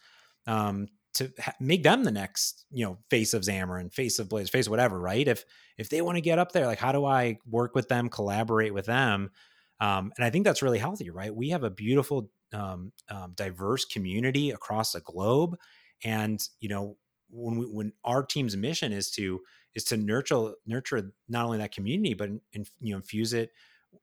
um, 0.46 0.88
to 1.12 1.30
ha- 1.38 1.52
make 1.60 1.82
them 1.82 2.02
the 2.04 2.10
next 2.10 2.64
you 2.70 2.86
know 2.86 2.96
face 3.10 3.34
of 3.34 3.42
xamarin 3.42 3.92
face 3.92 4.18
of 4.18 4.30
Blazor 4.30 4.48
face 4.48 4.66
of 4.66 4.70
whatever 4.70 4.98
right? 4.98 5.28
If 5.28 5.44
if 5.76 5.90
they 5.90 6.00
want 6.00 6.16
to 6.16 6.22
get 6.22 6.38
up 6.38 6.52
there 6.52 6.66
like 6.66 6.78
how 6.78 6.92
do 6.92 7.04
i 7.04 7.38
work 7.46 7.74
with 7.74 7.88
them 7.88 8.08
collaborate 8.08 8.72
with 8.72 8.86
them? 8.86 9.30
Um, 9.78 10.10
and 10.16 10.24
i 10.24 10.30
think 10.30 10.44
that's 10.46 10.62
really 10.62 10.78
healthy 10.78 11.10
right? 11.10 11.34
We 11.34 11.50
have 11.50 11.64
a 11.64 11.70
beautiful 11.70 12.30
um, 12.54 12.92
um, 13.10 13.32
diverse 13.34 13.84
community 13.84 14.50
across 14.50 14.92
the 14.92 15.00
globe 15.00 15.56
and 16.02 16.40
you 16.60 16.70
know 16.70 16.96
when 17.28 17.58
we, 17.58 17.66
when 17.66 17.92
our 18.04 18.24
team's 18.24 18.56
mission 18.56 18.92
is 18.92 19.10
to 19.12 19.40
is 19.74 19.84
to 19.84 19.96
nurture 19.96 20.52
nurture 20.66 21.12
not 21.28 21.44
only 21.44 21.58
that 21.58 21.72
community 21.72 22.14
but 22.14 22.28
in, 22.52 22.64
you 22.80 22.92
know 22.92 22.96
infuse 22.96 23.32
it 23.32 23.50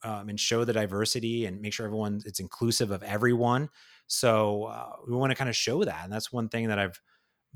um, 0.03 0.29
and 0.29 0.39
show 0.39 0.65
the 0.65 0.73
diversity 0.73 1.45
and 1.45 1.61
make 1.61 1.73
sure 1.73 1.85
everyone 1.85 2.21
it's 2.25 2.39
inclusive 2.39 2.91
of 2.91 3.03
everyone. 3.03 3.69
So 4.07 4.65
uh, 4.65 4.91
we 5.07 5.15
want 5.15 5.31
to 5.31 5.35
kind 5.35 5.49
of 5.49 5.55
show 5.55 5.83
that 5.83 6.03
and 6.03 6.11
that's 6.11 6.31
one 6.31 6.49
thing 6.49 6.67
that 6.69 6.79
i've 6.79 6.99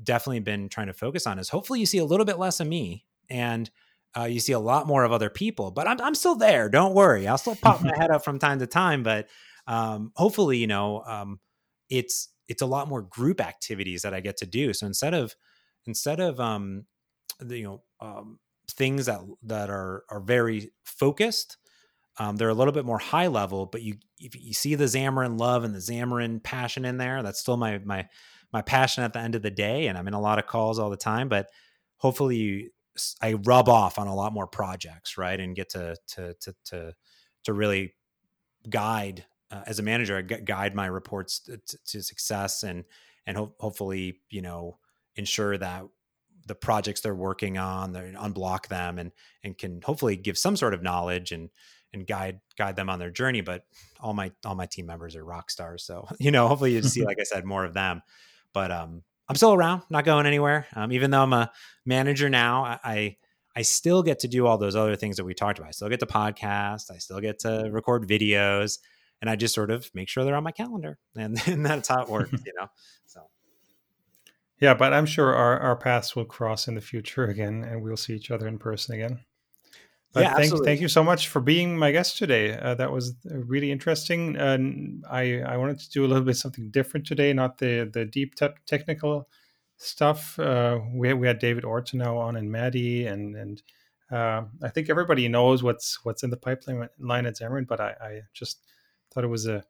definitely 0.02 0.40
been 0.40 0.68
trying 0.68 0.88
to 0.88 0.92
focus 0.92 1.26
on 1.26 1.38
is 1.38 1.48
hopefully 1.48 1.80
you 1.80 1.86
see 1.86 1.98
a 1.98 2.04
little 2.04 2.26
bit 2.26 2.38
less 2.38 2.60
of 2.60 2.66
me 2.66 3.04
and 3.30 3.70
uh, 4.18 4.24
you 4.24 4.40
see 4.40 4.52
a 4.52 4.58
lot 4.58 4.86
more 4.86 5.04
of 5.04 5.12
other 5.12 5.30
people 5.30 5.70
but 5.70 5.86
i'm, 5.86 6.00
I'm 6.00 6.14
still 6.14 6.34
there 6.34 6.68
don't 6.68 6.94
worry. 6.94 7.28
I'll 7.28 7.38
still 7.38 7.56
pop 7.56 7.82
my 7.82 7.92
head 7.98 8.10
up 8.10 8.24
from 8.24 8.38
time 8.38 8.58
to 8.58 8.66
time 8.66 9.02
but 9.02 9.28
um, 9.66 10.12
hopefully 10.16 10.58
you 10.58 10.66
know 10.66 11.02
um, 11.06 11.40
it's 11.88 12.28
it's 12.48 12.62
a 12.62 12.66
lot 12.66 12.88
more 12.88 13.02
group 13.02 13.40
activities 13.40 14.02
that 14.02 14.14
i 14.14 14.20
get 14.20 14.36
to 14.38 14.46
do. 14.46 14.72
So 14.72 14.86
instead 14.86 15.14
of 15.14 15.34
instead 15.86 16.20
of 16.20 16.40
um, 16.40 16.86
the, 17.40 17.58
you 17.58 17.64
know 17.64 17.82
um, 18.02 18.38
things 18.68 19.06
that 19.06 19.20
that 19.44 19.70
are 19.70 20.04
are 20.10 20.20
very 20.20 20.72
focused. 20.84 21.56
Um, 22.18 22.36
they're 22.36 22.50
a 22.50 22.54
little 22.54 22.72
bit 22.72 22.84
more 22.84 22.98
high 22.98 23.28
level, 23.28 23.66
but 23.66 23.82
you 23.82 23.96
if 24.18 24.34
you 24.38 24.52
see 24.52 24.74
the 24.74 24.84
Xamarin 24.84 25.38
love 25.38 25.64
and 25.64 25.74
the 25.74 25.78
Xamarin 25.78 26.42
passion 26.42 26.84
in 26.84 26.98
there, 26.98 27.22
that's 27.22 27.38
still 27.40 27.56
my 27.56 27.78
my 27.78 28.06
my 28.52 28.60
passion 28.60 29.04
at 29.04 29.12
the 29.12 29.20
end 29.20 29.34
of 29.34 29.42
the 29.42 29.50
day. 29.50 29.86
And 29.86 29.96
I'm 29.96 30.08
in 30.08 30.14
a 30.14 30.20
lot 30.20 30.38
of 30.38 30.46
calls 30.46 30.78
all 30.78 30.90
the 30.90 30.96
time, 30.96 31.28
but 31.28 31.48
hopefully 31.96 32.36
you, 32.36 32.70
I 33.22 33.34
rub 33.34 33.68
off 33.68 33.98
on 33.98 34.08
a 34.08 34.14
lot 34.14 34.34
more 34.34 34.46
projects, 34.46 35.16
right, 35.16 35.38
and 35.38 35.56
get 35.56 35.70
to 35.70 35.96
to 36.08 36.34
to 36.34 36.54
to 36.66 36.92
to 37.44 37.52
really 37.52 37.94
guide 38.68 39.24
uh, 39.50 39.62
as 39.66 39.78
a 39.78 39.82
manager, 39.82 40.16
I 40.16 40.22
guide 40.22 40.74
my 40.74 40.86
reports 40.86 41.40
to, 41.40 41.60
to 41.86 42.02
success 42.02 42.62
and 42.62 42.84
and 43.26 43.36
ho- 43.36 43.54
hopefully 43.60 44.20
you 44.30 44.42
know 44.42 44.78
ensure 45.16 45.56
that 45.58 45.84
the 46.46 46.54
projects 46.54 47.00
they're 47.00 47.14
working 47.14 47.58
on, 47.58 47.92
they 47.92 48.12
unblock 48.16 48.68
them 48.68 48.98
and 48.98 49.12
and 49.42 49.56
can 49.56 49.80
hopefully 49.82 50.16
give 50.16 50.38
some 50.38 50.56
sort 50.56 50.74
of 50.74 50.82
knowledge 50.82 51.32
and 51.32 51.50
and 51.92 52.06
guide 52.06 52.40
guide 52.56 52.76
them 52.76 52.88
on 52.88 52.98
their 52.98 53.10
journey. 53.10 53.40
But 53.40 53.64
all 54.00 54.14
my 54.14 54.32
all 54.44 54.54
my 54.54 54.66
team 54.66 54.86
members 54.86 55.16
are 55.16 55.24
rock 55.24 55.50
stars, 55.50 55.84
so 55.84 56.08
you 56.18 56.30
know 56.30 56.48
hopefully 56.48 56.74
you 56.74 56.82
see 56.82 57.04
like 57.06 57.18
I 57.20 57.24
said 57.24 57.44
more 57.44 57.64
of 57.64 57.74
them. 57.74 58.02
But 58.52 58.70
um, 58.70 59.02
I'm 59.28 59.36
still 59.36 59.54
around, 59.54 59.82
not 59.88 60.04
going 60.04 60.26
anywhere. 60.26 60.66
Um, 60.74 60.92
even 60.92 61.10
though 61.10 61.22
I'm 61.22 61.32
a 61.32 61.50
manager 61.86 62.28
now, 62.28 62.78
I 62.84 63.16
I 63.54 63.62
still 63.62 64.02
get 64.02 64.20
to 64.20 64.28
do 64.28 64.46
all 64.46 64.58
those 64.58 64.76
other 64.76 64.96
things 64.96 65.16
that 65.16 65.24
we 65.24 65.34
talked 65.34 65.58
about. 65.58 65.68
I 65.68 65.72
still 65.72 65.88
get 65.88 66.00
to 66.00 66.06
podcast, 66.06 66.90
I 66.90 66.98
still 66.98 67.20
get 67.20 67.40
to 67.40 67.68
record 67.70 68.08
videos, 68.08 68.78
and 69.20 69.30
I 69.30 69.36
just 69.36 69.54
sort 69.54 69.70
of 69.70 69.90
make 69.94 70.08
sure 70.08 70.24
they're 70.24 70.34
on 70.34 70.44
my 70.44 70.52
calendar. 70.52 70.98
And, 71.14 71.40
and 71.46 71.64
that's 71.64 71.88
how 71.88 72.02
it 72.02 72.08
works, 72.08 72.32
you 72.44 72.52
know. 72.58 72.66
So 73.06 73.20
yeah, 74.62 74.74
but 74.74 74.92
I'm 74.92 75.06
sure 75.06 75.34
our, 75.34 75.58
our 75.58 75.74
paths 75.74 76.14
will 76.14 76.24
cross 76.24 76.68
in 76.68 76.76
the 76.76 76.80
future 76.80 77.24
again 77.34 77.64
and 77.64 77.82
we'll 77.82 77.96
see 77.96 78.14
each 78.14 78.30
other 78.30 78.46
in 78.46 78.58
person 78.58 78.94
again. 78.94 79.18
But 80.12 80.22
yeah, 80.24 80.34
thank, 80.34 80.64
thank 80.64 80.80
you 80.80 80.88
so 80.88 81.02
much 81.02 81.28
for 81.28 81.40
being 81.40 81.76
my 81.76 81.90
guest 81.90 82.16
today. 82.16 82.56
Uh, 82.56 82.74
that 82.74 82.92
was 82.92 83.14
uh, 83.28 83.38
really 83.38 83.72
interesting. 83.72 84.36
And 84.36 85.04
I, 85.10 85.40
I 85.40 85.56
wanted 85.56 85.80
to 85.80 85.90
do 85.90 86.04
a 86.04 86.06
little 86.06 86.22
bit 86.22 86.36
something 86.36 86.70
different 86.70 87.06
today, 87.06 87.32
not 87.32 87.58
the, 87.58 87.90
the 87.92 88.04
deep 88.04 88.36
te- 88.36 88.48
technical 88.66 89.28
stuff. 89.78 90.38
Uh, 90.38 90.78
we, 90.94 91.12
we 91.12 91.26
had 91.26 91.40
David 91.40 91.64
Ortinau 91.64 92.18
on 92.18 92.36
and 92.36 92.52
Maddie, 92.52 93.06
and, 93.06 93.34
and 93.34 93.62
uh, 94.12 94.42
I 94.62 94.68
think 94.68 94.90
everybody 94.90 95.26
knows 95.26 95.62
what's 95.62 96.04
what's 96.04 96.22
in 96.22 96.30
the 96.30 96.36
pipeline 96.36 96.88
line 96.98 97.26
at 97.26 97.36
Xamarin, 97.36 97.66
but 97.66 97.80
I, 97.80 97.94
I 98.00 98.20
just 98.34 98.60
thought 99.10 99.24
it 99.24 99.28
was 99.28 99.46
a, 99.46 99.64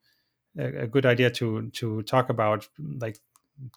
a 0.59 0.89
good 0.89 1.07
idea 1.07 1.31
to 1.31 1.71
to 1.71 2.03
talk 2.03 2.29
about 2.29 2.69
like 2.99 3.21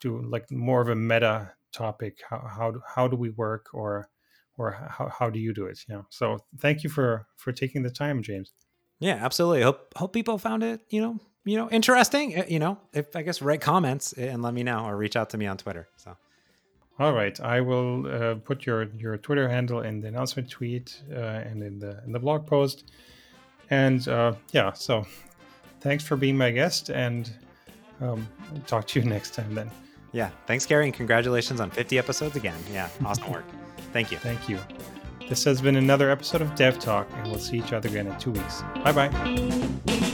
do 0.01 0.21
like 0.21 0.49
more 0.51 0.81
of 0.81 0.89
a 0.89 0.95
meta 0.95 1.51
topic. 1.71 2.21
How, 2.29 2.39
how, 2.39 2.73
how 2.95 3.07
do 3.07 3.15
we 3.15 3.29
work 3.31 3.67
or 3.73 4.09
or 4.57 4.71
how, 4.71 5.09
how 5.09 5.29
do 5.29 5.39
you 5.39 5.53
do 5.53 5.65
it 5.65 5.79
you 5.87 5.95
know? 5.95 6.05
So 6.09 6.39
thank 6.59 6.83
you 6.83 6.89
for 6.89 7.27
for 7.37 7.51
taking 7.51 7.83
the 7.83 7.89
time 7.89 8.23
james. 8.23 8.53
Yeah 8.99 9.19
absolutely. 9.21 9.61
Hope 9.61 9.93
hope 9.95 10.13
people 10.13 10.37
found 10.37 10.63
it 10.63 10.81
you 10.89 11.01
know 11.01 11.19
you 11.43 11.57
know 11.57 11.69
interesting 11.69 12.35
eh, 12.35 12.45
you 12.47 12.59
know 12.59 12.77
if 12.91 13.15
i 13.15 13.21
guess 13.21 13.41
write 13.41 13.61
comments 13.61 14.13
and 14.13 14.41
let 14.41 14.53
me 14.53 14.63
know 14.63 14.85
or 14.85 14.97
reach 14.97 15.15
out 15.15 15.29
to 15.29 15.37
me 15.37 15.45
on 15.45 15.57
twitter 15.57 15.87
so. 15.97 16.15
All 16.97 17.11
right. 17.11 17.37
I 17.41 17.59
will 17.59 18.07
uh, 18.07 18.35
put 18.35 18.65
your 18.65 18.83
your 18.93 19.17
twitter 19.17 19.49
handle 19.49 19.81
in 19.81 19.99
the 19.99 20.07
announcement 20.07 20.49
tweet 20.49 21.01
uh, 21.11 21.43
and 21.49 21.61
in 21.61 21.77
the 21.79 22.01
in 22.05 22.13
the 22.13 22.19
blog 22.19 22.47
post. 22.47 22.91
And 23.69 24.07
uh, 24.07 24.33
yeah 24.51 24.71
so 24.73 25.05
thanks 25.81 26.03
for 26.05 26.15
being 26.15 26.37
my 26.37 26.51
guest 26.51 26.89
and 26.89 27.29
um, 28.01 28.27
talk 28.67 28.87
to 28.87 28.99
you 28.99 29.05
next 29.09 29.33
time 29.33 29.53
then 29.53 29.69
yeah 30.11 30.29
thanks 30.47 30.65
Kerry 30.65 30.85
and 30.85 30.93
congratulations 30.93 31.59
on 31.59 31.69
50 31.69 31.97
episodes 31.97 32.35
again 32.35 32.57
yeah 32.71 32.89
awesome 33.03 33.31
work 33.31 33.45
Thank 33.95 34.11
you. 34.11 34.17
Thank 34.17 34.49
you. 34.49 34.59
This 35.29 35.45
has 35.45 35.61
been 35.61 35.77
another 35.77 36.11
episode 36.11 36.41
of 36.41 36.53
Dev 36.55 36.79
Talk, 36.79 37.07
and 37.13 37.27
we'll 37.27 37.39
see 37.39 37.57
each 37.57 37.71
other 37.71 37.87
again 37.87 38.07
in 38.07 38.19
two 38.19 38.31
weeks. 38.31 38.61
Bye 38.83 38.91
bye. 38.91 40.11